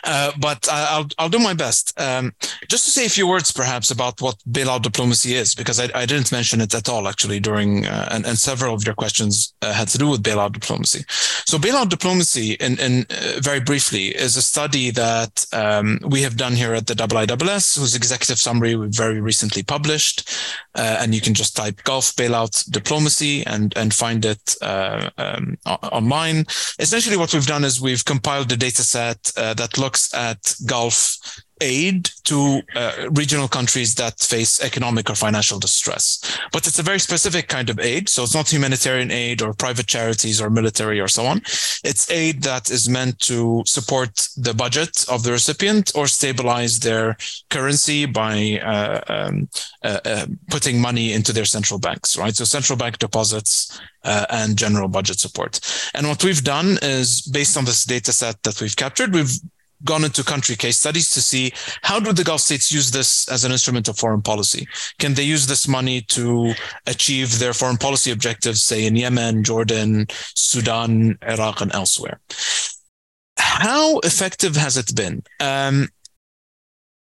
Uh, 0.05 0.33
but 0.39 0.69
I'll 0.71 1.09
I'll 1.19 1.29
do 1.29 1.39
my 1.39 1.55
best. 1.55 1.99
Um, 1.99 2.33
just 2.69 2.85
to 2.85 2.91
say 2.91 3.07
a 3.07 3.09
few 3.09 3.27
words, 3.27 3.53
perhaps, 3.53 3.91
about 3.91 4.21
what 4.21 4.37
bailout 4.51 4.83
diplomacy 4.83 5.35
is, 5.35 5.55
because 5.55 5.81
I, 5.81 5.89
I 5.95 6.07
didn't 6.07 6.33
mention 6.33 6.61
it 6.61 6.75
at 6.75 6.89
all 6.89 7.09
actually 7.09 7.41
during 7.41 7.87
uh, 7.87 8.09
and, 8.11 8.27
and 8.27 8.39
several 8.39 8.75
of 8.75 8.85
your 8.85 8.95
questions 8.95 9.55
uh, 9.63 9.73
had 9.73 9.89
to 9.89 9.99
do 9.99 10.09
with 10.09 10.23
bailout 10.23 10.53
diplomacy. 10.53 11.05
So, 11.47 11.59
bailout 11.59 11.89
diplomacy, 11.89 12.53
in, 12.55 12.79
in 12.79 13.07
uh, 13.11 13.41
very 13.41 13.61
briefly, 13.61 14.09
is 14.09 14.37
a 14.37 14.43
study 14.43 14.91
that 14.91 15.47
um, 15.53 15.99
we 16.07 16.23
have 16.23 16.37
done 16.37 16.53
here 16.55 16.75
at 16.75 16.87
the 16.87 16.95
IISS, 16.95 17.79
whose 17.79 17.95
executive 17.95 18.39
summary 18.39 18.75
we 18.75 18.89
very 18.89 19.21
recently 19.21 19.63
published, 19.63 20.29
uh, 20.75 20.99
and 21.01 21.15
you 21.15 21.21
can 21.21 21.35
just 21.35 21.57
type 21.57 21.83
Gulf 21.85 22.15
bailout 22.17 22.71
diplomacy 22.71 23.45
and 23.47 23.73
and 23.77 23.95
find 23.95 24.25
it 24.25 24.57
uh, 24.61 25.11
um, 25.19 25.57
online. 25.67 26.45
Essentially, 26.79 27.17
what 27.17 27.33
we've 27.33 27.47
done 27.47 27.65
is 27.65 27.81
we've 27.81 28.05
compiled 28.05 28.53
a 28.53 28.57
data 28.57 28.83
set 28.83 29.23
that 29.35 29.79
looks 29.79 29.94
looks 29.95 30.13
at 30.15 30.57
Gulf 30.67 31.19
aid 31.61 32.11
to 32.25 32.61
uh, 32.75 33.09
regional 33.13 33.49
countries 33.49 33.95
that 33.95 34.19
face 34.19 34.61
economic 34.61 35.09
or 35.09 35.15
financial 35.15 35.59
distress. 35.61 36.19
But 36.53 36.67
it's 36.67 36.81
a 36.81 36.83
very 36.83 36.99
specific 36.99 37.49
kind 37.49 37.71
of 37.71 37.79
aid. 37.79 38.09
So 38.09 38.25
it's 38.25 38.35
not 38.35 38.53
humanitarian 38.53 39.11
aid 39.11 39.41
or 39.41 39.55
private 39.55 39.87
charities 39.87 40.41
or 40.41 40.51
military 40.51 41.01
or 41.01 41.09
so 41.09 41.27
on. 41.27 41.39
It's 41.85 42.11
aid 42.11 42.43
that 42.43 42.71
is 42.71 42.89
meant 42.89 43.21
to 43.21 43.63
support 43.67 44.29
the 44.37 44.53
budget 44.53 45.05
of 45.09 45.23
the 45.23 45.33
recipient 45.33 45.93
or 45.95 46.07
stabilize 46.07 46.81
their 46.81 47.17
currency 47.51 48.05
by 48.07 48.61
uh, 48.63 49.01
um, 49.09 49.49
uh, 49.85 50.01
uh 50.05 50.27
putting 50.51 50.81
money 50.81 51.13
into 51.13 51.33
their 51.33 51.47
central 51.47 51.79
banks, 51.79 52.19
right? 52.19 52.35
So 52.35 52.45
central 52.45 52.77
bank 52.77 52.99
deposits 52.99 53.81
uh, 54.03 54.27
and 54.31 54.59
general 54.59 54.89
budget 54.89 55.19
support. 55.21 55.61
And 55.95 56.07
what 56.09 56.25
we've 56.25 56.45
done 56.45 56.79
is 56.83 57.23
based 57.23 57.57
on 57.57 57.65
this 57.65 57.85
data 57.85 58.13
set 58.13 58.43
that 58.43 58.61
we've 58.61 58.77
captured, 58.77 59.15
we've 59.15 59.39
gone 59.85 60.05
into 60.05 60.25
country 60.25 60.57
case 60.57 60.79
studies 60.79 61.11
to 61.11 61.21
see 61.21 61.53
how 61.83 62.01
do 62.01 62.13
the 62.13 62.25
Gulf 62.25 62.41
states 62.41 62.73
use 62.73 62.91
this 62.91 63.29
as 63.29 63.45
an 63.45 63.53
instrument 63.53 63.89
of 63.89 63.99
foreign 63.99 64.23
policy? 64.23 64.67
Can 64.99 65.15
they 65.15 65.23
use 65.23 65.47
this 65.47 65.69
money 65.69 66.01
to 66.03 66.55
achieve 66.87 67.39
their 67.39 67.53
foreign 67.53 67.77
policy 67.77 68.11
objectives, 68.11 68.63
say 68.63 68.87
in 68.87 68.97
Yemen, 68.97 69.45
Jordan, 69.45 70.07
Sudan, 70.35 71.19
Iraq, 71.23 71.61
and 71.61 71.73
elsewhere? 71.75 72.21
How 73.39 73.99
effective 74.01 74.57
has 74.57 74.77
it 74.77 74.95
been? 74.95 75.23
Um, 75.41 75.89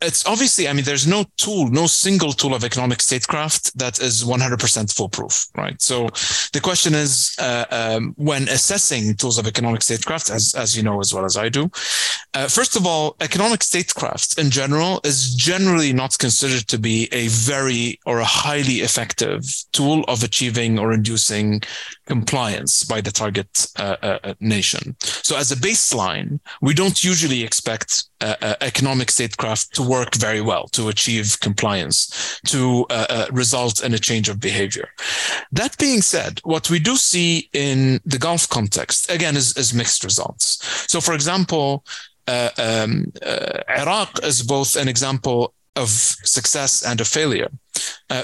it's 0.01 0.25
obviously, 0.25 0.67
I 0.67 0.73
mean, 0.73 0.83
there's 0.83 1.07
no 1.07 1.25
tool, 1.37 1.69
no 1.69 1.87
single 1.87 2.33
tool 2.33 2.53
of 2.53 2.63
economic 2.63 3.01
statecraft 3.01 3.77
that 3.77 3.99
is 4.01 4.23
100% 4.23 4.93
foolproof, 4.93 5.47
right? 5.55 5.81
So 5.81 6.09
the 6.51 6.59
question 6.61 6.93
is, 6.93 7.33
uh, 7.39 7.65
um, 7.71 8.13
when 8.17 8.43
assessing 8.49 9.15
tools 9.15 9.37
of 9.37 9.47
economic 9.47 9.81
statecraft, 9.81 10.29
as, 10.29 10.53
as 10.53 10.75
you 10.75 10.83
know 10.83 10.99
as 10.99 11.13
well 11.13 11.23
as 11.23 11.37
I 11.37 11.47
do, 11.47 11.71
uh, 12.33 12.49
first 12.49 12.75
of 12.75 12.85
all, 12.85 13.15
economic 13.21 13.63
statecraft 13.63 14.37
in 14.37 14.49
general 14.49 14.99
is 15.05 15.33
generally 15.33 15.93
not 15.93 16.17
considered 16.17 16.67
to 16.67 16.77
be 16.77 17.07
a 17.13 17.27
very 17.29 17.97
or 18.05 18.19
a 18.19 18.25
highly 18.25 18.81
effective 18.81 19.43
tool 19.71 20.03
of 20.09 20.23
achieving 20.23 20.77
or 20.77 20.91
inducing 20.91 21.61
compliance 22.05 22.83
by 22.83 23.01
the 23.01 23.11
target 23.11 23.67
uh, 23.77 23.95
uh, 24.01 24.33
nation. 24.39 24.95
So 24.99 25.37
as 25.37 25.51
a 25.51 25.55
baseline, 25.55 26.39
we 26.61 26.73
don't 26.73 27.03
usually 27.03 27.43
expect 27.43 28.05
uh, 28.21 28.35
uh, 28.41 28.55
economic 28.61 29.11
statecraft 29.11 29.73
to 29.75 29.83
work 29.83 30.15
very 30.15 30.41
well 30.41 30.67
to 30.69 30.89
achieve 30.89 31.39
compliance, 31.39 32.39
to 32.45 32.85
uh, 32.89 33.05
uh, 33.09 33.25
result 33.31 33.83
in 33.83 33.93
a 33.93 33.99
change 33.99 34.29
of 34.29 34.39
behavior. 34.39 34.89
That 35.51 35.77
being 35.77 36.01
said, 36.01 36.39
what 36.43 36.69
we 36.69 36.79
do 36.79 36.95
see 36.95 37.49
in 37.53 37.99
the 38.05 38.19
Gulf 38.19 38.47
context, 38.49 39.09
again, 39.09 39.35
is, 39.35 39.57
is 39.57 39.73
mixed 39.73 40.03
results. 40.03 40.59
So, 40.91 41.01
for 41.01 41.13
example, 41.13 41.83
uh, 42.27 42.49
um, 42.57 43.11
uh, 43.25 43.59
Iraq 43.69 44.23
is 44.23 44.41
both 44.41 44.75
an 44.75 44.87
example 44.87 45.53
of 45.75 45.89
success 45.89 46.83
and 46.83 47.01
a 47.01 47.05
failure 47.05 47.49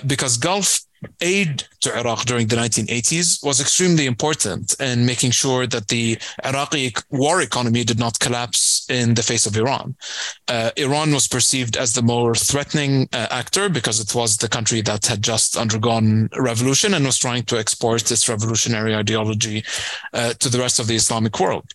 because 0.08 0.38
Gulf 0.38 0.80
aid 1.20 1.64
to 1.82 1.98
Iraq 1.98 2.26
during 2.26 2.48
the 2.48 2.56
1980s 2.56 3.44
was 3.44 3.60
extremely 3.60 4.06
important 4.06 4.76
in 4.80 5.06
making 5.06 5.32
sure 5.32 5.66
that 5.68 5.88
the 5.88 6.18
Iraqi 6.46 6.94
war 7.10 7.42
economy 7.42 7.84
did 7.84 8.00
not 8.00 8.20
collapse 8.20 8.86
in 8.90 9.14
the 9.14 9.24
face 9.24 9.46
of 9.46 9.58
Iran. 9.58 9.96
Uh, 10.48 10.72
Iran 10.78 11.14
was 11.14 11.28
perceived 11.28 11.78
as 11.78 11.94
the 11.94 12.02
more 12.02 12.36
threatening 12.36 13.08
uh, 13.14 13.28
actor 13.32 13.70
because 13.70 14.00
it 14.00 14.14
was 14.14 14.38
the 14.38 14.50
country 14.50 14.82
that 14.82 15.06
had 15.06 15.22
just 15.24 15.58
undergone 15.58 16.30
revolution 16.38 16.94
and 16.94 17.06
was 17.06 17.18
trying 17.18 17.44
to 17.44 17.58
export 17.58 18.12
its 18.12 18.30
revolutionary 18.30 18.96
ideology 18.96 19.64
uh, 20.14 20.34
to 20.34 20.50
the 20.50 20.60
rest 20.60 20.80
of 20.80 20.88
the 20.88 20.96
Islamic 20.96 21.40
world. 21.40 21.74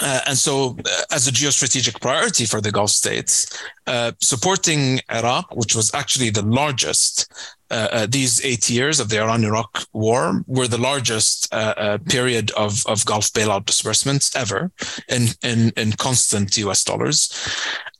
Uh, 0.00 0.20
and 0.28 0.38
so, 0.38 0.78
uh, 0.86 1.02
as 1.10 1.28
a 1.28 1.30
geostrategic 1.30 2.00
priority 2.00 2.46
for 2.46 2.60
the 2.60 2.72
Gulf 2.72 2.90
states, 2.90 3.46
uh, 3.86 4.12
supporting 4.20 5.00
Iraq, 5.12 5.54
which 5.54 5.74
was 5.74 5.92
actually 5.94 6.30
the 6.30 6.42
largest 6.42 7.30
uh, 7.70 7.88
uh, 7.92 8.06
these 8.08 8.44
eight 8.44 8.68
years 8.68 9.00
of 9.00 9.08
the 9.08 9.18
Iran-Iraq 9.18 9.86
war 9.92 10.42
were 10.46 10.68
the 10.68 10.78
largest 10.78 11.52
uh, 11.52 11.74
uh 11.76 11.98
period 11.98 12.50
of, 12.52 12.84
of 12.86 13.04
Gulf 13.04 13.32
bailout 13.32 13.66
disbursements 13.66 14.34
ever 14.34 14.72
in, 15.08 15.28
in, 15.42 15.72
in 15.76 15.92
constant 15.92 16.56
US 16.56 16.84
dollars. 16.84 17.30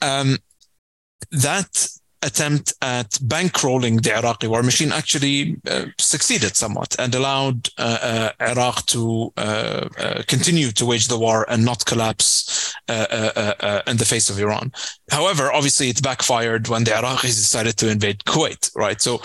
Um, 0.03 0.39
that 1.31 1.89
attempt 2.23 2.75
at 2.83 3.11
bankrolling 3.25 4.03
the 4.03 4.15
Iraqi 4.15 4.47
war 4.47 4.63
machine 4.63 4.93
actually 4.93 5.57
uh, 5.69 5.87
succeeded 5.99 6.55
somewhat 6.55 6.95
and 6.99 7.15
allowed 7.15 7.69
uh, 7.79 7.99
uh, 8.41 8.45
Iraq 8.53 8.85
to 8.87 9.33
uh, 9.37 9.89
uh, 9.99 10.23
continue 10.27 10.71
to 10.73 10.85
wage 10.85 11.09
the 11.09 11.19
war 11.19 11.47
and 11.49 11.65
not 11.65 11.85
collapse 11.87 12.75
uh, 12.89 13.83
in 13.87 13.97
the 13.97 14.05
face 14.05 14.29
of 14.29 14.39
Iran. 14.39 14.71
However, 15.11 15.53
obviously 15.53 15.89
it 15.89 16.03
backfired 16.03 16.69
when 16.69 16.85
the 16.85 16.91
Iraqis 16.91 17.37
decided 17.37 17.77
to 17.79 17.91
invade 17.91 18.19
Kuwait, 18.25 18.71
right? 18.77 19.01
So 19.01 19.23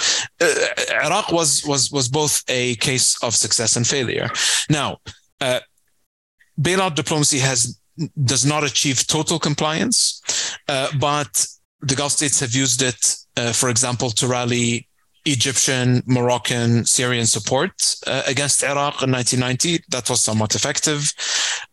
Iraq 1.03 1.31
was 1.31 1.65
was 1.65 1.91
was 1.91 2.07
both 2.07 2.43
a 2.47 2.75
case 2.75 3.21
of 3.23 3.35
success 3.35 3.75
and 3.75 3.85
failure. 3.85 4.29
Now, 4.69 4.99
bailout 6.59 6.95
diplomacy 6.95 7.39
has 7.39 7.79
does 8.23 8.45
not 8.45 8.63
achieve 8.63 9.07
total 9.07 9.39
compliance, 9.39 10.21
but 10.67 11.45
the 11.81 11.95
Gulf 11.95 12.13
states 12.13 12.39
have 12.39 12.53
used 12.53 12.81
it, 12.81 13.15
uh, 13.37 13.51
for 13.51 13.69
example, 13.69 14.09
to 14.11 14.27
rally 14.27 14.87
Egyptian, 15.25 16.03
Moroccan, 16.05 16.85
Syrian 16.85 17.25
support 17.25 17.95
uh, 18.07 18.23
against 18.27 18.63
Iraq 18.63 19.01
in 19.03 19.11
1990. 19.11 19.83
That 19.89 20.09
was 20.09 20.21
somewhat 20.21 20.55
effective. 20.55 21.13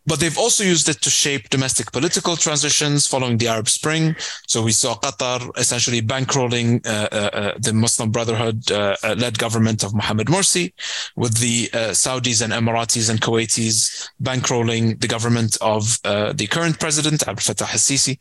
But 0.07 0.18
they've 0.18 0.38
also 0.38 0.64
used 0.64 0.88
it 0.88 1.00
to 1.03 1.11
shape 1.11 1.48
domestic 1.50 1.92
political 1.92 2.36
transitions 2.36 3.07
following 3.07 3.38
the 3.38 3.48
Arab 3.48 3.68
Spring. 3.68 4.16
So 4.48 4.62
we 4.62 4.72
saw 4.72 4.96
Qatar 4.96 5.57
essentially 5.57 6.03
bankrolling 6.03 6.84
uh, 6.86 7.09
uh, 7.12 7.30
uh 7.32 7.55
the 7.59 7.72
Muslim 7.72 8.11
Brotherhood 8.11 8.70
uh, 8.72 8.96
uh, 9.05 9.14
led 9.16 9.38
government 9.38 9.84
of 9.84 9.94
Mohammed 9.94 10.26
Morsi, 10.26 10.72
with 11.14 11.38
the 11.38 11.68
Saudis 11.92 12.42
and 12.42 12.53
Emiratis 12.53 13.11
and 13.11 13.20
Kuwaitis 13.20 14.09
bankrolling 14.20 15.00
the 15.00 15.09
government 15.09 15.57
of 15.61 16.00
the 16.03 16.48
current 16.50 16.80
president, 16.80 17.22
Abdel 17.28 17.55
Fattah 17.55 17.70
al-Sisi. 17.70 18.16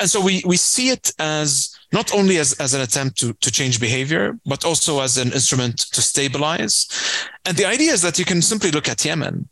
and 0.00 0.10
so 0.10 0.20
we, 0.20 0.42
we 0.44 0.56
see 0.56 0.88
it 0.88 1.12
as 1.18 1.71
not 1.92 2.12
only 2.14 2.38
as, 2.38 2.54
as 2.54 2.74
an 2.74 2.80
attempt 2.80 3.18
to, 3.20 3.32
to 3.34 3.50
change 3.50 3.80
behavior, 3.80 4.38
but 4.46 4.64
also 4.64 5.00
as 5.00 5.18
an 5.18 5.32
instrument 5.32 5.78
to 5.92 6.00
stabilize. 6.00 6.88
And 7.44 7.56
the 7.56 7.66
idea 7.66 7.92
is 7.92 8.02
that 8.02 8.18
you 8.18 8.24
can 8.24 8.40
simply 8.40 8.70
look 8.70 8.88
at 8.88 9.04
Yemen 9.04 9.48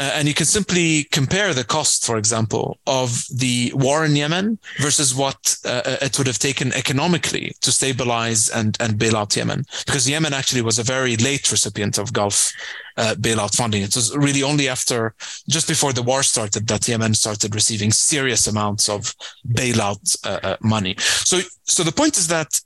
uh, 0.00 0.12
and 0.14 0.26
you 0.26 0.32
can 0.32 0.46
simply 0.46 1.04
compare 1.12 1.52
the 1.52 1.62
cost, 1.62 2.06
for 2.06 2.16
example, 2.16 2.78
of 2.86 3.22
the 3.36 3.70
war 3.74 4.06
in 4.06 4.16
Yemen 4.16 4.58
versus 4.78 5.14
what 5.14 5.54
uh, 5.66 5.82
uh, 5.84 5.96
it 6.00 6.16
would 6.16 6.26
have 6.26 6.38
taken 6.38 6.72
economically 6.72 7.52
to 7.60 7.70
stabilize 7.70 8.48
and, 8.48 8.78
and 8.80 8.98
bail 8.98 9.14
out 9.14 9.36
Yemen. 9.36 9.62
Because 9.84 10.08
Yemen 10.08 10.32
actually 10.32 10.62
was 10.62 10.78
a 10.78 10.82
very 10.82 11.16
late 11.16 11.52
recipient 11.52 11.98
of 11.98 12.14
Gulf 12.14 12.50
uh, 12.96 13.14
bailout 13.18 13.54
funding. 13.54 13.82
It 13.82 13.94
was 13.94 14.16
really 14.16 14.42
only 14.42 14.70
after, 14.70 15.14
just 15.50 15.68
before 15.68 15.92
the 15.92 16.02
war 16.02 16.22
started, 16.22 16.66
that 16.68 16.88
Yemen 16.88 17.12
started 17.12 17.54
receiving 17.54 17.92
serious 17.92 18.46
amounts 18.46 18.88
of 18.88 19.14
bailout 19.52 20.16
uh, 20.24 20.40
uh, 20.42 20.56
money. 20.62 20.94
So, 20.98 21.40
so 21.64 21.82
the 21.82 21.92
point 21.92 22.16
is 22.16 22.26
that 22.28 22.58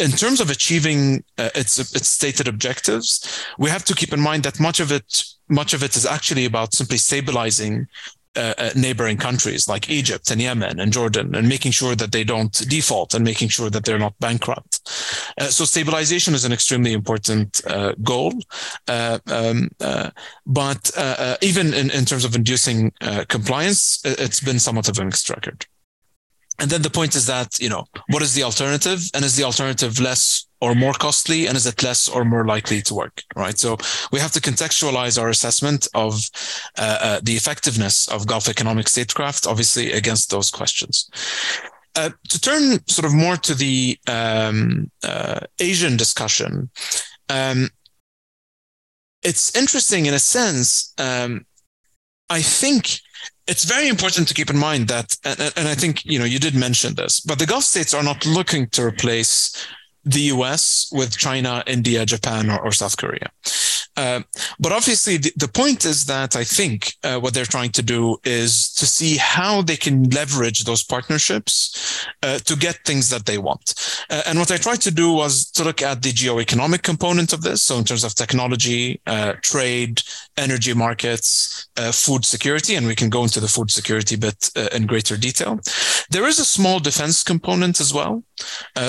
in 0.00 0.10
terms 0.10 0.40
of 0.40 0.50
achieving 0.50 1.22
uh, 1.38 1.50
its 1.54 1.78
its 1.78 2.08
stated 2.08 2.48
objectives, 2.48 3.44
we 3.58 3.70
have 3.70 3.84
to 3.84 3.94
keep 3.94 4.12
in 4.12 4.20
mind 4.20 4.42
that 4.44 4.58
much 4.58 4.80
of 4.80 4.90
it 4.90 5.24
much 5.48 5.74
of 5.74 5.82
it 5.82 5.96
is 5.96 6.06
actually 6.06 6.44
about 6.44 6.74
simply 6.74 6.98
stabilizing 6.98 7.86
uh, 8.36 8.54
uh, 8.58 8.70
neighboring 8.76 9.16
countries 9.16 9.66
like 9.66 9.90
Egypt 9.90 10.30
and 10.30 10.40
Yemen 10.40 10.78
and 10.78 10.92
Jordan 10.92 11.34
and 11.34 11.48
making 11.48 11.72
sure 11.72 11.96
that 11.96 12.12
they 12.12 12.22
don't 12.22 12.52
default 12.68 13.12
and 13.12 13.24
making 13.24 13.48
sure 13.48 13.70
that 13.70 13.84
they're 13.84 13.98
not 13.98 14.16
bankrupt. 14.20 14.88
Uh, 15.40 15.46
so 15.46 15.64
stabilization 15.64 16.32
is 16.32 16.44
an 16.44 16.52
extremely 16.52 16.92
important 16.92 17.60
uh, 17.66 17.92
goal. 18.04 18.32
Uh, 18.86 19.18
um, 19.26 19.68
uh, 19.80 20.10
but 20.46 20.92
even 21.42 21.74
in, 21.74 21.90
in 21.90 22.04
terms 22.04 22.24
of 22.24 22.36
inducing 22.36 22.92
compliance, 23.26 24.00
it's 24.04 24.38
been 24.38 24.60
somewhat 24.60 24.88
of 24.88 24.96
a 25.00 25.04
mixed 25.04 25.28
record. 25.28 25.66
And 26.60 26.70
then 26.70 26.82
the 26.82 26.90
point 26.90 27.16
is 27.16 27.26
that, 27.26 27.58
you 27.58 27.70
know, 27.70 27.86
what 28.10 28.22
is 28.22 28.34
the 28.34 28.42
alternative? 28.42 29.00
And 29.14 29.24
is 29.24 29.36
the 29.36 29.44
alternative 29.44 29.98
less 29.98 30.46
or 30.60 30.74
more 30.74 30.92
costly? 30.92 31.46
And 31.46 31.56
is 31.56 31.66
it 31.66 31.82
less 31.82 32.06
or 32.08 32.24
more 32.24 32.44
likely 32.44 32.82
to 32.82 32.94
work? 32.94 33.22
Right. 33.34 33.58
So 33.58 33.78
we 34.12 34.20
have 34.20 34.32
to 34.32 34.40
contextualize 34.40 35.20
our 35.20 35.30
assessment 35.30 35.88
of 35.94 36.22
uh, 36.78 36.98
uh, 37.00 37.20
the 37.22 37.34
effectiveness 37.34 38.08
of 38.08 38.26
Gulf 38.26 38.48
economic 38.48 38.88
statecraft, 38.88 39.46
obviously, 39.46 39.92
against 39.92 40.30
those 40.30 40.50
questions. 40.50 41.10
Uh, 41.96 42.10
to 42.28 42.40
turn 42.40 42.86
sort 42.86 43.06
of 43.06 43.14
more 43.14 43.36
to 43.36 43.54
the 43.54 43.98
um, 44.06 44.90
uh, 45.02 45.40
Asian 45.58 45.96
discussion, 45.96 46.70
um, 47.30 47.68
it's 49.22 49.56
interesting 49.56 50.06
in 50.06 50.14
a 50.14 50.18
sense. 50.18 50.92
Um, 50.98 51.46
I 52.28 52.42
think 52.42 53.00
it's 53.50 53.64
very 53.64 53.88
important 53.88 54.28
to 54.28 54.34
keep 54.34 54.48
in 54.48 54.56
mind 54.56 54.86
that, 54.88 55.16
and, 55.24 55.40
and, 55.56 55.66
I 55.68 55.74
think 55.74 56.04
you 56.04 56.18
know 56.20 56.24
you 56.24 56.38
did 56.38 56.54
mention 56.54 56.94
this, 56.94 57.18
but 57.18 57.38
the 57.40 57.46
Gulf 57.46 57.64
states 57.64 57.92
are 57.92 58.02
not 58.02 58.24
looking 58.24 58.68
to 58.68 58.84
replace 58.84 59.66
the 60.04 60.20
U.S. 60.34 60.90
with 60.92 61.16
China, 61.16 61.62
India, 61.66 62.06
Japan, 62.06 62.50
or, 62.50 62.60
or 62.60 62.72
South 62.72 62.96
Korea. 62.96 63.30
Uh, 63.96 64.22
but 64.58 64.72
obviously, 64.72 65.16
the, 65.16 65.32
the, 65.36 65.48
point 65.48 65.84
is 65.84 66.06
that 66.06 66.36
I 66.36 66.44
think 66.44 66.94
uh, 67.02 67.18
what 67.18 67.34
they're 67.34 67.44
trying 67.44 67.72
to 67.72 67.82
do 67.82 68.16
is 68.24 68.72
to 68.74 68.86
see 68.86 69.16
how 69.16 69.62
they 69.62 69.76
can 69.76 70.08
leverage 70.10 70.64
those 70.64 70.82
partnerships 70.82 72.06
uh, 72.22 72.38
to 72.38 72.56
get 72.56 72.78
things 72.86 73.10
that 73.10 73.26
they 73.26 73.36
want. 73.36 73.74
Uh, 74.08 74.22
and 74.26 74.38
what 74.38 74.52
I 74.52 74.56
tried 74.56 74.80
to 74.82 74.90
do 74.90 75.12
was 75.12 75.50
to 75.50 75.64
look 75.64 75.82
at 75.82 76.02
the 76.02 76.12
geo-economic 76.12 76.82
component 76.82 77.32
of 77.32 77.42
this. 77.42 77.62
So, 77.62 77.78
in 77.78 77.84
terms 77.84 78.04
of 78.04 78.14
technology, 78.14 79.00
uh, 79.06 79.34
trade, 79.42 80.02
energy 80.36 80.72
markets, 80.72 81.68
food 81.92 82.24
security, 82.24 82.76
and 82.76 82.86
we 82.86 82.94
can 82.94 83.10
go 83.10 83.22
into 83.22 83.40
the 83.40 83.48
food 83.48 83.70
security 83.70 84.16
bit 84.16 84.50
in 84.72 84.86
greater 84.86 85.16
detail. 85.16 85.60
There 86.10 86.26
is 86.26 86.38
a 86.38 86.44
small 86.44 86.78
defense 86.78 87.22
component 87.22 87.80
as 87.80 87.92
well. 87.92 88.22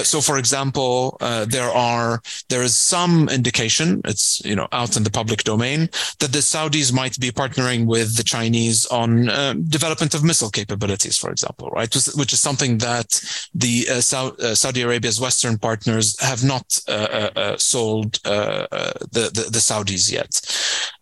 So, 0.04 0.22
for 0.22 0.38
example, 0.38 1.18
there 1.48 1.70
are 1.70 2.22
there 2.50 2.64
is 2.64 2.76
some 2.76 3.30
indication 3.30 4.02
it's 4.06 4.42
you 4.46 4.56
know 4.56 4.68
out 4.72 4.98
in 4.98 5.04
the 5.04 5.12
public 5.12 5.44
domain 5.44 5.90
that 6.20 6.32
the 6.32 6.40
Saudis 6.40 6.94
might 6.94 7.18
be 7.20 7.32
partnering 7.32 7.86
with 7.86 8.18
the 8.18 8.24
Chinese 8.24 8.86
on 8.88 9.30
uh, 9.30 9.54
development 9.68 10.14
of 10.14 10.24
missile 10.24 10.50
capabilities, 10.50 11.18
for 11.18 11.32
example, 11.32 11.70
right? 11.70 11.94
Which 12.16 12.34
is 12.34 12.40
something 12.40 12.78
that 12.80 13.10
the 13.54 13.88
uh, 13.90 13.96
uh, 13.96 14.56
Saudi 14.56 14.82
Arabia's 14.82 15.20
Western 15.20 15.58
partners 15.58 16.20
have 16.20 16.44
not 16.44 16.80
uh, 16.88 16.92
uh, 16.92 17.40
uh 17.40 17.58
sold 17.58 18.14
the, 18.24 18.68
the, 19.12 19.50
the 19.52 19.60
Saudis 19.60 20.12
yet. 20.12 20.32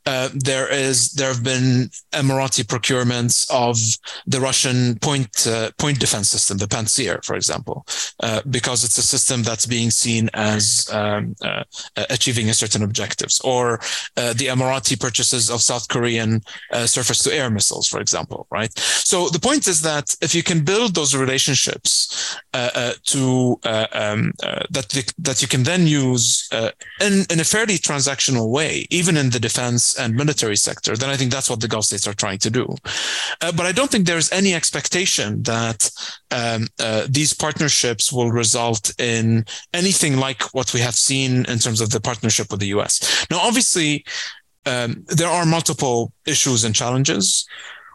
Uh, 0.10 0.28
there 0.34 0.68
is 0.68 1.12
there 1.12 1.28
have 1.28 1.43
been 1.43 1.88
Emirati 2.14 2.64
procurements 2.64 3.38
of 3.51 3.78
the 4.26 4.39
Russian 4.39 4.97
point 5.07 5.45
uh, 5.45 5.70
point 5.78 5.99
defense 5.99 6.30
system, 6.32 6.57
the 6.57 6.66
Pantsir, 6.66 7.24
for 7.24 7.36
example, 7.36 7.86
uh, 8.22 8.41
because 8.49 8.84
it's 8.84 8.97
a 8.97 9.03
system 9.03 9.43
that's 9.43 9.68
being 9.68 9.91
seen 9.91 10.28
as 10.34 10.89
um, 10.91 11.36
uh, 11.43 11.64
achieving 12.10 12.49
a 12.49 12.55
certain 12.55 12.82
objectives, 12.82 13.39
or 13.41 13.80
uh, 14.18 14.34
the 14.34 14.47
Emirati 14.47 14.99
purchases 14.99 15.51
of 15.51 15.62
South 15.62 15.88
Korean 15.89 16.41
surface 16.86 17.22
to 17.24 17.32
air 17.32 17.51
missiles, 17.51 17.88
for 17.88 17.99
example, 18.01 18.47
right? 18.49 18.74
So 18.80 19.30
the 19.30 19.39
point 19.39 19.68
is 19.68 19.82
that 19.82 20.16
if 20.22 20.34
you 20.34 20.41
can 20.41 20.64
build 20.64 20.95
those 20.95 21.14
relationships 21.16 22.36
to 22.54 23.60
um, 23.64 24.34
that 24.70 25.14
that 25.18 25.41
you 25.41 25.47
can 25.47 25.64
then 25.64 25.88
use 25.88 26.50
in 27.02 27.26
in 27.30 27.39
a 27.39 27.43
fairly 27.43 27.78
transactional 27.78 28.50
way, 28.50 28.88
even 28.89 29.18
in 29.18 29.30
the 29.30 29.39
defense 29.39 29.97
and 29.97 30.16
military 30.16 30.56
sector, 30.56 30.95
then 30.95 31.10
I 31.10 31.16
think 31.16 31.32
that's 31.32 31.50
what 31.50 31.62
the 31.62 31.68
Gulf 31.68 31.86
states 31.86 32.08
are 32.08 32.14
trying 32.14 32.39
to 32.39 32.50
do. 32.50 32.76
Uh, 33.41 33.52
but 33.52 33.66
I 33.66 33.72
don't 33.72 33.89
think 33.89 34.06
there's 34.06 34.32
any 34.32 34.54
expectation 34.54 35.43
that 35.43 35.89
um, 36.32 36.68
uh, 36.80 37.08
these 37.10 37.34
partnerships 37.34 38.12
will 38.12 38.32
result 38.32 38.91
in 39.00 39.45
anything 39.74 40.18
like 40.18 40.41
what 40.54 40.74
we 40.74 40.80
have 40.80 40.95
seen 40.95 41.45
in 41.45 41.60
terms 41.60 41.82
of 41.82 41.89
the 41.89 42.02
partnership 42.02 42.52
with 42.52 42.60
the 42.60 42.68
US. 42.68 43.26
Now, 43.30 43.39
obviously, 43.39 44.06
um, 44.66 45.04
there 45.08 45.30
are 45.30 45.45
multiple 45.45 46.14
issues 46.26 46.64
and 46.64 46.76
challenges. 46.76 47.47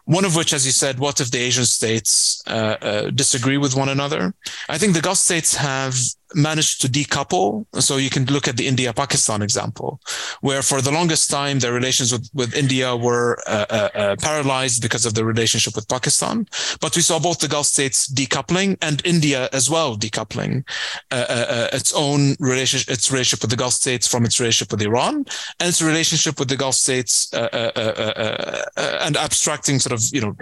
One 0.05 0.25
of 0.25 0.35
which, 0.35 0.53
as 0.53 0.65
you 0.65 0.71
said, 0.71 0.99
what 0.99 1.19
if 1.19 1.31
the 1.31 1.39
Asian 1.39 1.65
states 1.65 2.43
uh, 2.47 2.77
uh 2.81 3.09
disagree 3.09 3.57
with 3.57 3.75
one 3.75 3.89
another? 3.89 4.33
I 4.69 4.77
think 4.77 4.93
the 4.93 5.01
Gulf 5.01 5.17
states 5.17 5.55
have 5.55 5.95
managed 6.35 6.81
to 6.81 6.87
decouple. 6.87 7.65
So 7.81 7.97
you 7.97 8.09
can 8.09 8.25
look 8.25 8.47
at 8.47 8.57
the 8.57 8.67
India 8.67 8.93
Pakistan 8.93 9.41
example, 9.41 9.99
where 10.41 10.61
for 10.61 10.81
the 10.81 10.91
longest 10.91 11.29
time, 11.31 11.59
their 11.59 11.73
relations 11.73 12.11
with, 12.11 12.29
with 12.33 12.53
India 12.53 12.95
were 12.95 13.37
uh, 13.47 13.65
uh, 13.69 13.89
uh, 13.95 14.15
paralyzed 14.21 14.81
because 14.81 15.05
of 15.05 15.13
the 15.13 15.25
relationship 15.25 15.75
with 15.75 15.87
Pakistan. 15.87 16.47
But 16.81 16.95
we 16.95 17.01
saw 17.01 17.19
both 17.19 17.39
the 17.39 17.47
Gulf 17.47 17.65
states 17.65 18.11
decoupling 18.11 18.77
and 18.81 19.01
India 19.05 19.49
as 19.53 19.69
well 19.69 19.97
decoupling 19.97 20.67
uh, 21.11 21.25
uh, 21.29 21.45
uh, 21.49 21.67
its 21.73 21.93
own 21.93 22.35
relationship, 22.39 22.89
its 22.89 23.11
relationship 23.11 23.41
with 23.41 23.51
the 23.51 23.57
Gulf 23.57 23.73
states 23.73 24.07
from 24.07 24.25
its 24.25 24.39
relationship 24.39 24.71
with 24.71 24.81
Iran 24.81 25.25
and 25.59 25.69
its 25.69 25.81
relationship 25.81 26.39
with 26.39 26.49
the 26.49 26.57
Gulf 26.57 26.75
states 26.75 27.29
and 27.33 29.17
abstracting 29.17 29.79
sort 29.79 29.93
of, 29.93 30.01
you 30.11 30.21
know, 30.21 30.35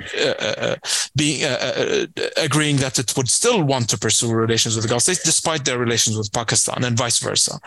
being 1.15 1.43
agreeing 2.37 2.77
that 2.77 2.99
it 2.99 3.15
would 3.15 3.29
still 3.29 3.63
want 3.63 3.89
to 3.89 3.97
pursue 3.97 4.33
relations 4.33 4.75
with 4.75 4.83
the 4.83 4.89
Gulf 4.89 5.03
states 5.03 5.23
despite 5.23 5.65
their 5.65 5.82
relations 5.83 6.17
with 6.17 6.31
Pakistan 6.31 6.83
and 6.83 6.97
vice 6.97 7.19
versa. 7.19 7.59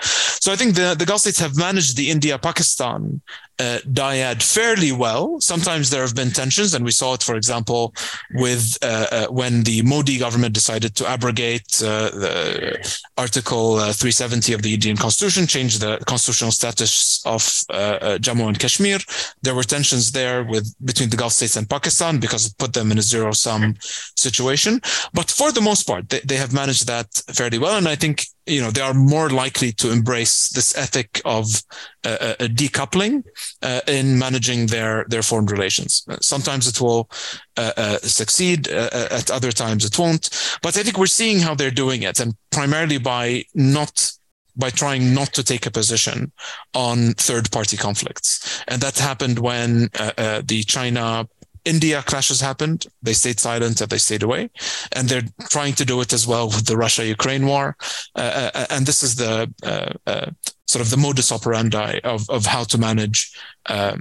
So 0.44 0.52
I 0.52 0.56
think 0.56 0.74
the, 0.74 0.94
the 0.98 1.06
Gulf 1.06 1.20
states 1.20 1.40
have 1.40 1.56
managed 1.56 1.96
the 1.96 2.10
India 2.10 2.38
Pakistan 2.38 3.20
uh, 3.58 3.78
dyad 3.90 4.42
fairly 4.42 4.92
well. 4.92 5.40
Sometimes 5.40 5.90
there 5.90 6.02
have 6.02 6.14
been 6.14 6.30
tensions, 6.30 6.74
and 6.74 6.84
we 6.84 6.90
saw 6.90 7.14
it, 7.14 7.22
for 7.22 7.34
example, 7.34 7.94
with 8.34 8.78
uh, 8.82 9.06
uh, 9.10 9.26
when 9.28 9.62
the 9.62 9.82
Modi 9.82 10.18
government 10.18 10.54
decided 10.54 10.94
to 10.96 11.06
abrogate 11.06 11.82
uh, 11.82 12.10
the 12.10 12.98
Article 13.16 13.76
uh, 13.76 13.92
370 13.92 14.52
of 14.52 14.62
the 14.62 14.74
Indian 14.74 14.96
Constitution, 14.96 15.46
change 15.46 15.78
the 15.78 15.98
constitutional 16.06 16.50
status 16.52 17.24
of 17.24 17.42
uh, 17.70 18.18
Jammu 18.18 18.46
and 18.46 18.58
Kashmir. 18.58 18.98
There 19.42 19.54
were 19.54 19.62
tensions 19.62 20.12
there 20.12 20.44
with 20.44 20.74
between 20.84 21.10
the 21.10 21.16
Gulf 21.16 21.32
states 21.32 21.56
and 21.56 21.68
Pakistan 21.68 22.20
because 22.20 22.46
it 22.46 22.58
put 22.58 22.72
them 22.72 22.90
in 22.92 22.98
a 22.98 23.02
zero-sum 23.02 23.74
situation. 24.16 24.80
But 25.14 25.30
for 25.30 25.52
the 25.52 25.60
most 25.60 25.84
part, 25.84 26.08
they, 26.08 26.20
they 26.20 26.36
have 26.36 26.52
managed 26.52 26.86
that 26.86 27.08
fairly 27.32 27.58
well, 27.58 27.76
and 27.76 27.88
I 27.88 27.94
think 27.94 28.26
you 28.46 28.60
know 28.60 28.70
they 28.70 28.80
are 28.80 28.94
more 28.94 29.28
likely 29.30 29.72
to 29.72 29.90
embrace 29.90 30.48
this 30.48 30.76
ethic 30.76 31.20
of 31.24 31.62
uh, 32.04 32.16
uh, 32.20 32.34
decoupling 32.48 33.24
uh, 33.62 33.80
in 33.86 34.18
managing 34.18 34.66
their 34.66 35.04
their 35.08 35.22
foreign 35.22 35.46
relations. 35.46 36.06
Sometimes 36.20 36.66
it 36.66 36.80
will 36.80 37.10
uh, 37.56 37.72
uh, 37.76 37.98
succeed, 37.98 38.68
uh, 38.68 39.08
at 39.10 39.30
other 39.30 39.52
times 39.52 39.84
it 39.84 39.98
won't. 39.98 40.30
But 40.62 40.76
I 40.76 40.82
think 40.82 40.98
we're 40.98 41.06
seeing 41.06 41.40
how 41.40 41.54
they're 41.54 41.70
doing 41.70 42.02
it, 42.02 42.20
and 42.20 42.34
primarily 42.50 42.98
by 42.98 43.44
not 43.54 44.12
by 44.56 44.70
trying 44.70 45.14
not 45.14 45.32
to 45.34 45.44
take 45.44 45.66
a 45.66 45.70
position 45.70 46.32
on 46.74 47.12
third 47.14 47.50
party 47.52 47.76
conflicts. 47.76 48.64
And 48.68 48.80
that 48.80 48.98
happened 48.98 49.38
when 49.38 49.90
uh, 49.98 50.12
uh, 50.16 50.42
the 50.44 50.62
China 50.62 51.28
India 51.66 52.00
clashes 52.02 52.40
happened. 52.40 52.86
They 53.02 53.12
stayed 53.12 53.40
silent 53.40 53.80
and 53.80 53.90
they 53.90 53.98
stayed 53.98 54.22
away. 54.22 54.50
And 54.92 55.08
they're 55.08 55.28
trying 55.50 55.74
to 55.74 55.84
do 55.84 56.00
it 56.00 56.12
as 56.12 56.26
well 56.26 56.46
with 56.46 56.66
the 56.66 56.76
Russia 56.76 57.04
Ukraine 57.04 57.46
war. 57.46 57.76
Uh, 58.14 58.20
uh, 58.20 58.50
uh, 58.54 58.66
and 58.70 58.86
this 58.86 59.02
is 59.02 59.16
the 59.16 59.52
uh, 59.62 59.92
uh, 60.06 60.30
sort 60.66 60.84
of 60.84 60.90
the 60.90 60.96
modus 60.96 61.32
operandi 61.32 61.98
of, 62.04 62.30
of 62.30 62.46
how 62.46 62.64
to 62.64 62.78
manage 62.78 63.36
uh, 63.66 63.96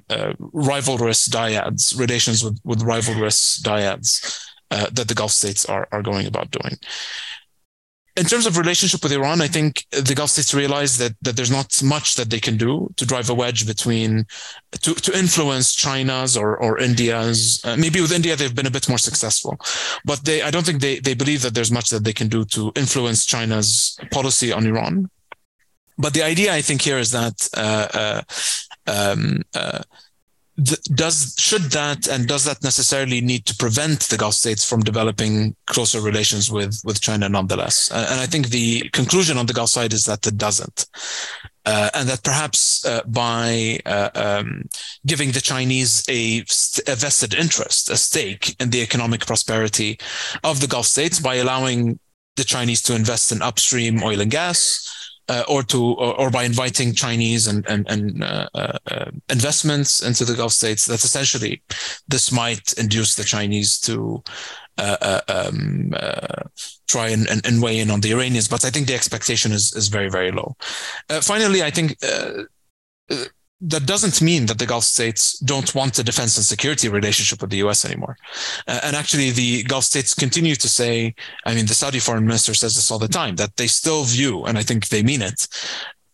rivalrous 0.53 1.27
dyads, 1.27 1.99
relations 1.99 2.43
with, 2.43 2.59
with 2.63 2.81
rivalrous 2.81 3.61
dyads 3.61 4.11
that 4.69 5.07
the 5.07 5.13
Gulf 5.13 5.31
states 5.31 5.65
are, 5.65 5.87
are 5.91 6.01
going 6.01 6.27
about 6.27 6.51
doing 6.51 6.77
in 8.17 8.25
terms 8.25 8.45
of 8.45 8.57
relationship 8.57 9.03
with 9.03 9.11
Iran, 9.11 9.41
I 9.41 9.47
think 9.47 9.85
the 9.91 10.15
Gulf 10.15 10.29
states 10.29 10.53
realize 10.53 10.97
that 10.97 11.13
that 11.21 11.35
there's 11.35 11.51
not 11.51 11.83
much 11.83 12.15
that 12.15 12.29
they 12.29 12.39
can 12.39 12.55
do 12.57 12.89
to 12.95 13.05
drive 13.05 13.29
a 13.29 13.33
wedge 13.33 13.67
between 13.67 14.25
to, 14.81 14.93
to 14.95 15.17
influence 15.17 15.75
China's 15.75 16.37
or 16.37 16.55
or 16.57 16.79
India's. 16.79 17.61
Uh, 17.63 17.75
maybe 17.77 17.99
with 18.01 18.13
India 18.13 18.35
they've 18.35 18.55
been 18.55 18.67
a 18.67 18.77
bit 18.77 18.87
more 18.87 18.97
successful, 18.97 19.57
but 20.05 20.23
they 20.23 20.41
I 20.41 20.51
don't 20.51 20.65
think 20.65 20.81
they 20.81 20.99
they 20.99 21.13
believe 21.13 21.41
that 21.41 21.53
there's 21.53 21.71
much 21.71 21.89
that 21.89 22.03
they 22.03 22.13
can 22.13 22.29
do 22.29 22.45
to 22.45 22.71
influence 22.75 23.25
China's 23.25 23.97
policy 24.11 24.53
on 24.53 24.65
Iran. 24.65 25.09
But 25.97 26.13
the 26.13 26.23
idea 26.23 26.53
I 26.53 26.61
think 26.61 26.81
here 26.81 26.97
is 26.97 27.11
that 27.11 27.47
uh, 27.55 27.87
uh, 27.93 28.21
um, 28.87 29.43
does 30.63 31.35
should 31.37 31.63
that 31.63 32.07
and 32.07 32.27
does 32.27 32.45
that 32.45 32.63
necessarily 32.63 33.19
need 33.19 33.45
to 33.45 33.55
prevent 33.55 34.01
the 34.01 34.17
Gulf 34.17 34.35
states 34.35 34.67
from 34.67 34.81
developing 34.81 35.55
closer 35.67 35.99
relations 35.99 36.49
with 36.49 36.81
with 36.85 37.01
China 37.01 37.27
nonetheless? 37.27 37.91
And 37.91 38.19
I 38.21 38.25
think 38.25 38.47
the 38.47 38.89
conclusion 38.89 39.37
on 39.37 39.47
the 39.47 39.53
Gulf 39.53 39.69
side 39.69 39.93
is 39.93 40.05
that 40.05 40.25
it 40.25 40.37
doesn't. 40.37 40.85
Uh, 41.65 41.89
and 41.95 42.07
that 42.07 42.23
perhaps 42.23 42.85
uh, 42.85 43.01
by 43.07 43.79
uh, 43.87 44.09
um, 44.13 44.69
giving 45.07 45.31
the 45.31 45.41
Chinese 45.41 46.03
a, 46.07 46.41
a, 46.87 46.95
vested 46.95 47.33
interest, 47.33 47.89
a 47.89 47.97
stake 47.97 48.55
in 48.61 48.69
the 48.69 48.83
economic 48.83 49.25
prosperity 49.25 49.97
of 50.43 50.61
the 50.61 50.67
Gulf 50.67 50.85
states, 50.85 51.19
by 51.19 51.35
allowing 51.35 51.99
the 52.35 52.43
Chinese 52.43 52.83
to 52.83 52.93
invest 52.93 53.31
in 53.31 53.41
upstream 53.41 54.03
oil 54.03 54.21
and 54.21 54.29
gas, 54.29 55.04
uh, 55.27 55.43
or 55.47 55.63
to 55.63 55.81
or, 55.83 56.19
or, 56.19 56.29
by 56.29 56.43
inviting 56.43 56.93
Chinese 56.93 57.47
and 57.47 57.65
and, 57.67 57.87
and 57.89 58.23
uh, 58.23 58.47
uh, 58.53 58.77
uh, 58.87 59.11
investments 59.29 60.01
into 60.01 60.25
the 60.25 60.35
Gulf 60.35 60.53
states, 60.53 60.85
that 60.85 61.03
essentially 61.03 61.61
this 62.07 62.31
might 62.31 62.73
induce 62.73 63.15
the 63.15 63.23
Chinese 63.23 63.79
to 63.81 64.23
uh, 64.77 64.97
uh, 65.01 65.21
um, 65.27 65.91
try 66.87 67.07
and, 67.07 67.27
and, 67.29 67.45
and, 67.45 67.61
weigh 67.61 67.79
in 67.79 67.89
on 67.89 68.01
the 68.01 68.11
Iranians. 68.11 68.47
But 68.47 68.65
I 68.65 68.69
think 68.69 68.87
the 68.87 68.95
expectation 68.95 69.51
is 69.51 69.73
is 69.73 69.87
very 69.87 70.09
very 70.09 70.31
low. 70.31 70.55
finally, 71.21 71.63
I 71.63 71.71
think 71.71 71.97
that 73.61 73.85
doesn't 73.85 74.21
mean 74.21 74.47
that 74.47 74.59
the 74.59 74.65
Gulf 74.65 74.83
states 74.83 75.39
don't 75.39 75.73
want 75.73 75.97
a 75.97 76.03
defense 76.03 76.35
and 76.37 76.45
security 76.45 76.89
relationship 76.89 77.41
with 77.41 77.49
the 77.49 77.63
US 77.67 77.85
anymore. 77.85 78.17
Uh, 78.67 78.81
and 78.83 78.95
actually, 78.95 79.31
the 79.31 79.63
Gulf 79.63 79.85
states 79.85 80.13
continue 80.13 80.55
to 80.55 80.67
say, 80.67 81.15
I 81.45 81.55
mean, 81.55 81.65
the 81.65 81.73
Saudi 81.73 81.99
foreign 81.99 82.25
minister 82.25 82.53
says 82.53 82.75
this 82.75 82.91
all 82.91 82.99
the 82.99 83.07
time, 83.07 83.37
that 83.37 83.55
they 83.55 83.67
still 83.67 84.03
view, 84.03 84.43
and 84.45 84.57
I 84.57 84.61
think 84.61 84.89
they 84.89 85.03
mean 85.03 85.21
it, 85.21 85.47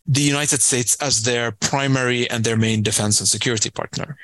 the 0.06 0.22
United 0.22 0.62
States 0.62 0.96
as 1.02 1.24
their 1.24 1.52
primary 1.52 2.30
and 2.30 2.44
their 2.44 2.58
main 2.58 2.84
defense 2.84 3.20
and 3.20 3.28
security 3.28 3.70
partner. 3.70 4.18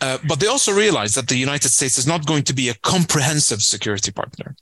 Uh, 0.00 0.18
but 0.26 0.40
they 0.40 0.46
also 0.46 0.72
realize 0.72 1.14
that 1.14 1.28
the 1.28 1.36
United 1.36 1.68
States 1.68 1.96
is 1.96 2.06
not 2.06 2.26
going 2.26 2.42
to 2.42 2.54
be 2.54 2.68
a 2.68 2.74
comprehensive 2.82 3.62
security 3.62 4.10
partner. 4.10 4.56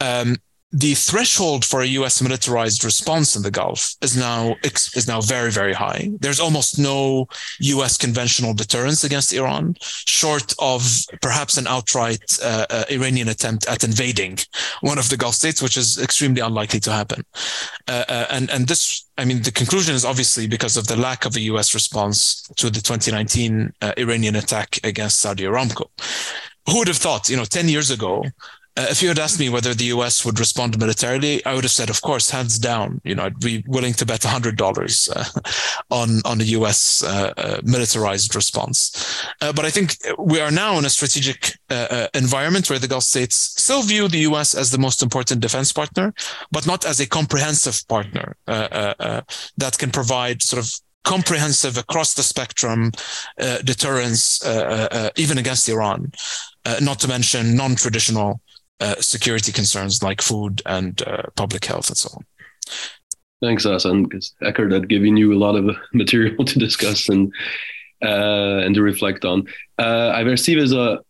Um, 0.00 0.36
the 0.72 0.94
threshold 0.94 1.64
for 1.64 1.82
a 1.82 1.86
U.S. 1.86 2.22
militarized 2.22 2.82
response 2.82 3.36
in 3.36 3.42
the 3.42 3.50
Gulf 3.50 3.94
is 4.00 4.16
now 4.16 4.56
is 4.64 5.06
now 5.06 5.20
very 5.20 5.50
very 5.50 5.74
high. 5.74 6.10
There's 6.20 6.40
almost 6.40 6.78
no 6.78 7.28
U.S. 7.60 7.98
conventional 7.98 8.54
deterrence 8.54 9.04
against 9.04 9.34
Iran, 9.34 9.76
short 9.80 10.54
of 10.58 10.82
perhaps 11.20 11.58
an 11.58 11.66
outright 11.66 12.22
uh, 12.42 12.66
uh, 12.70 12.84
Iranian 12.90 13.28
attempt 13.28 13.68
at 13.68 13.84
invading 13.84 14.38
one 14.80 14.98
of 14.98 15.10
the 15.10 15.16
Gulf 15.18 15.34
states, 15.34 15.60
which 15.60 15.76
is 15.76 15.98
extremely 15.98 16.40
unlikely 16.40 16.80
to 16.80 16.92
happen. 16.92 17.22
Uh, 17.86 18.04
uh 18.08 18.26
and 18.30 18.50
and 18.50 18.66
this, 18.66 19.04
I 19.18 19.26
mean, 19.26 19.42
the 19.42 19.52
conclusion 19.52 19.94
is 19.94 20.06
obviously 20.06 20.46
because 20.46 20.78
of 20.78 20.86
the 20.86 20.96
lack 20.96 21.26
of 21.26 21.36
a 21.36 21.40
U.S. 21.52 21.74
response 21.74 22.48
to 22.56 22.70
the 22.70 22.80
2019 22.80 23.72
uh, 23.82 23.92
Iranian 23.98 24.36
attack 24.36 24.80
against 24.84 25.20
Saudi 25.20 25.44
Aramco. 25.44 25.86
Who 26.66 26.78
would 26.78 26.88
have 26.88 26.96
thought, 26.96 27.28
you 27.28 27.36
know, 27.36 27.44
10 27.44 27.68
years 27.68 27.90
ago, 27.90 28.24
uh, 28.74 28.86
if 28.88 29.02
you 29.02 29.08
had 29.08 29.18
asked 29.18 29.38
me 29.38 29.50
whether 29.50 29.74
the 29.74 29.84
US 29.96 30.24
would 30.24 30.40
respond 30.40 30.78
militarily, 30.78 31.44
I 31.44 31.54
would 31.54 31.64
have 31.64 31.72
said, 31.72 31.90
of 31.90 32.00
course, 32.00 32.30
hands 32.30 32.58
down. 32.58 33.02
You 33.04 33.14
know, 33.14 33.24
I'd 33.24 33.38
be 33.38 33.62
willing 33.66 33.92
to 33.94 34.06
bet 34.06 34.24
hundred 34.24 34.56
dollars 34.56 35.10
uh, 35.14 35.24
on 35.90 36.22
on 36.24 36.40
a 36.40 36.44
US 36.44 37.02
uh, 37.02 37.34
uh, 37.36 37.60
militarized 37.64 38.34
response. 38.34 39.26
Uh, 39.42 39.52
but 39.52 39.66
I 39.66 39.70
think 39.70 39.96
we 40.18 40.40
are 40.40 40.50
now 40.50 40.78
in 40.78 40.86
a 40.86 40.90
strategic 40.90 41.58
uh, 41.68 42.08
environment 42.14 42.70
where 42.70 42.78
the 42.78 42.88
Gulf 42.88 43.04
states 43.04 43.36
still 43.60 43.82
view 43.82 44.08
the 44.08 44.24
US 44.30 44.54
as 44.54 44.70
the 44.70 44.78
most 44.78 45.02
important 45.02 45.40
defense 45.42 45.70
partner, 45.72 46.14
but 46.50 46.66
not 46.66 46.86
as 46.86 46.98
a 47.00 47.06
comprehensive 47.06 47.86
partner 47.88 48.36
that 48.46 49.76
can 49.78 49.90
provide 49.90 50.42
sort 50.42 50.64
of 50.64 50.72
comprehensive 51.04 51.76
across 51.76 52.14
the 52.14 52.22
spectrum 52.22 52.90
deterrence, 53.64 54.40
even 55.16 55.36
against 55.36 55.68
Iran. 55.68 56.12
not 56.80 57.00
to 57.00 57.08
mention 57.08 57.56
non-traditional 57.56 58.40
uh, 58.82 59.00
security 59.00 59.52
concerns 59.52 60.02
like 60.02 60.20
food 60.20 60.60
and 60.66 61.02
uh, 61.06 61.22
public 61.36 61.64
health 61.64 61.88
and 61.88 61.96
so 61.96 62.10
on. 62.16 62.24
Thanks, 63.40 63.64
Hasan. 63.64 64.04
Because 64.04 64.34
Eckart 64.42 64.72
had 64.72 64.88
given 64.88 65.16
you 65.16 65.32
a 65.32 65.38
lot 65.38 65.54
of 65.54 65.76
material 65.92 66.44
to 66.44 66.58
discuss 66.58 67.08
and 67.08 67.32
uh, 68.02 68.58
and 68.64 68.74
to 68.74 68.82
reflect 68.82 69.24
on. 69.24 69.46
Uh, 69.78 70.08
I 70.08 70.20
received 70.20 70.60
as 70.60 70.72
a 70.72 71.00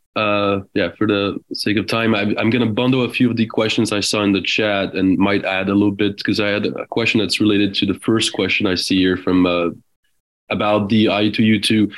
yeah, 0.74 0.90
for 0.98 1.06
the 1.06 1.38
sake 1.54 1.78
of 1.78 1.86
time, 1.86 2.14
I, 2.14 2.22
am 2.22 2.50
going 2.50 2.66
to 2.66 2.66
bundle 2.66 3.04
a 3.04 3.10
few 3.10 3.30
of 3.30 3.38
the 3.38 3.46
questions 3.46 3.90
I 3.90 4.00
saw 4.00 4.22
in 4.22 4.32
the 4.32 4.42
chat 4.42 4.94
and 4.94 5.16
might 5.16 5.46
add 5.46 5.70
a 5.70 5.74
little 5.74 5.92
bit 5.92 6.18
because 6.18 6.40
I 6.40 6.48
had 6.48 6.66
a 6.66 6.86
question 6.88 7.20
that's 7.20 7.40
related 7.40 7.74
to 7.76 7.86
the 7.86 7.98
first 8.00 8.34
question 8.34 8.66
I 8.66 8.74
see 8.74 8.98
here 8.98 9.16
from 9.16 9.46
about 10.50 10.90
the 10.90 11.06
I2U2 11.06 11.90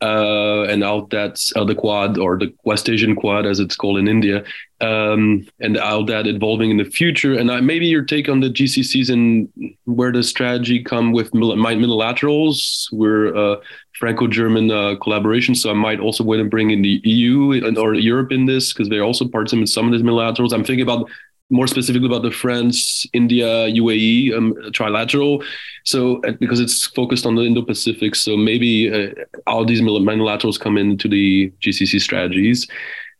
uh, 0.00 0.62
and 0.64 0.84
out 0.84 1.10
that's 1.10 1.54
uh, 1.56 1.64
the 1.64 1.74
Quad 1.74 2.18
or 2.18 2.38
the 2.38 2.54
West 2.64 2.88
Asian 2.88 3.16
Quad 3.16 3.46
as 3.46 3.58
it's 3.58 3.76
called 3.76 3.98
in 3.98 4.06
India, 4.06 4.44
um, 4.80 5.46
and 5.60 5.76
how 5.76 6.04
that 6.04 6.26
evolving 6.26 6.70
in 6.70 6.76
the 6.76 6.84
future. 6.84 7.34
And 7.34 7.50
uh, 7.50 7.60
maybe 7.60 7.86
your 7.86 8.04
take 8.04 8.28
on 8.28 8.40
the 8.40 8.48
GCCs 8.48 9.10
and 9.10 9.48
where 9.86 10.12
does 10.12 10.28
strategy 10.28 10.82
come 10.82 11.12
with 11.12 11.32
multilaterals? 11.32 12.86
We're 12.92 13.34
uh, 13.36 13.56
Franco-German 13.98 14.70
uh, 14.70 14.96
collaboration, 15.02 15.56
so 15.56 15.70
I 15.70 15.74
might 15.74 15.98
also 15.98 16.22
want 16.22 16.38
to 16.38 16.44
bring 16.44 16.70
in 16.70 16.82
the 16.82 17.00
EU 17.02 17.76
or 17.76 17.94
Europe 17.94 18.30
in 18.30 18.46
this 18.46 18.72
because 18.72 18.88
they're 18.88 19.02
also 19.02 19.26
parts 19.26 19.52
of 19.52 19.68
some 19.68 19.86
of 19.86 19.92
these 19.92 20.02
multilaterals. 20.02 20.52
I'm 20.52 20.64
thinking 20.64 20.82
about 20.82 21.10
more 21.50 21.66
specifically 21.66 22.06
about 22.06 22.22
the 22.22 22.30
France, 22.30 23.06
India, 23.12 23.46
UAE 23.46 24.36
um, 24.36 24.54
trilateral. 24.70 25.42
So 25.84 26.20
uh, 26.24 26.32
because 26.32 26.60
it's 26.60 26.86
focused 26.86 27.24
on 27.24 27.34
the 27.34 27.42
Indo-Pacific, 27.42 28.14
so 28.14 28.36
maybe 28.36 28.92
uh, 28.92 29.14
all 29.46 29.64
these 29.64 29.80
multilaterals 29.80 30.60
come 30.60 30.76
into 30.76 31.08
the 31.08 31.50
GCC 31.60 32.00
strategies. 32.00 32.68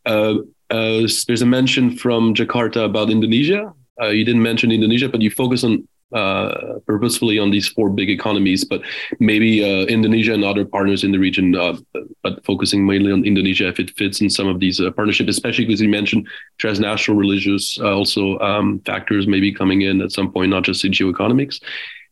Uh, 0.05 0.39
uh, 0.71 1.07
there's 1.27 1.43
a 1.43 1.47
mention 1.47 1.97
from 1.97 2.35
Jakarta 2.35 2.85
about 2.85 3.11
Indonesia. 3.11 3.73
Uh, 4.01 4.09
you 4.09 4.25
didn't 4.25 4.43
mention 4.43 4.71
Indonesia, 4.71 5.09
but 5.09 5.23
you 5.23 5.31
focus 5.31 5.65
on 5.65 5.89
uh, 6.13 6.79
purposefully 6.87 7.39
on 7.39 7.51
these 7.51 7.69
four 7.69 7.91
big 7.91 8.09
economies, 8.09 8.65
but 8.65 8.81
maybe 9.19 9.63
uh, 9.63 9.85
Indonesia 9.87 10.33
and 10.33 10.45
other 10.45 10.65
partners 10.65 11.05
in 11.05 11.13
the 11.13 11.19
region, 11.19 11.55
uh, 11.55 11.77
but 12.23 12.45
focusing 12.45 12.87
mainly 12.87 13.13
on 13.13 13.25
Indonesia 13.25 13.69
if 13.69 13.79
it 13.79 13.91
fits 13.97 14.21
in 14.21 14.31
some 14.31 14.47
of 14.47 14.61
these 14.61 14.81
uh, 14.81 14.91
partnerships, 14.93 15.31
especially 15.31 15.67
because 15.67 15.81
you 15.81 15.89
mentioned 15.89 16.27
transnational 16.59 17.19
religious 17.19 17.79
uh, 17.81 17.95
also 17.95 18.39
um, 18.39 18.81
factors 18.87 19.27
maybe 19.27 19.53
coming 19.53 19.83
in 19.83 20.01
at 20.01 20.13
some 20.13 20.33
point, 20.33 20.51
not 20.51 20.65
just 20.65 20.85
in 20.85 20.93
geoeconomics. 20.93 21.61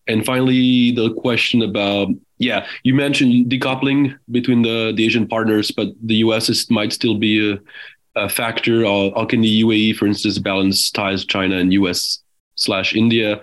And 0.08 0.24
finally, 0.24 0.92
the 0.92 1.12
question 1.14 1.62
about 1.62 2.08
yeah, 2.38 2.66
you 2.82 2.94
mentioned 2.94 3.50
decoupling 3.50 4.14
between 4.30 4.62
the, 4.62 4.92
the 4.94 5.04
Asian 5.06 5.26
partners, 5.26 5.70
but 5.70 5.88
the 6.02 6.16
US 6.16 6.48
is, 6.48 6.70
might 6.70 6.92
still 6.92 7.16
be 7.16 7.52
a, 7.52 7.58
a 8.14 8.28
factor. 8.28 8.84
How, 8.84 9.12
how 9.16 9.24
can 9.24 9.40
the 9.40 9.62
UAE, 9.62 9.96
for 9.96 10.06
instance, 10.06 10.38
balance 10.38 10.90
ties 10.90 11.24
China 11.24 11.56
and 11.56 11.72
US 11.72 12.22
slash 12.56 12.94
India? 12.94 13.40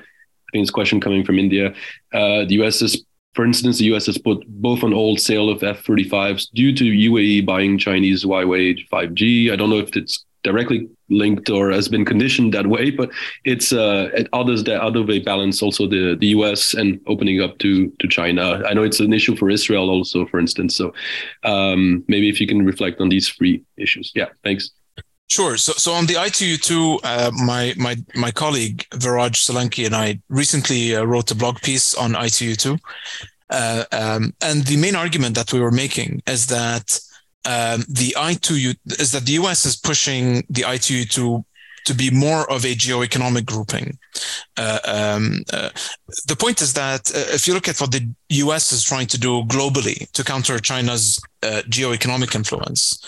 A 0.53 0.65
question 0.71 0.99
coming 0.99 1.23
from 1.23 1.39
India. 1.39 1.73
Uh, 2.13 2.45
the 2.45 2.55
US 2.61 2.79
has, 2.81 3.03
for 3.33 3.45
instance, 3.45 3.79
the 3.79 3.93
US 3.93 4.05
has 4.05 4.17
put 4.17 4.45
both 4.47 4.83
on 4.83 4.91
hold 4.91 5.19
sale 5.19 5.49
of 5.49 5.63
F-35s 5.63 6.51
due 6.53 6.73
to 6.73 6.83
UAE 6.83 7.45
buying 7.45 7.77
Chinese 7.77 8.23
Huawei 8.23 8.77
5G. 8.91 9.51
I 9.51 9.55
don't 9.55 9.69
know 9.69 9.79
if 9.79 9.95
it's 9.95 10.25
directly 10.43 10.89
linked 11.09 11.49
or 11.49 11.71
has 11.71 11.87
been 11.87 12.05
conditioned 12.05 12.53
that 12.53 12.67
way, 12.67 12.91
but 12.91 13.09
it's 13.45 13.71
uh, 13.71 14.09
how 14.33 14.43
does 14.43 14.63
that 14.65 14.93
do 14.93 15.05
they 15.05 15.19
balance 15.19 15.61
also 15.61 15.87
the 15.87 16.15
the 16.19 16.27
US 16.27 16.73
and 16.73 16.99
opening 17.07 17.41
up 17.41 17.57
to 17.59 17.89
to 17.99 18.07
China? 18.07 18.61
I 18.67 18.73
know 18.73 18.83
it's 18.83 18.99
an 18.99 19.13
issue 19.13 19.35
for 19.35 19.49
Israel 19.49 19.89
also, 19.89 20.25
for 20.25 20.39
instance. 20.39 20.75
So 20.75 20.93
um, 21.43 22.03
maybe 22.07 22.29
if 22.29 22.39
you 22.41 22.47
can 22.47 22.65
reflect 22.65 22.99
on 22.99 23.09
these 23.09 23.29
three 23.29 23.63
issues. 23.77 24.11
Yeah, 24.13 24.29
thanks. 24.43 24.69
Sure. 25.35 25.57
So, 25.57 25.73
so 25.73 25.93
on 25.93 26.05
the 26.05 26.13
I2U2, 26.13 26.99
uh, 27.03 27.31
my 27.31 27.73
my 27.75 27.95
my 28.13 28.29
colleague 28.29 28.85
Viraj 28.91 29.33
Solanki 29.33 29.83
and 29.87 29.95
I 29.95 30.19
recently 30.29 30.95
uh, 30.95 31.05
wrote 31.05 31.31
a 31.31 31.35
blog 31.35 31.59
piece 31.61 31.95
on 31.95 32.11
I2U2, 32.11 32.79
uh, 33.49 33.83
um, 33.91 34.35
and 34.41 34.63
the 34.67 34.77
main 34.77 34.95
argument 34.95 35.33
that 35.33 35.51
we 35.51 35.59
were 35.59 35.71
making 35.71 36.21
is 36.27 36.45
that 36.57 36.99
um, 37.45 37.83
the 37.89 38.13
I2U 38.15 38.75
is 38.99 39.11
that 39.13 39.25
the 39.25 39.31
US 39.41 39.65
is 39.65 39.75
pushing 39.75 40.43
the 40.51 40.65
I2U2 40.73 41.43
to 41.85 41.93
be 41.95 42.11
more 42.11 42.49
of 42.51 42.63
a 42.63 42.75
geo-economic 42.75 43.47
grouping. 43.47 43.97
Uh, 44.55 44.79
um, 44.85 45.43
uh, 45.51 45.69
the 46.27 46.35
point 46.35 46.61
is 46.61 46.73
that 46.73 47.09
uh, 47.09 47.33
if 47.33 47.47
you 47.47 47.55
look 47.55 47.67
at 47.67 47.81
what 47.81 47.91
the 47.91 48.07
US 48.45 48.71
is 48.71 48.83
trying 48.83 49.07
to 49.07 49.17
do 49.17 49.43
globally 49.45 50.09
to 50.11 50.23
counter 50.23 50.59
China's 50.59 51.19
uh, 51.41 51.63
geo-economic 51.69 52.35
influence, 52.35 52.99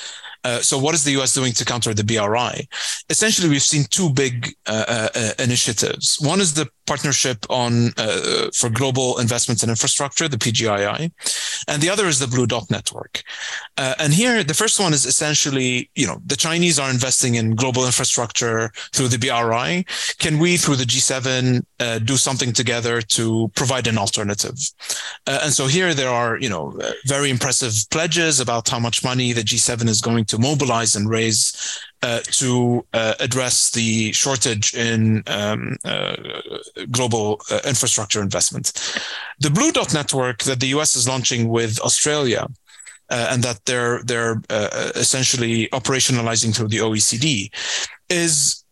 uh, 0.46 0.62
so, 0.62 0.78
what 0.78 0.94
is 0.94 1.04
the 1.04 1.20
US 1.20 1.34
doing 1.34 1.54
to 1.54 1.66
counter 1.66 1.92
the 1.94 2.04
BRI? 2.04 2.68
Essentially, 3.10 3.50
we've 3.50 3.64
seen 3.64 3.86
two 3.90 4.12
big 4.12 4.54
uh, 4.68 5.10
uh, 5.16 5.32
initiatives. 5.40 6.18
One 6.22 6.40
is 6.40 6.54
the 6.54 6.70
partnership 6.86 7.46
on 7.50 7.92
uh, 7.98 8.50
for 8.54 8.70
global 8.70 9.18
investments 9.18 9.64
in 9.64 9.70
infrastructure, 9.72 10.28
the 10.28 10.38
PGII, 10.38 11.12
and 11.68 11.82
the 11.82 11.90
other 11.90 12.06
is 12.06 12.20
the 12.20 12.28
Blue 12.28 12.46
Dot 12.46 12.70
Network. 12.70 13.24
Uh, 13.78 13.96
and 13.98 14.14
here, 14.14 14.44
the 14.44 14.54
first 14.54 14.80
one 14.80 14.94
is 14.94 15.08
essentially, 15.08 15.90
you 15.96 16.06
know, 16.06 16.22
the 16.24 16.36
Chinese 16.36 16.78
are 16.78 16.92
investing 16.92 17.36
in 17.36 17.56
global 17.56 17.84
infrastructure 17.88 18.72
through 18.94 19.08
the 19.08 19.18
BRI. 19.18 19.84
Can 20.20 20.38
we, 20.38 20.58
through 20.58 20.76
the 20.76 20.84
G7, 20.84 21.64
uh, 21.80 22.00
do 22.00 22.18
something 22.18 22.54
together 22.54 23.02
to 23.02 23.52
provide 23.56 23.88
an 23.88 23.98
alternative? 23.98 24.58
And 25.26 25.52
so 25.52 25.66
here 25.66 25.96
there 25.96 26.10
are, 26.10 26.38
you 26.38 26.50
know, 26.50 26.80
very 27.06 27.32
impressive 27.32 27.74
pledges 27.90 28.40
about 28.40 28.70
how 28.70 28.80
much 28.80 29.04
money 29.04 29.34
the 29.34 29.42
G7 29.42 29.88
is 29.88 30.02
going 30.02 30.26
to 30.26 30.35
mobilize 30.38 30.96
and 30.96 31.10
raise 31.10 31.80
uh, 32.02 32.20
to 32.26 32.86
uh, 32.94 33.16
address 33.20 33.72
the 33.72 34.12
shortage 34.12 34.74
in 34.76 35.24
um, 35.28 35.76
uh, 35.86 36.16
global 36.92 37.42
uh, 37.50 37.60
infrastructure 37.66 38.22
investment. 38.22 38.74
The 39.40 39.50
Blue 39.50 39.72
Dot 39.72 39.94
network 39.94 40.44
that 40.44 40.60
the 40.60 40.68
US 40.68 40.96
is 40.96 41.08
launching 41.08 41.50
with 41.50 41.80
Australia. 41.82 42.48
Uh, 43.08 43.28
and 43.30 43.44
that 43.44 43.64
they're 43.66 44.02
they're 44.02 44.42
essentially 44.96 45.68
operationalizing 45.68 46.56
through 46.56 46.68
the 46.68 46.80
OECD 46.80 47.52
is 48.10 48.65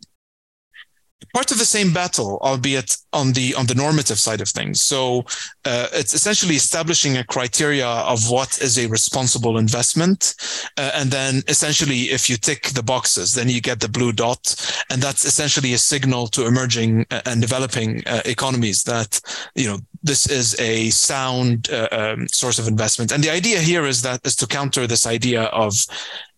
part 1.32 1.50
of 1.50 1.58
the 1.58 1.64
same 1.64 1.92
battle, 1.92 2.38
albeit 2.42 2.96
on 3.12 3.32
the 3.32 3.54
on 3.54 3.66
the 3.66 3.74
normative 3.74 4.18
side 4.18 4.40
of 4.40 4.48
things. 4.48 4.82
So 4.82 5.24
uh, 5.64 5.88
it's 5.92 6.14
essentially 6.14 6.54
establishing 6.54 7.16
a 7.16 7.24
criteria 7.24 7.86
of 7.86 8.30
what 8.30 8.58
is 8.58 8.78
a 8.78 8.86
responsible 8.86 9.58
investment, 9.58 10.34
uh, 10.76 10.90
and 10.94 11.10
then 11.10 11.42
essentially, 11.48 12.10
if 12.10 12.28
you 12.28 12.36
tick 12.36 12.68
the 12.68 12.82
boxes, 12.82 13.34
then 13.34 13.48
you 13.48 13.60
get 13.60 13.80
the 13.80 13.88
blue 13.88 14.12
dot, 14.12 14.54
and 14.90 15.02
that's 15.02 15.24
essentially 15.24 15.72
a 15.74 15.78
signal 15.78 16.26
to 16.28 16.46
emerging 16.46 17.06
uh, 17.10 17.20
and 17.26 17.40
developing 17.40 18.02
uh, 18.06 18.22
economies 18.24 18.82
that 18.84 19.20
you 19.54 19.66
know 19.66 19.78
this 20.04 20.26
is 20.26 20.54
a 20.60 20.90
sound 20.90 21.70
uh, 21.70 21.88
um, 21.90 22.28
source 22.28 22.58
of 22.58 22.68
investment. 22.68 23.10
And 23.10 23.24
the 23.24 23.30
idea 23.30 23.58
here 23.58 23.86
is 23.86 24.02
that 24.02 24.20
is 24.24 24.36
to 24.36 24.46
counter 24.46 24.86
this 24.86 25.06
idea 25.06 25.44
of 25.44 25.72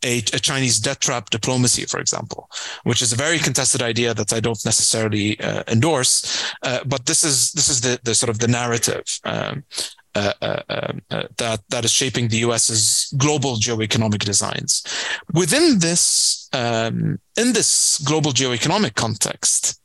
a, 0.05 0.19
a, 0.19 0.39
Chinese 0.39 0.79
debt 0.79 1.01
trap 1.01 1.31
diplomacy, 1.31 1.85
for 1.85 1.99
example, 1.99 2.49
which 2.85 3.03
is 3.03 3.13
a 3.13 3.17
very 3.17 3.39
contested 3.39 3.83
idea 3.83 4.15
that 4.15 4.33
I 4.33 4.39
don't 4.39 4.65
necessarily 4.65 5.39
uh, 5.41 5.65
endorse. 5.67 6.55
Uh, 6.63 6.81
but 6.87 7.07
this 7.07 7.25
is 7.25 7.53
this 7.53 7.69
is 7.69 7.81
the, 7.81 7.99
the 8.05 8.15
sort 8.15 8.31
of 8.31 8.39
the 8.39 8.49
narrative. 8.49 9.05
Um, 9.25 9.65
uh, 10.15 10.33
uh, 10.41 10.63
um, 10.71 11.03
uh, 11.11 11.25
that 11.37 11.61
that 11.69 11.85
is 11.85 11.91
shaping 11.91 12.29
the 12.29 12.39
U.S.'s 12.39 13.13
global 13.19 13.57
geoeconomic 13.57 14.25
designs. 14.25 14.83
Within 15.35 15.79
this, 15.81 16.49
um, 16.55 17.19
in 17.37 17.53
this 17.53 17.99
global 17.99 18.33
geoeconomic 18.33 18.95
context, 18.95 19.79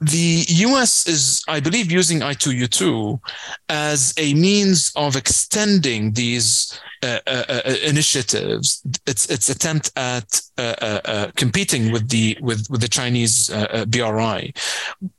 the 0.00 0.44
US 0.48 1.06
is, 1.06 1.42
I 1.48 1.60
believe, 1.60 1.92
using 1.92 2.20
I2U2 2.20 3.20
as 3.68 4.14
a 4.16 4.34
means 4.34 4.92
of 4.96 5.16
extending 5.16 6.12
these 6.12 6.80
uh, 7.02 7.18
uh, 7.26 7.44
uh, 7.48 7.74
initiatives, 7.82 8.82
its 9.06 9.24
its 9.30 9.48
attempt 9.48 9.90
at 9.96 10.38
uh, 10.58 10.74
uh, 10.82 11.00
uh 11.06 11.30
competing 11.34 11.90
with 11.90 12.10
the 12.10 12.36
with 12.42 12.66
with 12.68 12.82
the 12.82 12.88
Chinese 12.88 13.48
BRI 13.88 14.52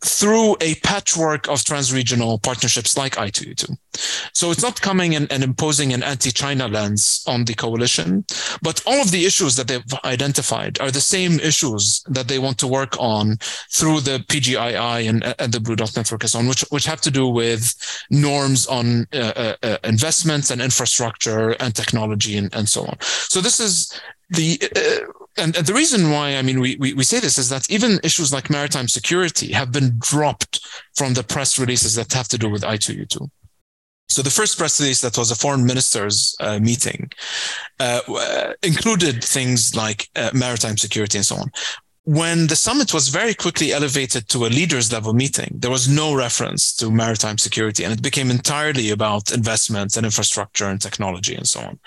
through 0.06 0.56
a 0.62 0.76
patchwork 0.84 1.48
of 1.48 1.58
transregional 1.64 2.40
partnerships 2.44 2.96
like 2.98 3.16
I2U2. 3.16 3.76
So 4.32 4.52
it's 4.52 4.62
not 4.62 4.80
coming 4.80 5.16
and, 5.16 5.32
and 5.32 5.44
imposing 5.44 5.92
an 5.92 6.04
anti-China 6.04 6.68
lens 6.68 7.24
on 7.28 7.46
the 7.46 7.56
coalition, 7.56 8.26
but 8.62 8.84
all 8.86 9.02
of 9.02 9.10
the 9.10 9.26
issues 9.26 9.56
that 9.56 9.68
they've 9.68 9.94
identified 10.06 10.80
are 10.80 10.92
the 10.92 11.02
same 11.02 11.40
issues 11.40 12.04
that 12.10 12.28
they 12.28 12.38
want 12.38 12.60
to 12.60 12.68
work 12.68 12.96
on 13.00 13.38
through 13.72 14.02
the 14.02 14.21
PGII 14.22 15.10
and, 15.10 15.36
and 15.40 15.54
the 15.54 15.60
Blue 15.60 15.76
Dot 15.76 15.96
Network 15.96 16.24
and 16.24 16.30
so 16.30 16.40
on, 16.40 16.48
which 16.48 16.62
which 16.70 16.86
have 16.86 17.02
to 17.02 17.12
do 17.12 17.28
with 17.28 17.76
norms 18.10 18.68
on 18.68 19.08
investments 19.84 20.52
and 20.52 20.62
infrastructure 20.62 21.52
and 21.60 21.76
technology 21.76 22.38
and, 22.38 22.54
and 22.54 22.68
so 22.68 22.86
on. 22.86 22.98
So 23.00 23.42
this 23.42 23.60
is 23.60 24.00
the 24.32 24.60
uh, 24.76 25.12
and, 25.38 25.56
and, 25.56 25.66
the 25.66 25.74
reason 25.74 26.10
why 26.10 26.36
I 26.36 26.42
mean 26.42 26.60
we, 26.60 26.78
we 26.78 26.94
we 26.94 27.04
say 27.04 27.20
this 27.20 27.38
is 27.38 27.50
that 27.50 27.70
even 27.70 28.00
issues 28.04 28.34
like 28.34 28.50
maritime 28.50 28.88
security 28.88 29.52
have 29.52 29.72
been 29.72 29.98
dropped 30.00 30.66
from 30.96 31.14
the 31.14 31.24
press 31.24 31.60
releases 31.60 31.96
that 31.96 32.14
have 32.14 32.30
to 32.30 32.38
do 32.38 32.50
with 32.50 32.64
I2U2. 32.64 33.30
So 34.10 34.22
the 34.22 34.30
first 34.30 34.58
press 34.58 34.80
release 34.82 35.02
that 35.02 35.18
was 35.18 35.32
a 35.32 35.36
foreign 35.36 35.66
ministers 35.66 36.36
uh, 36.42 36.60
meeting 36.60 37.12
uh, 37.80 38.54
included 38.62 39.24
things 39.24 39.76
like 39.76 40.10
uh, 40.16 40.32
maritime 40.34 40.78
security 40.78 41.18
and 41.18 41.26
so 41.26 41.38
on 41.38 41.52
when 42.04 42.48
the 42.48 42.56
summit 42.56 42.96
was 42.96 43.10
very 43.10 43.36
quickly 43.36 43.72
elevated 43.72 44.28
to 44.28 44.46
a 44.46 44.50
leaders 44.50 44.92
level 44.92 45.14
meeting, 45.14 45.52
there 45.54 45.70
was 45.70 45.88
no 45.88 46.16
reference 46.16 46.76
to 46.76 46.90
maritime 46.90 47.38
security 47.38 47.84
and 47.84 47.94
it 47.94 48.02
became 48.02 48.32
entirely 48.32 48.90
about 48.90 49.32
investments 49.32 49.96
and 49.96 50.06
infrastructure 50.06 50.66
and 50.66 50.82
technology 50.82 51.36
and 51.36 51.48
so 51.48 51.60
on. 51.60 51.80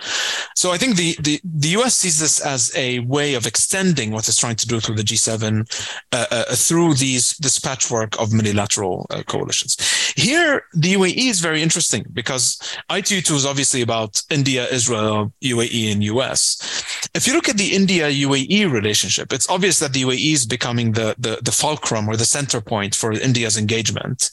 So 0.54 0.70
I 0.70 0.78
think 0.78 0.96
the, 0.96 1.16
the, 1.20 1.40
the 1.42 1.68
US 1.80 1.96
sees 1.96 2.20
this 2.20 2.40
as 2.40 2.70
a 2.76 3.00
way 3.00 3.34
of 3.34 3.44
extending 3.44 4.12
what 4.12 4.28
it's 4.28 4.38
trying 4.38 4.54
to 4.56 4.66
do 4.68 4.78
through 4.78 4.94
the 4.94 5.02
G7 5.02 5.68
uh, 6.12 6.26
uh, 6.30 6.44
through 6.54 6.94
these, 6.94 7.36
this 7.38 7.58
patchwork 7.58 8.18
of 8.20 8.32
multilateral 8.32 9.06
uh, 9.10 9.24
coalitions. 9.26 9.76
Here, 10.16 10.62
the 10.74 10.94
UAE 10.94 11.28
is 11.28 11.40
very 11.40 11.60
interesting 11.60 12.06
because 12.12 12.58
I2U2 12.88 13.34
is 13.34 13.46
obviously 13.46 13.82
about 13.82 14.22
India, 14.30 14.68
Israel, 14.68 15.32
UAE, 15.42 15.92
and 15.92 16.04
US. 16.04 17.08
If 17.14 17.26
you 17.26 17.34
look 17.34 17.48
at 17.48 17.56
the 17.56 17.74
India 17.74 18.08
UAE 18.08 18.70
relationship, 18.70 19.32
it's 19.32 19.48
obvious 19.48 19.80
that 19.80 19.92
the 19.92 20.03
UAE 20.04 20.32
is 20.32 20.46
becoming 20.46 20.92
the, 20.92 21.14
the, 21.18 21.38
the 21.42 21.52
fulcrum 21.52 22.08
or 22.08 22.16
the 22.16 22.24
center 22.24 22.60
point 22.60 22.94
for 22.94 23.12
India's 23.12 23.56
engagement 23.56 24.30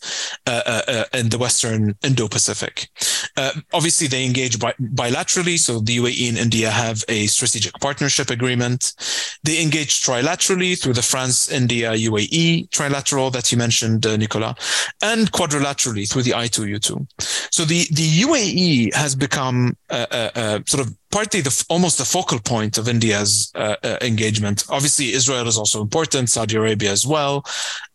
uh, 0.47 0.61
uh, 0.65 0.82
uh 0.88 1.03
in 1.13 1.30
the 1.30 1.38
Western 1.38 1.95
Indo-Pacific. 2.03 2.89
Uh, 3.38 3.51
obviously, 3.74 4.07
they 4.07 4.26
engage 4.26 4.59
bi- 4.59 4.74
bilaterally, 4.80 5.57
so 5.57 5.80
the 5.80 5.97
UAE 5.97 6.30
and 6.30 6.38
India 6.38 6.69
have 6.69 7.03
a 7.07 7.28
strategic 7.28 7.74
partnership 7.80 8.30
agreement. 8.30 8.93
They 9.43 9.61
engage 9.61 10.01
trilaterally 10.01 10.80
through 10.80 10.93
the 10.93 11.01
France-India 11.01 11.91
UAE 11.91 12.69
trilateral 12.69 13.32
that 13.32 13.51
you 13.51 13.57
mentioned, 13.57 14.05
uh, 14.05 14.17
Nicolas, 14.17 14.55
and 15.01 15.32
quadrilaterally 15.32 16.09
through 16.09 16.24
the 16.24 16.32
I2U2. 16.32 17.07
So 17.51 17.65
the 17.65 17.88
the 17.91 18.09
UAE 18.26 18.93
has 18.93 19.15
become 19.15 19.76
sort 20.65 20.86
of 20.86 20.95
partly 21.12 21.41
the 21.41 21.66
almost 21.70 21.97
the 21.97 22.05
focal 22.05 22.39
point 22.39 22.78
of 22.78 22.88
India's 22.88 23.51
uh, 23.55 23.76
uh, 23.84 23.97
engagement. 24.01 24.64
Obviously, 24.70 25.12
Israel 25.12 25.47
is 25.47 25.57
also 25.57 25.82
important, 25.82 26.30
Saudi 26.30 26.55
Arabia 26.55 26.91
as 26.91 27.05
well, 27.05 27.45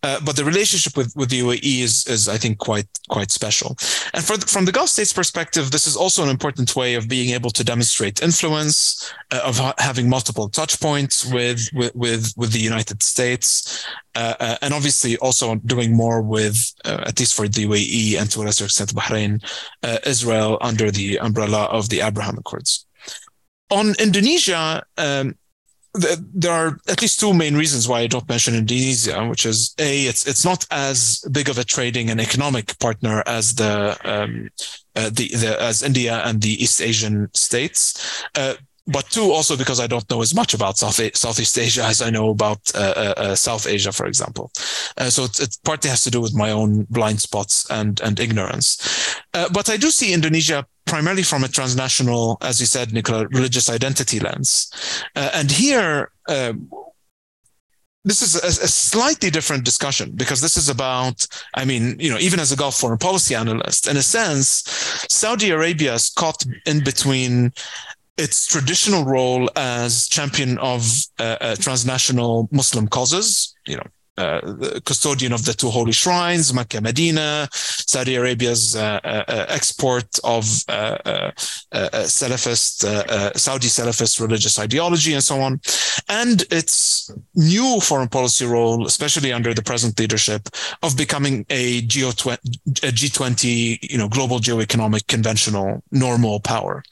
uh, 0.03 0.21
but 0.25 0.37
the 0.37 0.45
relationship 0.45 0.97
with, 0.97 1.15
with 1.17 1.31
the 1.31 1.41
UAE 1.41 1.81
is, 1.81 2.07
is 2.07 2.29
I 2.29 2.37
think 2.37 2.59
quite 2.59 2.87
quite 3.09 3.31
special. 3.31 3.77
And 4.15 4.23
the, 4.23 4.47
from 4.47 4.65
the 4.67 4.73
Gulf 4.73 4.91
states' 4.91 5.13
perspective, 5.13 5.71
this 5.71 5.87
is 5.87 5.97
also 5.97 6.23
an 6.23 6.29
important 6.29 6.77
way 6.77 6.95
of 6.95 7.09
being 7.09 7.31
able 7.31 7.51
to 7.51 7.65
demonstrate 7.65 8.23
influence, 8.23 9.13
uh, 9.33 9.41
of 9.45 9.59
ha- 9.59 9.75
having 9.79 10.09
multiple 10.09 10.49
touch 10.49 10.79
points 10.81 11.25
with 11.33 11.69
with 11.73 11.95
with, 11.95 12.35
with 12.37 12.53
the 12.53 12.61
United 12.61 13.03
States, 13.03 13.87
uh, 14.15 14.35
uh, 14.39 14.57
and 14.63 14.75
obviously 14.75 15.17
also 15.19 15.55
doing 15.57 15.97
more 15.97 16.23
with 16.23 16.73
at 16.85 17.19
least 17.19 17.35
for 17.35 17.49
the 17.49 17.67
UAE 17.67 18.21
and 18.21 18.31
to 18.31 18.43
a 18.43 18.45
lesser 18.45 18.65
extent 18.65 18.95
Bahrain, 18.95 19.43
Israel 20.07 20.59
under 20.61 20.91
the 20.91 21.19
umbrella 21.19 21.65
of 21.65 21.89
the 21.89 22.01
Abraham 22.01 22.39
Accords 22.39 22.86
on 23.71 23.95
Indonesia, 23.99 24.85
um, 24.97 25.35
there 25.95 26.53
are 26.53 26.79
at 26.89 27.01
least 27.01 27.21
two 27.21 27.33
main 27.33 27.57
reasons 27.57 27.89
why 27.89 28.01
I 28.01 28.07
don't 28.07 28.29
mention 28.29 28.55
Indonesia, 28.55 29.27
which 29.27 29.47
is 29.47 29.75
a 29.79 30.05
it's 30.05 30.27
it's 30.27 30.45
not 30.45 30.67
as 30.71 31.25
big 31.33 31.49
of 31.49 31.59
a 31.59 31.65
trading 31.65 32.11
and 32.11 32.21
economic 32.21 32.79
partner 32.79 33.23
as 33.27 33.55
the 33.55 33.97
um, 34.05 34.51
uh, 34.95 35.11
the, 35.11 35.29
the 35.29 35.57
as 35.61 35.83
India 35.83 36.23
and 36.25 36.43
the 36.43 36.63
East 36.63 36.81
Asian 36.83 37.31
states. 37.35 38.25
Uh, 38.35 38.55
but 38.87 39.09
two, 39.11 39.33
also 39.33 39.57
because 39.57 39.81
I 39.81 39.87
don't 39.87 40.09
know 40.11 40.23
as 40.23 40.35
much 40.35 40.55
about 40.55 40.79
South 40.79 41.01
Southeast 41.17 41.59
Asia 41.59 41.85
as 41.85 42.01
I 42.01 42.11
know 42.11 42.31
about 42.31 42.61
uh, 42.75 42.79
uh, 42.97 43.15
uh 43.17 43.35
South 43.35 43.67
Asia, 43.67 43.93
for 43.93 44.07
example. 44.07 44.51
Uh, 44.97 45.11
so 45.11 45.25
it, 45.25 45.41
it, 45.41 45.57
partly 45.65 45.91
has 45.91 46.03
to 46.05 46.11
do 46.11 46.21
with 46.21 46.35
my 46.35 46.51
own 46.53 46.87
blind 46.91 47.21
spots 47.21 47.69
and 47.71 48.01
and 48.01 48.21
ignorance. 48.21 49.21
Uh, 49.35 49.49
but 49.53 49.69
I 49.69 49.77
do 49.77 49.91
see 49.91 50.13
Indonesia 50.13 50.67
primarily 50.87 51.25
from 51.25 51.45
a 51.45 51.49
transnational, 51.49 52.39
as 52.41 52.61
you 52.61 52.67
said, 52.67 52.93
Nicolas, 52.93 53.27
religious 53.33 53.69
identity 53.69 54.21
lens. 54.21 54.71
Uh, 55.17 55.31
and 55.35 55.51
here, 55.51 56.13
um, 56.29 56.71
this 58.05 58.23
is 58.23 58.37
a, 58.37 58.47
a, 58.47 58.69
slightly 58.69 59.31
different 59.31 59.65
discussion 59.65 60.13
because 60.15 60.41
this 60.41 60.57
is 60.57 60.69
about, 60.69 61.27
I 61.55 61.65
mean, 61.65 61.97
you 61.99 62.09
know, 62.09 62.19
even 62.19 62.39
as 62.39 62.53
a 62.53 62.57
Gulf 62.57 62.77
foreign 62.77 62.99
policy 62.99 63.35
analyst, 63.35 63.89
in 63.89 63.97
a 63.97 64.03
sense, 64.03 64.63
Saudi 65.11 65.51
Arabia 65.51 65.95
is 65.95 66.11
caught 66.11 66.45
in 66.67 66.85
between 66.85 67.53
its 68.19 68.47
traditional 68.47 69.05
role 69.05 69.51
as 69.57 70.09
champion 70.09 70.59
of 70.59 70.87
uh, 71.19 71.37
uh, 71.41 71.57
transnational 71.57 72.49
Muslim 72.51 72.89
causes, 72.89 73.55
you 73.67 73.77
know, 73.77 73.87
uh, 74.19 74.81
custodian 74.87 75.33
of 75.33 75.45
the 75.45 75.53
two 75.53 75.69
holy 75.69 75.93
shrines, 75.93 76.55
Mecca, 76.55 76.81
Medina, 76.81 77.49
Saudi 77.53 78.15
Arabia's 78.15 78.75
uh, 78.75 78.99
uh, 79.05 79.25
uh 79.29 79.47
export 79.51 80.19
of 80.25 80.45
uh, 80.69 81.31
Salafist, 81.75 82.81
Saudi 83.37 83.69
Salafist 83.69 84.19
religious 84.19 84.59
ideology, 84.59 85.13
and 85.13 85.23
so 85.23 85.41
on, 85.41 85.61
and 86.09 86.45
its 86.51 87.11
new 87.35 87.79
foreign 87.81 88.09
policy 88.09 88.47
role, 88.47 88.87
especially 88.87 89.35
under 89.35 89.53
the 89.53 89.63
present 89.63 89.99
leadership, 89.99 90.49
of 90.83 90.97
becoming 90.97 91.45
a, 91.51 91.83
G20, 91.83 92.33
a 92.33 92.93
G20 92.93 93.79
you 93.91 93.99
know, 93.99 94.09
global 94.09 94.39
geoeconomic 94.39 95.07
conventional 95.09 95.83
normal 95.93 96.41
power. 96.41 96.83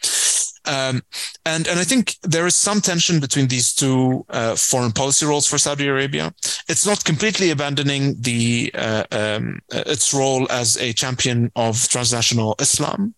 Um, 0.66 1.02
and 1.44 1.66
and 1.68 1.78
I 1.78 1.84
think 1.84 2.16
there 2.22 2.46
is 2.46 2.54
some 2.54 2.80
tension 2.80 3.20
between 3.20 3.48
these 3.48 3.74
two 3.74 4.24
uh, 4.30 4.56
foreign 4.56 4.92
policy 4.92 5.26
roles 5.26 5.46
for 5.46 5.58
Saudi 5.58 5.86
Arabia. 5.86 6.32
It's 6.68 6.86
not 6.86 7.04
completely 7.04 7.50
abandoning 7.50 8.16
the 8.20 8.70
uh, 8.74 9.04
um, 9.12 9.60
its 9.70 10.14
role 10.14 10.50
as 10.50 10.76
a 10.78 10.92
champion 10.92 11.50
of 11.56 11.88
transnational 11.88 12.54
Islam, 12.60 13.14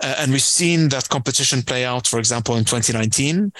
uh, 0.00 0.14
and 0.18 0.32
we've 0.32 0.42
seen 0.42 0.88
that 0.88 1.08
competition 1.08 1.62
play 1.62 1.84
out, 1.84 2.06
for 2.06 2.18
example, 2.18 2.56
in 2.56 2.64
2019, 2.64 3.52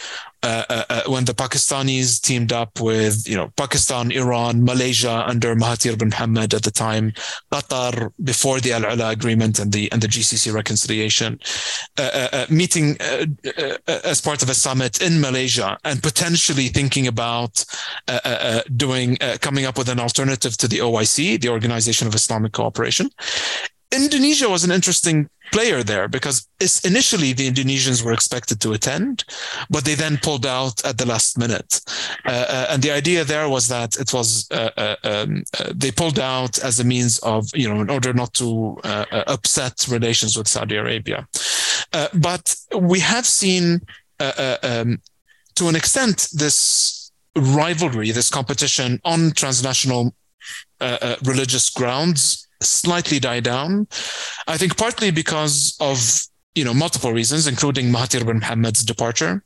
uh, 0.42 0.64
uh, 0.70 0.84
uh, 0.88 1.02
when 1.06 1.26
the 1.26 1.34
Pakistanis 1.34 2.18
teamed 2.18 2.50
up 2.50 2.80
with, 2.80 3.28
you 3.28 3.36
know, 3.36 3.52
Pakistan, 3.56 4.10
Iran, 4.10 4.64
Malaysia 4.64 5.22
under 5.26 5.54
Mahathir 5.54 5.98
bin 5.98 6.10
Mohamad 6.10 6.54
at 6.54 6.62
the 6.62 6.70
time, 6.70 7.12
Qatar 7.52 8.10
before 8.24 8.58
the 8.58 8.72
Al 8.72 8.82
Ula 8.82 9.10
agreement 9.10 9.58
and 9.58 9.70
the 9.70 9.92
and 9.92 10.00
the 10.00 10.08
GCC 10.08 10.52
reconciliation, 10.54 11.38
uh, 11.98 12.28
uh, 12.32 12.46
meeting 12.48 12.96
as 13.86 14.22
part 14.22 14.42
of 14.42 14.48
a 14.48 14.54
summit 14.54 15.02
in 15.02 15.20
Malaysia 15.20 15.76
and 15.84 16.02
potentially 16.02 16.68
thinking 16.68 17.06
about 17.06 17.62
doing 18.74 19.16
coming 19.42 19.66
up 19.66 19.76
with 19.76 19.90
an 19.90 20.00
alternative 20.00 20.56
to 20.56 20.66
the 20.66 20.78
OIC, 20.78 21.42
the 21.42 21.50
Organization 21.50 22.08
of 22.08 22.14
Islamic 22.14 22.52
Cooperation. 22.52 23.10
Indonesia 23.92 24.48
was 24.48 24.64
an 24.64 24.70
interesting 24.70 25.28
player 25.52 25.82
there 25.82 26.08
because 26.08 26.46
initially 26.84 27.32
the 27.32 27.50
Indonesians 27.50 28.04
were 28.04 28.12
expected 28.12 28.60
to 28.60 28.72
attend, 28.72 29.24
but 29.68 29.84
they 29.84 29.94
then 29.94 30.16
pulled 30.18 30.46
out 30.46 30.84
at 30.84 30.98
the 30.98 31.06
last 31.06 31.38
minute. 31.38 31.80
Uh, 32.24 32.30
uh, 32.30 32.66
and 32.70 32.82
the 32.82 32.90
idea 32.90 33.24
there 33.24 33.48
was 33.48 33.66
that 33.68 33.96
it 33.96 34.12
was 34.12 34.48
uh, 34.52 34.70
uh 34.76 34.96
um, 35.02 35.42
uh, 35.58 35.72
they 35.74 35.90
pulled 35.90 36.18
out 36.18 36.58
as 36.58 36.78
a 36.78 36.84
means 36.84 37.18
of 37.20 37.48
you 37.54 37.68
know 37.68 37.80
in 37.80 37.90
order 37.90 38.12
not 38.12 38.32
to 38.34 38.78
upset 39.26 39.86
relations 39.88 40.36
with 40.36 40.48
Saudi 40.48 40.76
Arabia. 40.76 41.26
but 42.14 42.54
we 42.76 43.00
have 43.00 43.26
seen 43.26 43.80
um, 44.20 45.00
to 45.56 45.68
an 45.68 45.76
extent 45.76 46.28
this 46.32 47.10
rivalry, 47.36 48.10
this 48.12 48.30
competition 48.30 49.00
on 49.04 49.32
transnational 49.32 50.14
religious 51.24 51.70
grounds 51.70 52.46
slightly 52.62 53.18
die 53.18 53.40
down. 53.40 53.86
I 54.46 54.56
think 54.56 54.76
partly 54.76 55.10
because 55.10 55.76
of 55.80 56.20
you 56.54 56.64
know 56.64 56.74
multiple 56.74 57.12
reasons, 57.12 57.46
including 57.46 57.90
Mahathir 57.90 58.26
bin 58.26 58.40
Mohamad's 58.40 58.84
departure. 58.84 59.42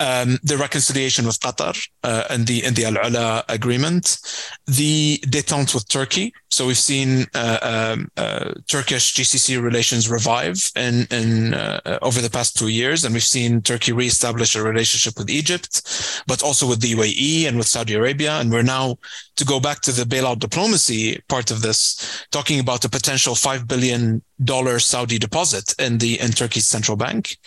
um, 0.00 0.38
the 0.42 0.56
reconciliation 0.56 1.26
with 1.26 1.38
Qatar 1.40 1.76
uh, 2.02 2.24
and 2.30 2.46
the 2.46 2.64
in 2.64 2.74
the 2.74 2.84
Al 2.84 2.94
Ula 2.94 3.44
agreement, 3.48 4.18
the 4.66 5.18
detente 5.26 5.74
with 5.74 5.88
Turkey. 5.88 6.32
So 6.50 6.66
we've 6.66 6.76
seen 6.76 7.26
uh, 7.34 7.58
um, 7.62 8.10
uh, 8.16 8.52
Turkish 8.66 9.14
GCC 9.14 9.62
relations 9.62 10.10
revive 10.10 10.58
in 10.74 11.06
in 11.10 11.54
uh, 11.54 11.98
over 12.02 12.20
the 12.20 12.30
past 12.30 12.56
two 12.58 12.68
years, 12.68 13.04
and 13.04 13.14
we've 13.14 13.22
seen 13.22 13.62
Turkey 13.62 13.92
reestablish 13.92 14.56
a 14.56 14.62
relationship 14.62 15.16
with 15.16 15.30
Egypt, 15.30 15.82
but 16.26 16.42
also 16.42 16.68
with 16.68 16.80
the 16.80 16.92
UAE 16.92 17.46
and 17.46 17.56
with 17.56 17.68
Saudi 17.68 17.94
Arabia. 17.94 18.32
And 18.40 18.50
we're 18.50 18.62
now 18.62 18.98
to 19.36 19.44
go 19.44 19.60
back 19.60 19.80
to 19.82 19.92
the 19.92 20.02
bailout 20.02 20.40
diplomacy 20.40 21.20
part 21.28 21.50
of 21.52 21.62
this, 21.62 22.26
talking 22.32 22.58
about 22.58 22.84
a 22.84 22.88
potential 22.88 23.34
five 23.36 23.68
billion 23.68 24.20
dollar 24.42 24.80
Saudi 24.80 25.18
deposit 25.18 25.74
in 25.78 25.98
the 25.98 26.18
in 26.20 26.32
Turkey's 26.32 26.66
central 26.66 26.96
bank. 26.96 27.38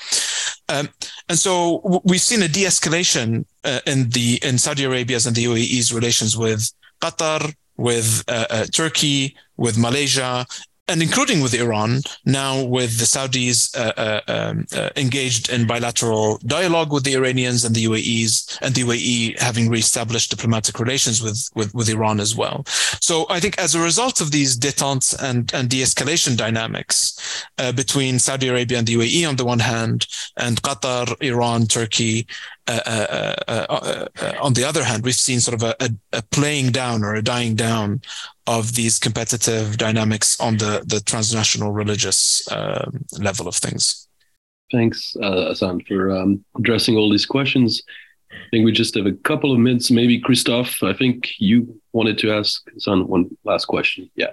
Um, 0.69 0.89
and 1.27 1.37
so 1.37 2.01
we've 2.05 2.21
seen 2.21 2.41
a 2.41 2.47
de-escalation 2.47 3.45
uh, 3.65 3.81
in 3.85 4.09
the 4.09 4.39
in 4.43 4.57
Saudi 4.57 4.85
Arabia's 4.85 5.25
and 5.27 5.35
the 5.35 5.43
UAE's 5.43 5.93
relations 5.93 6.37
with 6.37 6.71
Qatar, 7.01 7.53
with 7.77 8.23
uh, 8.27 8.45
uh, 8.49 8.65
Turkey, 8.65 9.35
with 9.57 9.77
Malaysia, 9.77 10.45
and 10.93 11.01
including 11.01 11.41
with 11.41 11.55
Iran, 11.55 12.01
now 12.23 12.63
with 12.63 12.99
the 12.99 13.05
Saudis 13.05 13.75
uh, 13.75 13.93
uh, 13.97 14.21
um, 14.27 14.65
uh, 14.77 14.91
engaged 14.95 15.49
in 15.49 15.65
bilateral 15.65 16.37
dialogue 16.45 16.93
with 16.93 17.03
the 17.03 17.15
Iranians 17.15 17.65
and 17.65 17.73
the 17.73 17.85
UAEs, 17.85 18.59
and 18.61 18.75
the 18.75 18.83
UAE 18.83 19.39
having 19.39 19.69
reestablished 19.69 20.29
diplomatic 20.29 20.79
relations 20.79 21.19
with, 21.23 21.49
with, 21.55 21.73
with 21.73 21.89
Iran 21.89 22.19
as 22.19 22.35
well. 22.35 22.63
So 23.01 23.25
I 23.31 23.39
think 23.39 23.57
as 23.57 23.73
a 23.73 23.81
result 23.81 24.21
of 24.21 24.29
these 24.29 24.55
détente 24.55 25.15
and, 25.19 25.51
and 25.51 25.67
de-escalation 25.67 26.37
dynamics 26.37 27.47
uh, 27.57 27.71
between 27.71 28.19
Saudi 28.19 28.49
Arabia 28.49 28.77
and 28.77 28.85
the 28.85 28.95
UAE 28.95 29.27
on 29.27 29.35
the 29.35 29.45
one 29.45 29.59
hand, 29.59 30.05
and 30.37 30.61
Qatar, 30.61 31.19
Iran, 31.23 31.65
Turkey, 31.65 32.27
uh, 32.67 32.79
uh, 32.85 33.35
uh, 33.47 34.33
on 34.41 34.53
the 34.53 34.63
other 34.63 34.83
hand, 34.83 35.03
we've 35.03 35.15
seen 35.15 35.41
sort 35.41 35.55
of 35.55 35.63
a, 35.63 35.75
a, 35.83 35.89
a, 36.13 36.21
playing 36.21 36.71
down 36.71 37.03
or 37.03 37.13
a 37.13 37.21
dying 37.21 37.55
down 37.55 38.01
of 38.47 38.75
these 38.75 38.99
competitive 38.99 39.77
dynamics 39.77 40.39
on 40.39 40.57
the, 40.57 40.83
the 40.85 40.99
transnational 40.99 41.71
religious 41.71 42.45
um, 42.51 43.05
level 43.19 43.47
of 43.47 43.55
things. 43.55 44.07
Thanks, 44.71 45.15
Asan, 45.21 45.81
for 45.87 46.11
um, 46.11 46.43
addressing 46.57 46.97
all 46.97 47.09
these 47.11 47.25
questions. 47.25 47.81
I 48.31 48.35
think 48.51 48.65
we 48.65 48.71
just 48.71 48.95
have 48.95 49.05
a 49.05 49.11
couple 49.11 49.51
of 49.51 49.59
minutes. 49.59 49.91
Maybe 49.91 50.19
Christophe, 50.19 50.81
I 50.81 50.93
think 50.93 51.29
you 51.37 51.79
wanted 51.93 52.17
to 52.19 52.33
ask 52.33 52.63
Asan 52.75 53.07
one 53.07 53.29
last 53.43 53.65
question. 53.65 54.09
Yeah. 54.15 54.31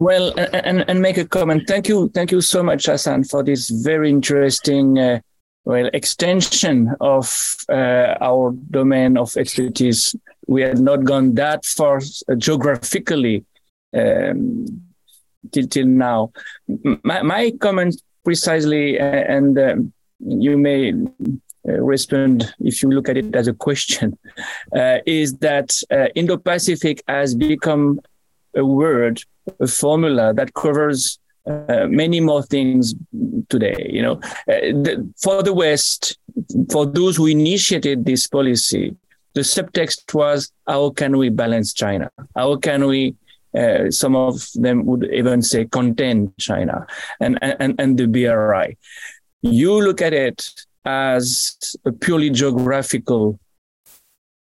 Well, 0.00 0.34
and, 0.36 0.84
and 0.88 1.00
make 1.00 1.16
a 1.16 1.24
comment. 1.24 1.68
Thank 1.68 1.88
you, 1.88 2.08
thank 2.08 2.32
you 2.32 2.40
so 2.40 2.62
much, 2.62 2.88
Asan, 2.88 3.22
for 3.22 3.44
this 3.44 3.70
very 3.70 4.10
interesting 4.10 4.98
uh, 4.98 5.20
well 5.64 5.88
extension 5.92 6.92
of 7.00 7.56
uh, 7.68 8.16
our 8.20 8.52
domain 8.70 9.16
of 9.16 9.36
expertise. 9.36 10.16
We 10.46 10.62
had 10.62 10.80
not 10.80 11.04
gone 11.04 11.34
that 11.34 11.64
far 11.64 11.98
uh, 11.98 12.34
geographically 12.34 13.44
um, 13.96 14.82
till 15.50 15.66
till 15.66 15.86
now. 15.86 16.32
My, 17.02 17.22
my 17.22 17.52
comment 17.60 18.00
precisely, 18.24 18.98
and 18.98 19.58
um, 19.58 19.92
you 20.18 20.56
may 20.56 20.92
uh, 21.68 21.80
respond 21.80 22.52
if 22.60 22.82
you 22.82 22.90
look 22.90 23.08
at 23.08 23.16
it 23.16 23.34
as 23.34 23.48
a 23.48 23.52
question, 23.52 24.18
uh, 24.76 24.98
is 25.06 25.34
that 25.38 25.70
uh, 25.90 26.06
Indo-Pacific 26.14 27.02
has 27.08 27.34
become 27.34 28.00
a 28.56 28.64
word, 28.64 29.22
a 29.60 29.66
formula 29.66 30.34
that 30.34 30.54
covers 30.54 31.18
uh, 31.46 31.86
many 31.88 32.20
more 32.20 32.42
things 32.42 32.94
today. 33.48 33.88
You 33.90 34.02
know, 34.02 34.12
uh, 34.48 34.72
the, 34.84 35.12
for 35.20 35.42
the 35.42 35.52
West, 35.52 36.18
for 36.70 36.86
those 36.86 37.16
who 37.16 37.26
initiated 37.26 38.04
this 38.04 38.26
policy, 38.26 38.96
the 39.34 39.40
subtext 39.40 40.12
was 40.14 40.52
how 40.66 40.90
can 40.90 41.16
we 41.16 41.28
balance 41.28 41.72
China? 41.72 42.10
How 42.34 42.56
can 42.56 42.86
we 42.86 43.14
uh, 43.54 43.90
some 43.90 44.16
of 44.16 44.48
them 44.54 44.86
would 44.86 45.04
even 45.12 45.42
say 45.42 45.66
contain 45.66 46.32
China 46.38 46.86
and, 47.20 47.38
and, 47.42 47.74
and 47.78 47.98
the 47.98 48.06
BRI. 48.06 48.78
You 49.42 49.82
look 49.82 50.00
at 50.00 50.14
it 50.14 50.48
as 50.84 51.76
a 51.84 51.92
purely 51.92 52.30
geographical 52.30 53.38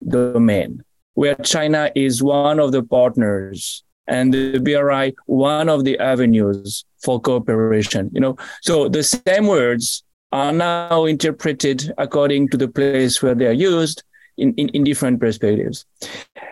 domain 0.08 0.84
where 1.16 1.36
China 1.36 1.92
is 1.94 2.24
one 2.24 2.60
of 2.60 2.72
the 2.72 2.84
partners 2.84 3.84
and 4.08 4.34
the 4.34 4.60
BRI 4.60 5.14
one 5.26 5.70
of 5.70 5.84
the 5.84 6.00
avenues 6.00 6.86
for 7.04 7.20
cooperation. 7.20 8.10
You 8.14 8.22
know, 8.22 8.38
so 8.62 8.88
the 8.88 9.04
same 9.04 9.48
words 9.48 10.04
are 10.32 10.54
now 10.54 11.06
interpreted 11.06 11.92
according 11.98 12.50
to 12.50 12.58
the 12.58 12.70
place 12.70 13.22
where 13.22 13.36
they 13.36 13.48
are 13.48 13.52
used 13.52 14.04
in, 14.38 14.54
in, 14.56 14.70
in 14.70 14.84
different 14.84 15.20
perspectives. 15.20 15.86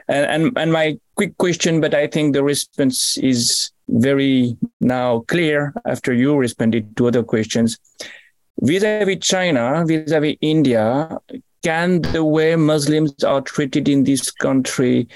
And, 0.08 0.26
and 0.26 0.58
and 0.58 0.72
my 0.72 0.98
quick 1.16 1.38
question, 1.38 1.82
but 1.82 1.94
I 1.94 2.08
think 2.08 2.34
the 2.34 2.44
response 2.44 3.18
is 3.18 3.72
very 3.88 4.58
now 4.80 5.20
clear 5.28 5.74
after 5.86 6.14
you 6.14 6.36
responded 6.36 6.96
to 6.98 7.08
other 7.08 7.24
questions. 7.24 7.78
Vis-a-vis 8.62 9.20
China, 9.22 9.84
vis-a-vis 9.86 10.38
India, 10.42 11.18
can 11.64 12.02
the 12.02 12.24
way 12.24 12.56
Muslims 12.56 13.24
are 13.24 13.42
treated 13.42 13.90
in 13.90 14.04
this 14.04 14.32
country 14.32 15.08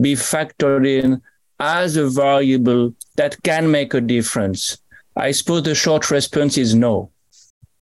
be 0.00 0.14
factored 0.14 0.86
in 0.86 1.20
as 1.60 1.96
a 1.96 2.08
variable 2.08 2.94
that 3.16 3.40
can 3.42 3.70
make 3.70 3.94
a 3.94 4.00
difference? 4.00 4.78
I 5.14 5.30
suppose 5.32 5.62
the 5.62 5.74
short 5.74 6.10
response 6.10 6.58
is 6.58 6.74
no. 6.74 7.11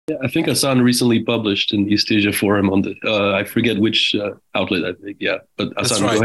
Yeah, 0.10 0.16
I 0.24 0.28
think 0.28 0.48
Hasan 0.48 0.82
recently 0.82 1.24
published 1.24 1.72
in 1.72 1.88
East 1.88 2.12
Asia 2.12 2.34
Forum 2.34 2.72
on 2.72 2.82
the, 2.82 2.96
uh, 3.06 3.34
I 3.34 3.44
forget 3.44 3.78
which 3.78 4.16
uh, 4.16 4.32
outlet, 4.56 4.84
I 4.84 4.94
think. 4.94 5.18
Yeah, 5.20 5.38
but 5.56 5.72
That's 5.76 6.02
right. 6.02 6.20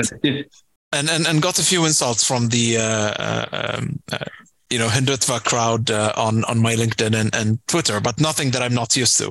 and, 0.93 1.11
and, 1.11 1.27
and 1.27 1.43
got 1.43 1.59
a 1.59 1.63
few 1.63 1.85
insults 1.85 2.25
from 2.27 2.49
the 2.49 2.79
uh, 2.79 2.83
uh 2.83 3.47
um, 3.53 4.01
uh, 4.11 4.25
you 4.71 4.79
know 4.79 4.89
Hindutva 4.89 5.45
crowd 5.45 5.91
uh, 5.91 6.13
on 6.17 6.45
on 6.45 6.59
my 6.59 6.75
LinkedIn 6.75 7.15
and, 7.15 7.35
and 7.35 7.59
Twitter, 7.67 8.01
but 8.01 8.21
nothing 8.21 8.53
that 8.53 8.63
I'm 8.63 8.75
not 8.75 8.97
used 8.97 9.19
to. 9.19 9.29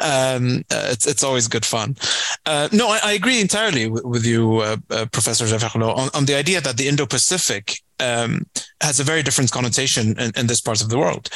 Um, 0.00 0.64
uh, 0.70 0.88
it's 0.92 1.06
it's 1.06 1.24
always 1.24 1.48
good 1.48 1.64
fun. 1.64 1.96
Uh, 2.44 2.68
no, 2.72 2.88
I, 2.88 3.00
I, 3.02 3.12
agree 3.12 3.40
entirely 3.40 3.88
with, 3.88 4.04
with 4.04 4.26
you, 4.26 4.58
uh, 4.58 4.76
uh, 4.90 5.06
Professor 5.06 5.46
Jaffrelot, 5.46 5.96
on, 5.96 6.08
on 6.14 6.24
the 6.26 6.34
idea 6.34 6.60
that 6.60 6.76
the 6.76 6.88
Indo-Pacific 6.88 7.82
um, 8.00 8.46
has 8.80 9.00
a 9.00 9.04
very 9.04 9.22
different 9.22 9.50
connotation 9.50 10.18
in, 10.18 10.32
in 10.36 10.46
this 10.46 10.60
part 10.60 10.82
of 10.82 10.88
the 10.88 10.98
world. 10.98 11.28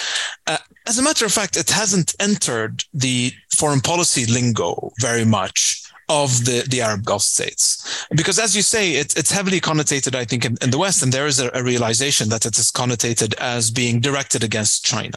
Uh, 0.47 0.59
as 0.87 0.99
a 0.99 1.03
matter 1.03 1.25
of 1.25 1.33
fact, 1.33 1.57
it 1.57 1.71
hasn't 1.71 2.15
entered 2.21 2.85
the 2.93 3.33
foreign 3.55 3.81
policy 3.81 4.27
lingo 4.27 4.93
very 5.01 5.25
much 5.25 5.83
of 6.09 6.45
the, 6.45 6.67
the 6.69 6.83
Arab 6.83 7.05
Gulf 7.05 7.23
states. 7.23 8.07
Because 8.15 8.39
as 8.39 8.55
you 8.55 8.63
say, 8.63 8.93
it, 8.93 9.17
it's 9.17 9.31
heavily 9.31 9.61
connotated, 9.61 10.15
I 10.15 10.25
think, 10.25 10.45
in, 10.45 10.57
in 10.61 10.71
the 10.71 10.79
West, 10.79 11.03
and 11.03 11.13
there 11.13 11.27
is 11.27 11.41
a, 11.41 11.51
a, 11.55 11.63
realization 11.63 12.29
that 12.31 12.45
it 12.45 12.59
is 12.59 12.71
connotated 12.71 13.35
as 13.39 13.71
being 13.71 14.01
directed 14.01 14.45
against 14.45 14.85
China. 14.85 15.17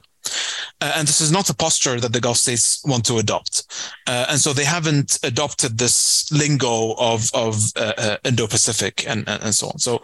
Uh, 0.81 0.93
and 0.95 1.07
this 1.07 1.21
is 1.21 1.31
not 1.31 1.49
a 1.49 1.55
posture 1.55 1.99
that 1.99 2.13
the 2.13 2.19
Gulf 2.19 2.37
states 2.37 2.83
want 2.85 3.05
to 3.05 3.17
adopt. 3.17 3.63
Uh, 4.07 4.25
and 4.29 4.39
so 4.39 4.53
they 4.53 4.65
haven't 4.65 5.19
adopted 5.23 5.77
this 5.77 6.29
lingo 6.31 6.93
of, 6.97 7.29
of 7.33 7.55
uh, 7.75 7.93
uh 7.97 8.17
Indo-Pacific 8.25 9.05
and, 9.07 9.27
and, 9.27 9.53
so 9.55 9.67
on. 9.67 9.79
So 9.79 10.01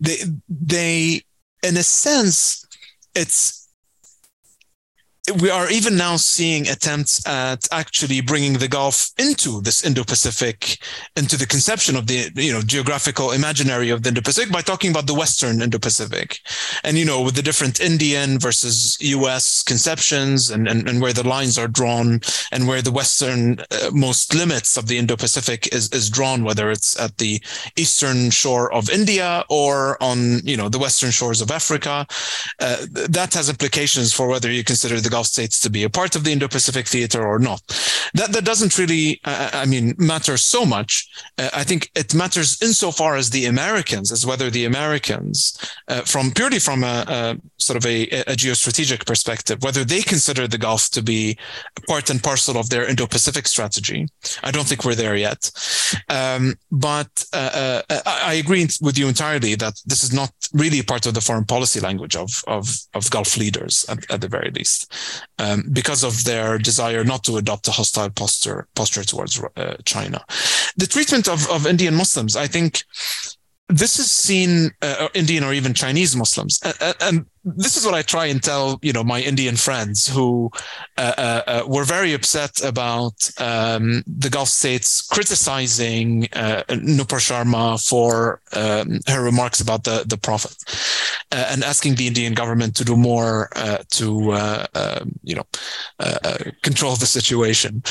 they, 0.00 0.16
they, 0.48 1.22
in 1.62 1.76
a 1.76 1.82
sense, 1.82 2.66
it's 3.14 3.63
we 5.40 5.48
are 5.48 5.70
even 5.70 5.96
now 5.96 6.16
seeing 6.16 6.68
attempts 6.68 7.26
at 7.26 7.66
actually 7.72 8.20
bringing 8.20 8.54
the 8.54 8.68
Gulf 8.68 9.10
into 9.18 9.62
this 9.62 9.82
Indo-Pacific, 9.82 10.78
into 11.16 11.38
the 11.38 11.46
conception 11.46 11.96
of 11.96 12.06
the 12.06 12.30
you 12.34 12.52
know 12.52 12.60
geographical 12.60 13.32
imaginary 13.32 13.88
of 13.88 14.02
the 14.02 14.10
Indo-Pacific 14.10 14.52
by 14.52 14.60
talking 14.60 14.90
about 14.90 15.06
the 15.06 15.14
Western 15.14 15.62
Indo-Pacific, 15.62 16.40
and 16.82 16.98
you 16.98 17.06
know 17.06 17.22
with 17.22 17.36
the 17.36 17.42
different 17.42 17.80
Indian 17.80 18.38
versus 18.38 18.98
U.S. 19.00 19.62
conceptions 19.62 20.50
and 20.50 20.68
and, 20.68 20.86
and 20.86 21.00
where 21.00 21.14
the 21.14 21.26
lines 21.26 21.56
are 21.56 21.68
drawn 21.68 22.20
and 22.52 22.68
where 22.68 22.82
the 22.82 22.92
Western 22.92 23.60
uh, 23.60 23.90
most 23.92 24.34
limits 24.34 24.76
of 24.76 24.88
the 24.88 24.98
Indo-Pacific 24.98 25.72
is 25.72 25.88
is 25.92 26.10
drawn, 26.10 26.44
whether 26.44 26.70
it's 26.70 27.00
at 27.00 27.16
the 27.16 27.40
eastern 27.76 28.28
shore 28.28 28.70
of 28.74 28.90
India 28.90 29.42
or 29.48 29.96
on 30.02 30.40
you 30.44 30.56
know 30.56 30.68
the 30.68 30.78
western 30.78 31.10
shores 31.10 31.40
of 31.40 31.50
Africa, 31.50 32.06
uh, 32.60 32.76
that 32.90 33.32
has 33.32 33.48
implications 33.48 34.12
for 34.12 34.28
whether 34.28 34.50
you 34.52 34.62
consider 34.62 35.00
the 35.00 35.13
Gulf 35.14 35.28
states 35.36 35.60
to 35.60 35.70
be 35.70 35.84
a 35.84 35.94
part 36.00 36.16
of 36.16 36.22
the 36.24 36.32
Indo-Pacific 36.32 36.86
theater 36.94 37.22
or 37.32 37.38
not. 37.38 37.62
That 38.18 38.30
that 38.34 38.44
doesn't 38.50 38.78
really, 38.80 39.20
uh, 39.24 39.50
I 39.62 39.64
mean, 39.72 39.94
matter 40.12 40.36
so 40.54 40.60
much. 40.76 40.92
Uh, 41.38 41.50
I 41.62 41.64
think 41.68 41.80
it 41.94 42.14
matters 42.22 42.50
insofar 42.68 43.12
as 43.16 43.30
the 43.30 43.46
Americans, 43.54 44.12
as 44.16 44.26
whether 44.26 44.48
the 44.50 44.66
Americans, 44.72 45.36
uh, 45.92 46.02
from 46.12 46.32
purely 46.38 46.58
from 46.58 46.82
a, 46.84 46.96
a, 47.16 47.36
sort 47.64 47.76
of 47.76 47.86
a, 47.86 48.02
a 48.32 48.36
geostrategic 48.36 49.06
perspective, 49.06 49.62
whether 49.62 49.84
they 49.84 50.02
consider 50.02 50.46
the 50.46 50.58
Gulf 50.58 50.90
to 50.90 51.02
be 51.02 51.38
part 51.88 52.10
and 52.10 52.22
parcel 52.22 52.56
of 52.56 52.68
their 52.68 52.88
Indo-Pacific 52.88 53.46
strategy. 53.46 54.06
I 54.42 54.50
don't 54.50 54.66
think 54.66 54.84
we're 54.84 54.94
there 54.94 55.16
yet, 55.16 55.50
um, 56.08 56.54
but 56.70 57.24
uh, 57.32 57.82
uh, 57.90 58.00
I 58.06 58.34
agree 58.34 58.68
with 58.80 58.98
you 58.98 59.08
entirely 59.08 59.54
that 59.56 59.74
this 59.86 60.04
is 60.04 60.12
not 60.12 60.32
really 60.52 60.82
part 60.82 61.06
of 61.06 61.14
the 61.14 61.20
foreign 61.20 61.44
policy 61.44 61.80
language 61.80 62.16
of 62.16 62.30
of, 62.46 62.68
of 62.94 63.10
Gulf 63.10 63.36
leaders 63.36 63.84
at, 63.88 64.10
at 64.10 64.20
the 64.20 64.28
very 64.28 64.50
least, 64.50 64.92
um, 65.38 65.64
because 65.72 66.04
of 66.04 66.24
their 66.24 66.58
desire 66.58 67.04
not 67.04 67.24
to 67.24 67.36
adopt 67.36 67.68
a 67.68 67.72
hostile 67.72 68.10
posture 68.10 68.66
posture 68.74 69.04
towards 69.04 69.42
uh, 69.56 69.76
China. 69.84 70.24
The 70.76 70.86
treatment 70.86 71.28
of 71.28 71.48
of 71.50 71.66
Indian 71.66 71.94
Muslims, 71.94 72.36
I 72.36 72.46
think 72.46 72.84
this 73.68 73.98
is 73.98 74.10
seen 74.10 74.70
uh, 74.82 75.08
Indian 75.14 75.42
or 75.42 75.52
even 75.54 75.72
Chinese 75.72 76.14
Muslims, 76.14 76.60
uh, 76.64 76.92
and 77.00 77.24
this 77.44 77.76
is 77.76 77.84
what 77.86 77.94
I 77.94 78.02
try 78.02 78.26
and 78.26 78.42
tell 78.42 78.78
you 78.82 78.92
know 78.92 79.02
my 79.02 79.20
Indian 79.22 79.56
friends 79.56 80.06
who 80.06 80.50
uh, 80.98 81.14
uh, 81.16 81.42
uh 81.46 81.62
were 81.66 81.84
very 81.84 82.12
upset 82.12 82.62
about 82.62 83.14
um, 83.38 84.02
the 84.06 84.28
Gulf 84.28 84.48
states 84.48 85.00
criticizing 85.02 86.28
uh, 86.34 86.62
Nupur 86.68 87.20
Sharma 87.20 87.82
for 87.88 88.42
um, 88.52 89.00
her 89.08 89.22
remarks 89.22 89.60
about 89.62 89.84
the 89.84 90.04
the 90.06 90.18
Prophet 90.18 90.56
and 91.32 91.64
asking 91.64 91.94
the 91.94 92.06
Indian 92.06 92.34
government 92.34 92.76
to 92.76 92.84
do 92.84 92.96
more 92.96 93.48
to 93.90 94.68
you 95.22 95.34
know 95.34 95.46
control 96.62 96.96
the 96.96 97.06
situation 97.06 97.82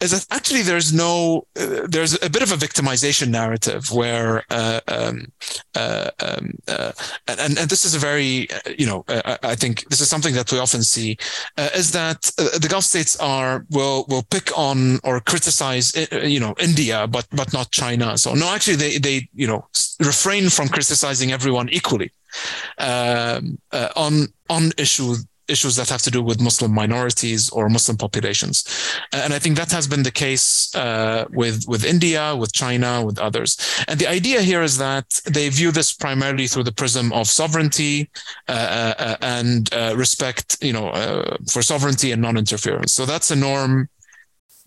is 0.00 0.10
that 0.10 0.26
actually 0.30 0.62
there's 0.62 0.92
no 0.92 1.46
uh, 1.58 1.86
there's 1.88 2.20
a 2.22 2.28
bit 2.28 2.42
of 2.42 2.52
a 2.52 2.56
victimization 2.56 3.28
narrative 3.28 3.92
where 3.92 4.42
uh, 4.50 4.80
um, 4.88 5.26
uh, 5.74 6.10
um, 6.20 6.52
uh, 6.68 6.92
and 7.28 7.58
and 7.58 7.68
this 7.70 7.84
is 7.84 7.94
a 7.94 7.98
very 7.98 8.48
uh, 8.50 8.70
you 8.76 8.86
know 8.86 9.04
uh, 9.08 9.36
I 9.42 9.54
think 9.54 9.88
this 9.88 10.00
is 10.00 10.08
something 10.08 10.34
that 10.34 10.50
we 10.52 10.58
often 10.58 10.82
see 10.82 11.16
is 11.74 11.92
that 11.92 12.22
the 12.36 12.68
Gulf 12.68 12.84
states 12.84 13.16
are 13.20 13.64
will 13.70 14.04
will 14.08 14.24
pick 14.24 14.50
on 14.56 14.98
or 15.04 15.20
criticize 15.20 15.94
you 16.12 16.40
know 16.40 16.54
India 16.58 17.06
but 17.06 17.26
but 17.30 17.52
not 17.52 17.70
China 17.70 18.18
so 18.18 18.34
no 18.34 18.48
actually 18.52 18.76
they 18.76 18.98
they 18.98 19.28
you 19.34 19.46
know 19.46 19.66
refrain 20.00 20.50
from 20.50 20.68
criticizing 20.68 21.30
everyone 21.32 21.68
equally 21.68 22.12
um, 22.78 23.58
on 23.96 24.26
on 24.50 24.72
issues 24.76 25.24
issues 25.48 25.76
that 25.76 25.88
have 25.88 26.02
to 26.02 26.10
do 26.10 26.22
with 26.22 26.40
Muslim 26.40 26.72
minorities 26.72 27.50
or 27.50 27.68
Muslim 27.68 27.96
populations. 27.96 28.64
And 29.12 29.32
I 29.32 29.38
think 29.38 29.56
that 29.56 29.70
has 29.72 29.86
been 29.86 30.02
the 30.02 30.10
case 30.10 30.74
uh, 30.74 31.26
with, 31.30 31.64
with 31.68 31.84
India, 31.84 32.34
with 32.36 32.52
China, 32.52 33.04
with 33.04 33.18
others. 33.18 33.56
And 33.88 33.98
the 33.98 34.06
idea 34.08 34.40
here 34.40 34.62
is 34.62 34.78
that 34.78 35.06
they 35.26 35.48
view 35.48 35.70
this 35.70 35.92
primarily 35.92 36.46
through 36.46 36.64
the 36.64 36.72
prism 36.72 37.12
of 37.12 37.28
sovereignty 37.28 38.10
uh, 38.48 38.94
uh, 38.98 39.16
and 39.20 39.72
uh, 39.72 39.94
respect, 39.96 40.56
you 40.62 40.72
know, 40.72 40.88
uh, 40.88 41.36
for 41.50 41.62
sovereignty 41.62 42.12
and 42.12 42.22
non-interference. 42.22 42.92
So 42.92 43.06
that's 43.06 43.30
a 43.30 43.36
norm 43.36 43.88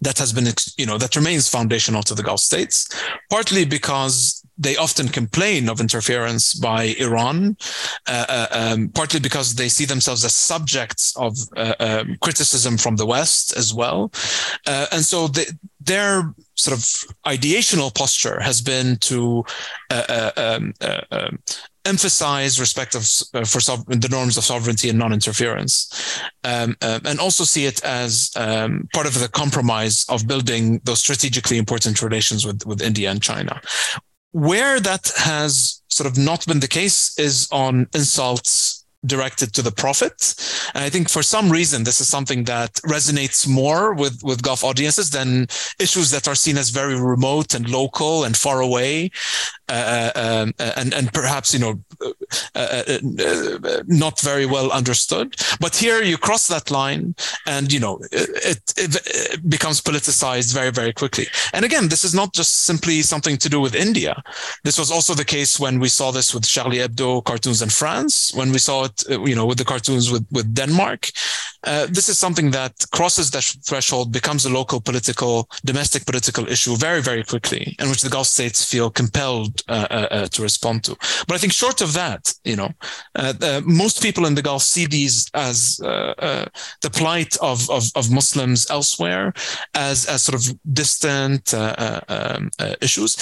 that 0.01 0.17
has 0.19 0.32
been, 0.32 0.47
you 0.78 0.86
know, 0.86 0.97
that 0.97 1.15
remains 1.15 1.49
foundational 1.49 2.03
to 2.03 2.13
the 2.13 2.23
Gulf 2.23 2.39
states, 2.39 2.88
partly 3.30 3.65
because 3.65 4.47
they 4.58 4.76
often 4.76 5.08
complain 5.08 5.70
of 5.70 5.80
interference 5.80 6.53
by 6.53 6.95
Iran, 6.99 7.58
uh, 8.08 8.26
uh, 8.28 8.47
um, 8.51 8.89
partly 8.89 9.20
because 9.20 9.55
they 9.55 9.70
see 9.70 9.86
themselves 9.86 10.26
as 10.26 10.34
subjects 10.34 11.16
of 11.18 11.38
uh, 11.55 11.76
um, 11.80 12.18
criticism 12.22 12.78
from 12.78 12.95
the 12.95 13.05
West 13.05 13.55
as 13.55 13.74
well. 13.74 14.12
Uh, 14.66 14.88
and 14.91 15.03
so 15.03 15.28
they, 15.28 15.45
their 15.80 16.34
sort 16.55 16.78
of 16.78 16.84
ideational 17.26 17.93
posture 17.93 18.39
has 18.39 18.62
been 18.62 18.97
to 18.97 19.43
uh, 19.91 20.03
uh, 20.10 20.32
um, 20.38 20.74
um, 21.12 21.39
emphasize 21.86 22.60
respect 22.60 22.95
of, 22.95 23.08
uh, 23.34 23.45
for 23.45 23.60
the 23.88 24.10
norms 24.12 24.38
of 24.38 24.43
sovereignty 24.43 24.89
and 24.89 24.99
non-interference, 24.99 26.22
um, 26.43 26.76
um, 26.82 27.01
and 27.05 27.20
also 27.20 27.43
see 27.43 27.66
it 27.66 27.82
as 27.84 28.32
um, 28.36 28.88
part 28.93 29.08
of 29.08 29.18
the 29.20 29.30
compromise 29.30 30.05
of 30.10 30.28
building 30.28 30.82
those 30.84 30.99
strategically 30.99 31.58
important 31.58 32.01
relations 32.01 32.45
with, 32.45 32.66
with 32.66 32.82
India 32.82 33.10
and 33.10 33.22
China. 33.22 33.62
Where 34.38 34.79
that 34.79 35.11
has 35.15 35.81
sort 35.88 36.05
of 36.05 36.15
not 36.15 36.45
been 36.45 36.59
the 36.59 36.67
case 36.67 37.17
is 37.17 37.47
on 37.51 37.88
insults 37.95 38.85
directed 39.03 39.51
to 39.53 39.63
the 39.63 39.71
Prophet. 39.71 40.35
And 40.75 40.83
I 40.83 40.89
think 40.89 41.09
for 41.09 41.23
some 41.23 41.51
reason, 41.51 41.83
this 41.83 42.01
is 42.01 42.07
something 42.07 42.43
that 42.43 42.73
resonates 42.85 43.47
more 43.47 43.95
with, 43.95 44.21
with 44.23 44.43
Gulf 44.43 44.63
audiences 44.63 45.09
than 45.09 45.47
issues 45.79 46.11
that 46.11 46.27
are 46.27 46.35
seen 46.35 46.57
as 46.57 46.69
very 46.69 46.99
remote 46.99 47.55
and 47.55 47.67
local 47.67 48.25
and 48.25 48.38
far 48.38 48.61
away. 48.61 49.09
Uh, 49.70 50.11
uh, 50.15 50.43
um, 50.43 50.53
and 50.59 50.93
and 50.93 51.11
perhaps 51.11 51.53
you 51.53 51.59
know 51.59 51.78
uh, 52.55 52.99
not 53.88 54.20
very 54.22 54.45
well 54.45 54.72
understood. 54.72 55.36
But 55.59 55.76
here 55.76 56.01
you 56.01 56.18
cross 56.18 56.47
that 56.47 56.72
line, 56.72 57.15
and 57.45 57.72
you 57.72 57.80
know 57.80 57.99
it, 58.11 58.30
it, 58.78 58.95
it, 59.05 59.49
becomes 59.49 59.82
politicized 59.82 60.53
very 60.53 60.72
very 60.72 60.93
quickly. 60.93 61.28
And 61.53 61.65
again, 61.65 61.89
this 61.89 62.05
is 62.05 62.13
not 62.13 62.34
just 62.34 62.63
simply 62.63 63.01
something 63.01 63.36
to 63.38 63.49
do 63.49 63.59
with 63.59 63.76
India. 63.76 64.24
This 64.63 64.80
was 64.80 64.89
also 64.89 65.13
the 65.13 65.26
case 65.26 65.59
when 65.59 65.80
we 65.80 65.89
saw 65.89 66.11
this 66.11 66.34
with 66.34 66.47
Charlie 66.47 66.78
Hebdo 66.78 67.24
cartoons 67.26 67.61
in 67.61 67.70
France, 67.70 68.34
when 68.34 68.53
we 68.53 68.59
saw 68.59 68.86
it, 68.86 69.03
you 69.09 69.36
know, 69.36 69.45
with 69.45 69.57
the 69.57 69.65
cartoons 69.65 70.09
with 70.11 70.26
with 70.32 70.53
Denmark. 70.53 71.11
Uh, 71.68 71.86
this 71.88 72.07
is 72.07 72.18
something 72.18 72.51
that 72.51 72.74
crosses 72.91 73.30
that 73.32 73.43
threshold, 73.65 74.13
becomes 74.13 74.45
a 74.45 74.49
local 74.49 74.80
political, 74.80 75.49
domestic 75.65 76.05
political 76.05 76.47
issue 76.47 76.76
very, 76.78 77.01
very 77.01 77.24
quickly, 77.24 77.76
and 77.80 77.89
which 77.89 78.01
the 78.01 78.09
Gulf 78.09 78.28
states 78.28 78.63
feel 78.63 78.89
compelled 78.89 79.61
uh, 79.68 79.88
uh, 79.91 80.07
uh, 80.11 80.28
to 80.28 80.41
respond 80.41 80.86
to. 80.86 80.95
But 81.28 81.36
I 81.36 81.38
think 81.38 81.51
short 81.51 81.82
of 81.82 81.91
that, 81.93 82.34
you 82.45 82.55
know, 82.55 82.72
most 83.65 84.01
people 84.01 84.26
in 84.26 84.36
the 84.36 84.41
Gulf 84.41 84.63
see 84.63 84.86
these 84.86 85.30
as 85.34 85.78
the 85.78 86.91
plight 86.93 87.36
of, 87.41 87.70
of, 87.70 87.84
of 87.95 88.11
Muslims 88.11 88.70
elsewhere 88.70 89.34
as 89.74 90.05
as 90.05 90.24
sort 90.24 90.36
of 90.36 90.57
distant 90.74 91.53
um, 91.53 92.49
issues 92.82 93.18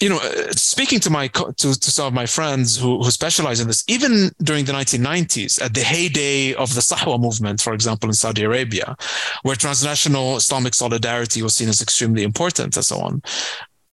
you 0.00 0.08
know, 0.08 0.18
speaking 0.50 1.00
to 1.00 1.10
my 1.10 1.28
to, 1.28 1.52
to 1.52 1.90
some 1.90 2.06
of 2.06 2.12
my 2.12 2.26
friends 2.26 2.76
who, 2.76 3.02
who 3.02 3.10
specialize 3.10 3.60
in 3.60 3.68
this, 3.68 3.84
even 3.88 4.30
during 4.42 4.64
the 4.64 4.72
1990s, 4.72 5.62
at 5.62 5.72
the 5.74 5.80
heyday 5.80 6.52
of 6.54 6.74
the 6.74 6.80
Sahwa 6.80 7.20
movement, 7.20 7.60
for 7.60 7.72
example, 7.72 8.08
in 8.08 8.14
Saudi 8.14 8.42
Arabia, 8.42 8.96
where 9.42 9.56
transnational 9.56 10.36
Islamic 10.36 10.74
solidarity 10.74 11.42
was 11.42 11.54
seen 11.54 11.68
as 11.68 11.80
extremely 11.80 12.22
important 12.24 12.76
and 12.76 12.84
so 12.84 12.98
on, 12.98 13.22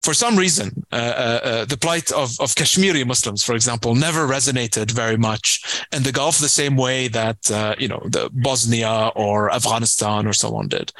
for 0.04 0.12
some 0.12 0.36
reason, 0.36 0.84
uh, 0.92 0.96
uh, 0.96 1.40
uh, 1.48 1.64
the 1.64 1.78
plight 1.78 2.12
of, 2.12 2.38
of 2.38 2.54
Kashmiri 2.54 3.04
Muslims, 3.04 3.42
for 3.42 3.54
example, 3.54 3.94
never 3.94 4.26
resonated 4.26 4.90
very 4.90 5.16
much 5.16 5.86
in 5.92 6.02
the 6.02 6.12
Gulf 6.12 6.38
the 6.38 6.48
same 6.48 6.76
way 6.76 7.08
that 7.08 7.50
uh, 7.50 7.74
you 7.78 7.88
know 7.88 8.02
the 8.04 8.28
Bosnia 8.34 9.10
or 9.16 9.50
Afghanistan 9.50 10.26
or 10.26 10.34
so 10.34 10.54
on 10.56 10.68
did. 10.68 10.92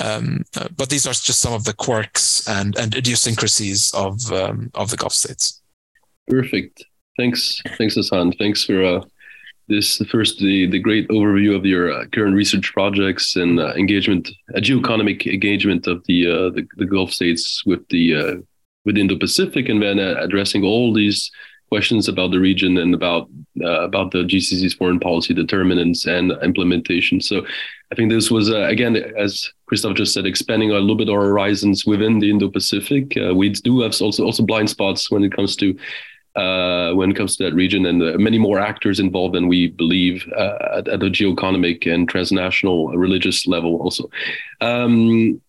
Um, 0.00 0.44
uh, 0.56 0.68
but 0.76 0.90
these 0.90 1.06
are 1.06 1.12
just 1.12 1.40
some 1.40 1.52
of 1.52 1.64
the 1.64 1.74
quirks 1.74 2.46
and, 2.48 2.76
and 2.78 2.94
idiosyncrasies 2.94 3.92
of 3.94 4.32
um, 4.32 4.70
of 4.74 4.90
the 4.90 4.96
Gulf 4.96 5.12
states. 5.12 5.60
Perfect. 6.28 6.84
Thanks, 7.16 7.60
thanks, 7.76 7.96
Hasan. 7.96 8.32
Thanks 8.32 8.64
for 8.64 8.84
uh, 8.84 9.02
this 9.68 9.98
first 10.10 10.38
the 10.38 10.66
the 10.66 10.78
great 10.78 11.08
overview 11.08 11.56
of 11.56 11.66
your 11.66 11.92
uh, 11.92 12.06
current 12.12 12.36
research 12.36 12.72
projects 12.72 13.36
and 13.36 13.58
uh, 13.58 13.74
engagement, 13.74 14.30
a 14.54 14.60
geoeconomic 14.60 15.26
engagement 15.26 15.86
of 15.86 16.04
the, 16.06 16.26
uh, 16.26 16.50
the, 16.50 16.66
the 16.76 16.86
Gulf 16.86 17.12
states 17.12 17.64
with 17.66 17.86
the 17.88 18.14
uh, 18.14 18.36
with 18.84 18.96
Indo-Pacific, 18.96 19.68
and 19.68 19.82
then 19.82 19.98
addressing 19.98 20.64
all 20.64 20.94
these 20.94 21.30
questions 21.68 22.08
about 22.08 22.30
the 22.30 22.40
region 22.40 22.78
and 22.78 22.94
about 22.94 23.28
uh, 23.62 23.82
about 23.82 24.10
the 24.12 24.18
GCC's 24.18 24.74
foreign 24.74 25.00
policy 25.00 25.34
determinants 25.34 26.06
and 26.06 26.32
implementation. 26.42 27.20
So, 27.20 27.44
I 27.90 27.94
think 27.94 28.10
this 28.10 28.30
was 28.30 28.50
again, 28.50 28.96
as 28.96 29.50
Christophe 29.66 29.96
just 29.96 30.14
said, 30.14 30.26
expanding 30.26 30.70
a 30.70 30.74
little 30.74 30.96
bit 30.96 31.08
our 31.08 31.22
horizons 31.22 31.84
within 31.84 32.18
the 32.18 32.30
Indo-Pacific. 32.30 33.14
we 33.34 33.50
do 33.50 33.80
have 33.80 34.00
also 34.00 34.24
also 34.24 34.42
blind 34.42 34.70
spots 34.70 35.10
when 35.10 35.24
it 35.24 35.32
comes 35.32 35.56
to 35.56 35.76
uh, 36.38 36.92
when 36.94 37.10
it 37.10 37.16
comes 37.16 37.36
to 37.36 37.42
that 37.42 37.54
region, 37.54 37.86
and 37.86 38.00
uh, 38.00 38.16
many 38.16 38.38
more 38.38 38.60
actors 38.60 39.00
involved 39.00 39.34
than 39.34 39.48
we 39.48 39.66
believe 39.66 40.24
uh, 40.36 40.78
at, 40.78 40.86
at 40.86 41.00
the 41.00 41.06
geoeconomic 41.06 41.92
and 41.92 42.08
transnational 42.08 42.88
religious 42.96 43.46
level. 43.46 43.80
Also, 43.82 44.08
um, 44.60 45.40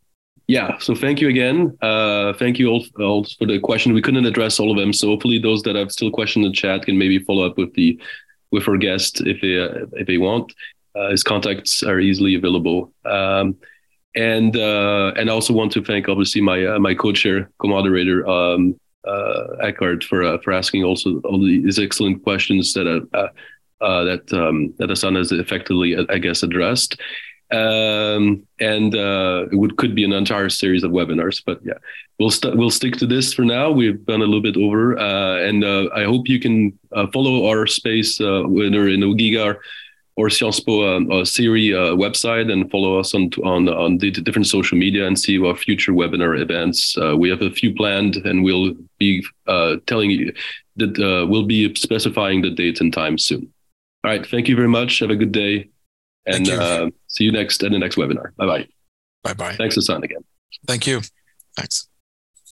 yeah. 0.49 0.77
So 0.79 0.95
thank 0.95 1.21
you 1.21 1.29
again. 1.29 1.77
Uh, 1.81 2.33
thank 2.33 2.57
you 2.57 2.69
all, 2.69 2.83
all, 2.99 3.23
for 3.37 3.45
the 3.45 3.59
question. 3.59 3.93
We 3.93 4.01
couldn't 4.01 4.25
address 4.25 4.59
all 4.59 4.71
of 4.71 4.77
them, 4.77 4.91
so 4.93 5.07
hopefully 5.07 5.37
those 5.37 5.61
that 5.63 5.75
have 5.75 5.91
still 5.91 6.09
questioned 6.09 6.43
in 6.43 6.51
the 6.51 6.55
chat 6.55 6.85
can 6.85 6.97
maybe 6.97 7.19
follow 7.19 7.45
up 7.45 7.57
with 7.57 7.73
the 7.75 7.99
with 8.51 8.67
our 8.67 8.77
guest 8.77 9.21
if 9.21 9.41
they 9.41 9.59
uh, 9.59 9.85
if 9.93 10.07
they 10.07 10.17
want. 10.17 10.51
Uh, 10.95 11.11
his 11.11 11.23
contacts 11.23 11.83
are 11.83 11.99
easily 11.99 12.33
available. 12.33 12.91
Um, 13.05 13.57
and 14.15 14.55
and 14.55 15.29
I 15.29 15.33
also 15.33 15.53
want 15.53 15.71
to 15.73 15.83
thank 15.83 16.09
obviously 16.09 16.41
my 16.41 16.79
my 16.79 16.95
co-chair, 16.95 17.51
co-moderator, 17.59 18.27
um, 18.27 18.79
uh, 19.07 19.55
Eckart 19.63 20.03
for 20.03 20.23
uh, 20.23 20.37
for 20.39 20.51
asking 20.51 20.83
also 20.83 21.19
all 21.25 21.39
these 21.39 21.79
excellent 21.79 22.23
questions 22.23 22.73
that 22.73 22.87
uh, 22.87 23.27
uh, 23.83 24.03
that 24.03 24.33
um, 24.33 24.73
that 24.77 24.89
Hasan 24.89 25.15
has 25.15 25.31
effectively, 25.31 25.95
I 26.09 26.17
guess, 26.17 26.43
addressed. 26.43 26.99
Um, 27.51 28.45
and 28.59 28.95
uh, 28.95 29.47
it 29.51 29.55
would 29.55 29.77
could 29.77 29.95
be 29.95 30.03
an 30.03 30.13
entire 30.13 30.49
series 30.49 30.83
of 30.83 30.91
webinars. 30.91 31.41
But 31.43 31.59
yeah, 31.63 31.79
we'll 32.19 32.31
st- 32.31 32.55
we'll 32.55 32.69
stick 32.69 32.95
to 32.97 33.07
this 33.07 33.33
for 33.33 33.43
now. 33.43 33.71
We've 33.71 34.03
gone 34.05 34.21
a 34.21 34.25
little 34.25 34.41
bit 34.41 34.57
over, 34.57 34.97
uh, 34.99 35.37
and 35.37 35.63
uh, 35.63 35.89
I 35.95 36.03
hope 36.03 36.27
you 36.27 36.39
can 36.39 36.77
uh, 36.95 37.07
follow 37.07 37.47
our 37.47 37.65
space 37.65 38.21
uh, 38.21 38.43
whether 38.43 38.87
in 38.87 39.01
OGIGA 39.01 39.57
or 40.15 40.29
Sciences 40.29 40.63
Po 40.63 40.97
uh, 40.97 40.99
CERI 41.23 41.71
website 41.97 42.51
and 42.51 42.69
follow 42.69 42.99
us 42.99 43.15
on 43.15 43.31
on 43.43 43.67
on 43.67 43.97
the 43.97 44.11
different 44.11 44.47
social 44.47 44.77
media 44.77 45.07
and 45.07 45.17
see 45.17 45.43
our 45.43 45.55
future 45.55 45.93
webinar 45.93 46.39
events. 46.39 46.95
we 47.17 47.29
have 47.29 47.41
a 47.41 47.49
few 47.49 47.73
planned, 47.73 48.17
and 48.17 48.43
we'll 48.43 48.75
be 48.99 49.25
telling 49.87 50.11
you 50.11 50.31
that 50.75 50.99
we'll 51.27 51.47
be 51.47 51.73
specifying 51.73 52.43
the 52.43 52.51
dates 52.51 52.79
and 52.79 52.93
time 52.93 53.17
soon. 53.17 53.51
All 54.03 54.11
right. 54.11 54.25
Thank 54.25 54.47
you 54.47 54.55
very 54.55 54.67
much. 54.67 54.99
Have 54.99 55.09
a 55.09 55.15
good 55.15 55.33
day. 55.33 55.69
And 56.25 56.49
uh, 56.49 56.89
see 57.09 57.25
you 57.25 57.31
next 57.31 57.61
in 57.63 57.73
the 57.73 57.79
next 57.79 57.97
webinar. 57.97 58.35
Bye 58.37 58.45
bye. 58.45 58.67
Bye 59.23 59.33
bye. 59.33 59.55
Thanks, 59.55 59.75
Hasan, 59.75 60.03
again. 60.03 60.23
Thank 60.65 60.87
you. 60.87 61.01
Thanks. 61.55 61.87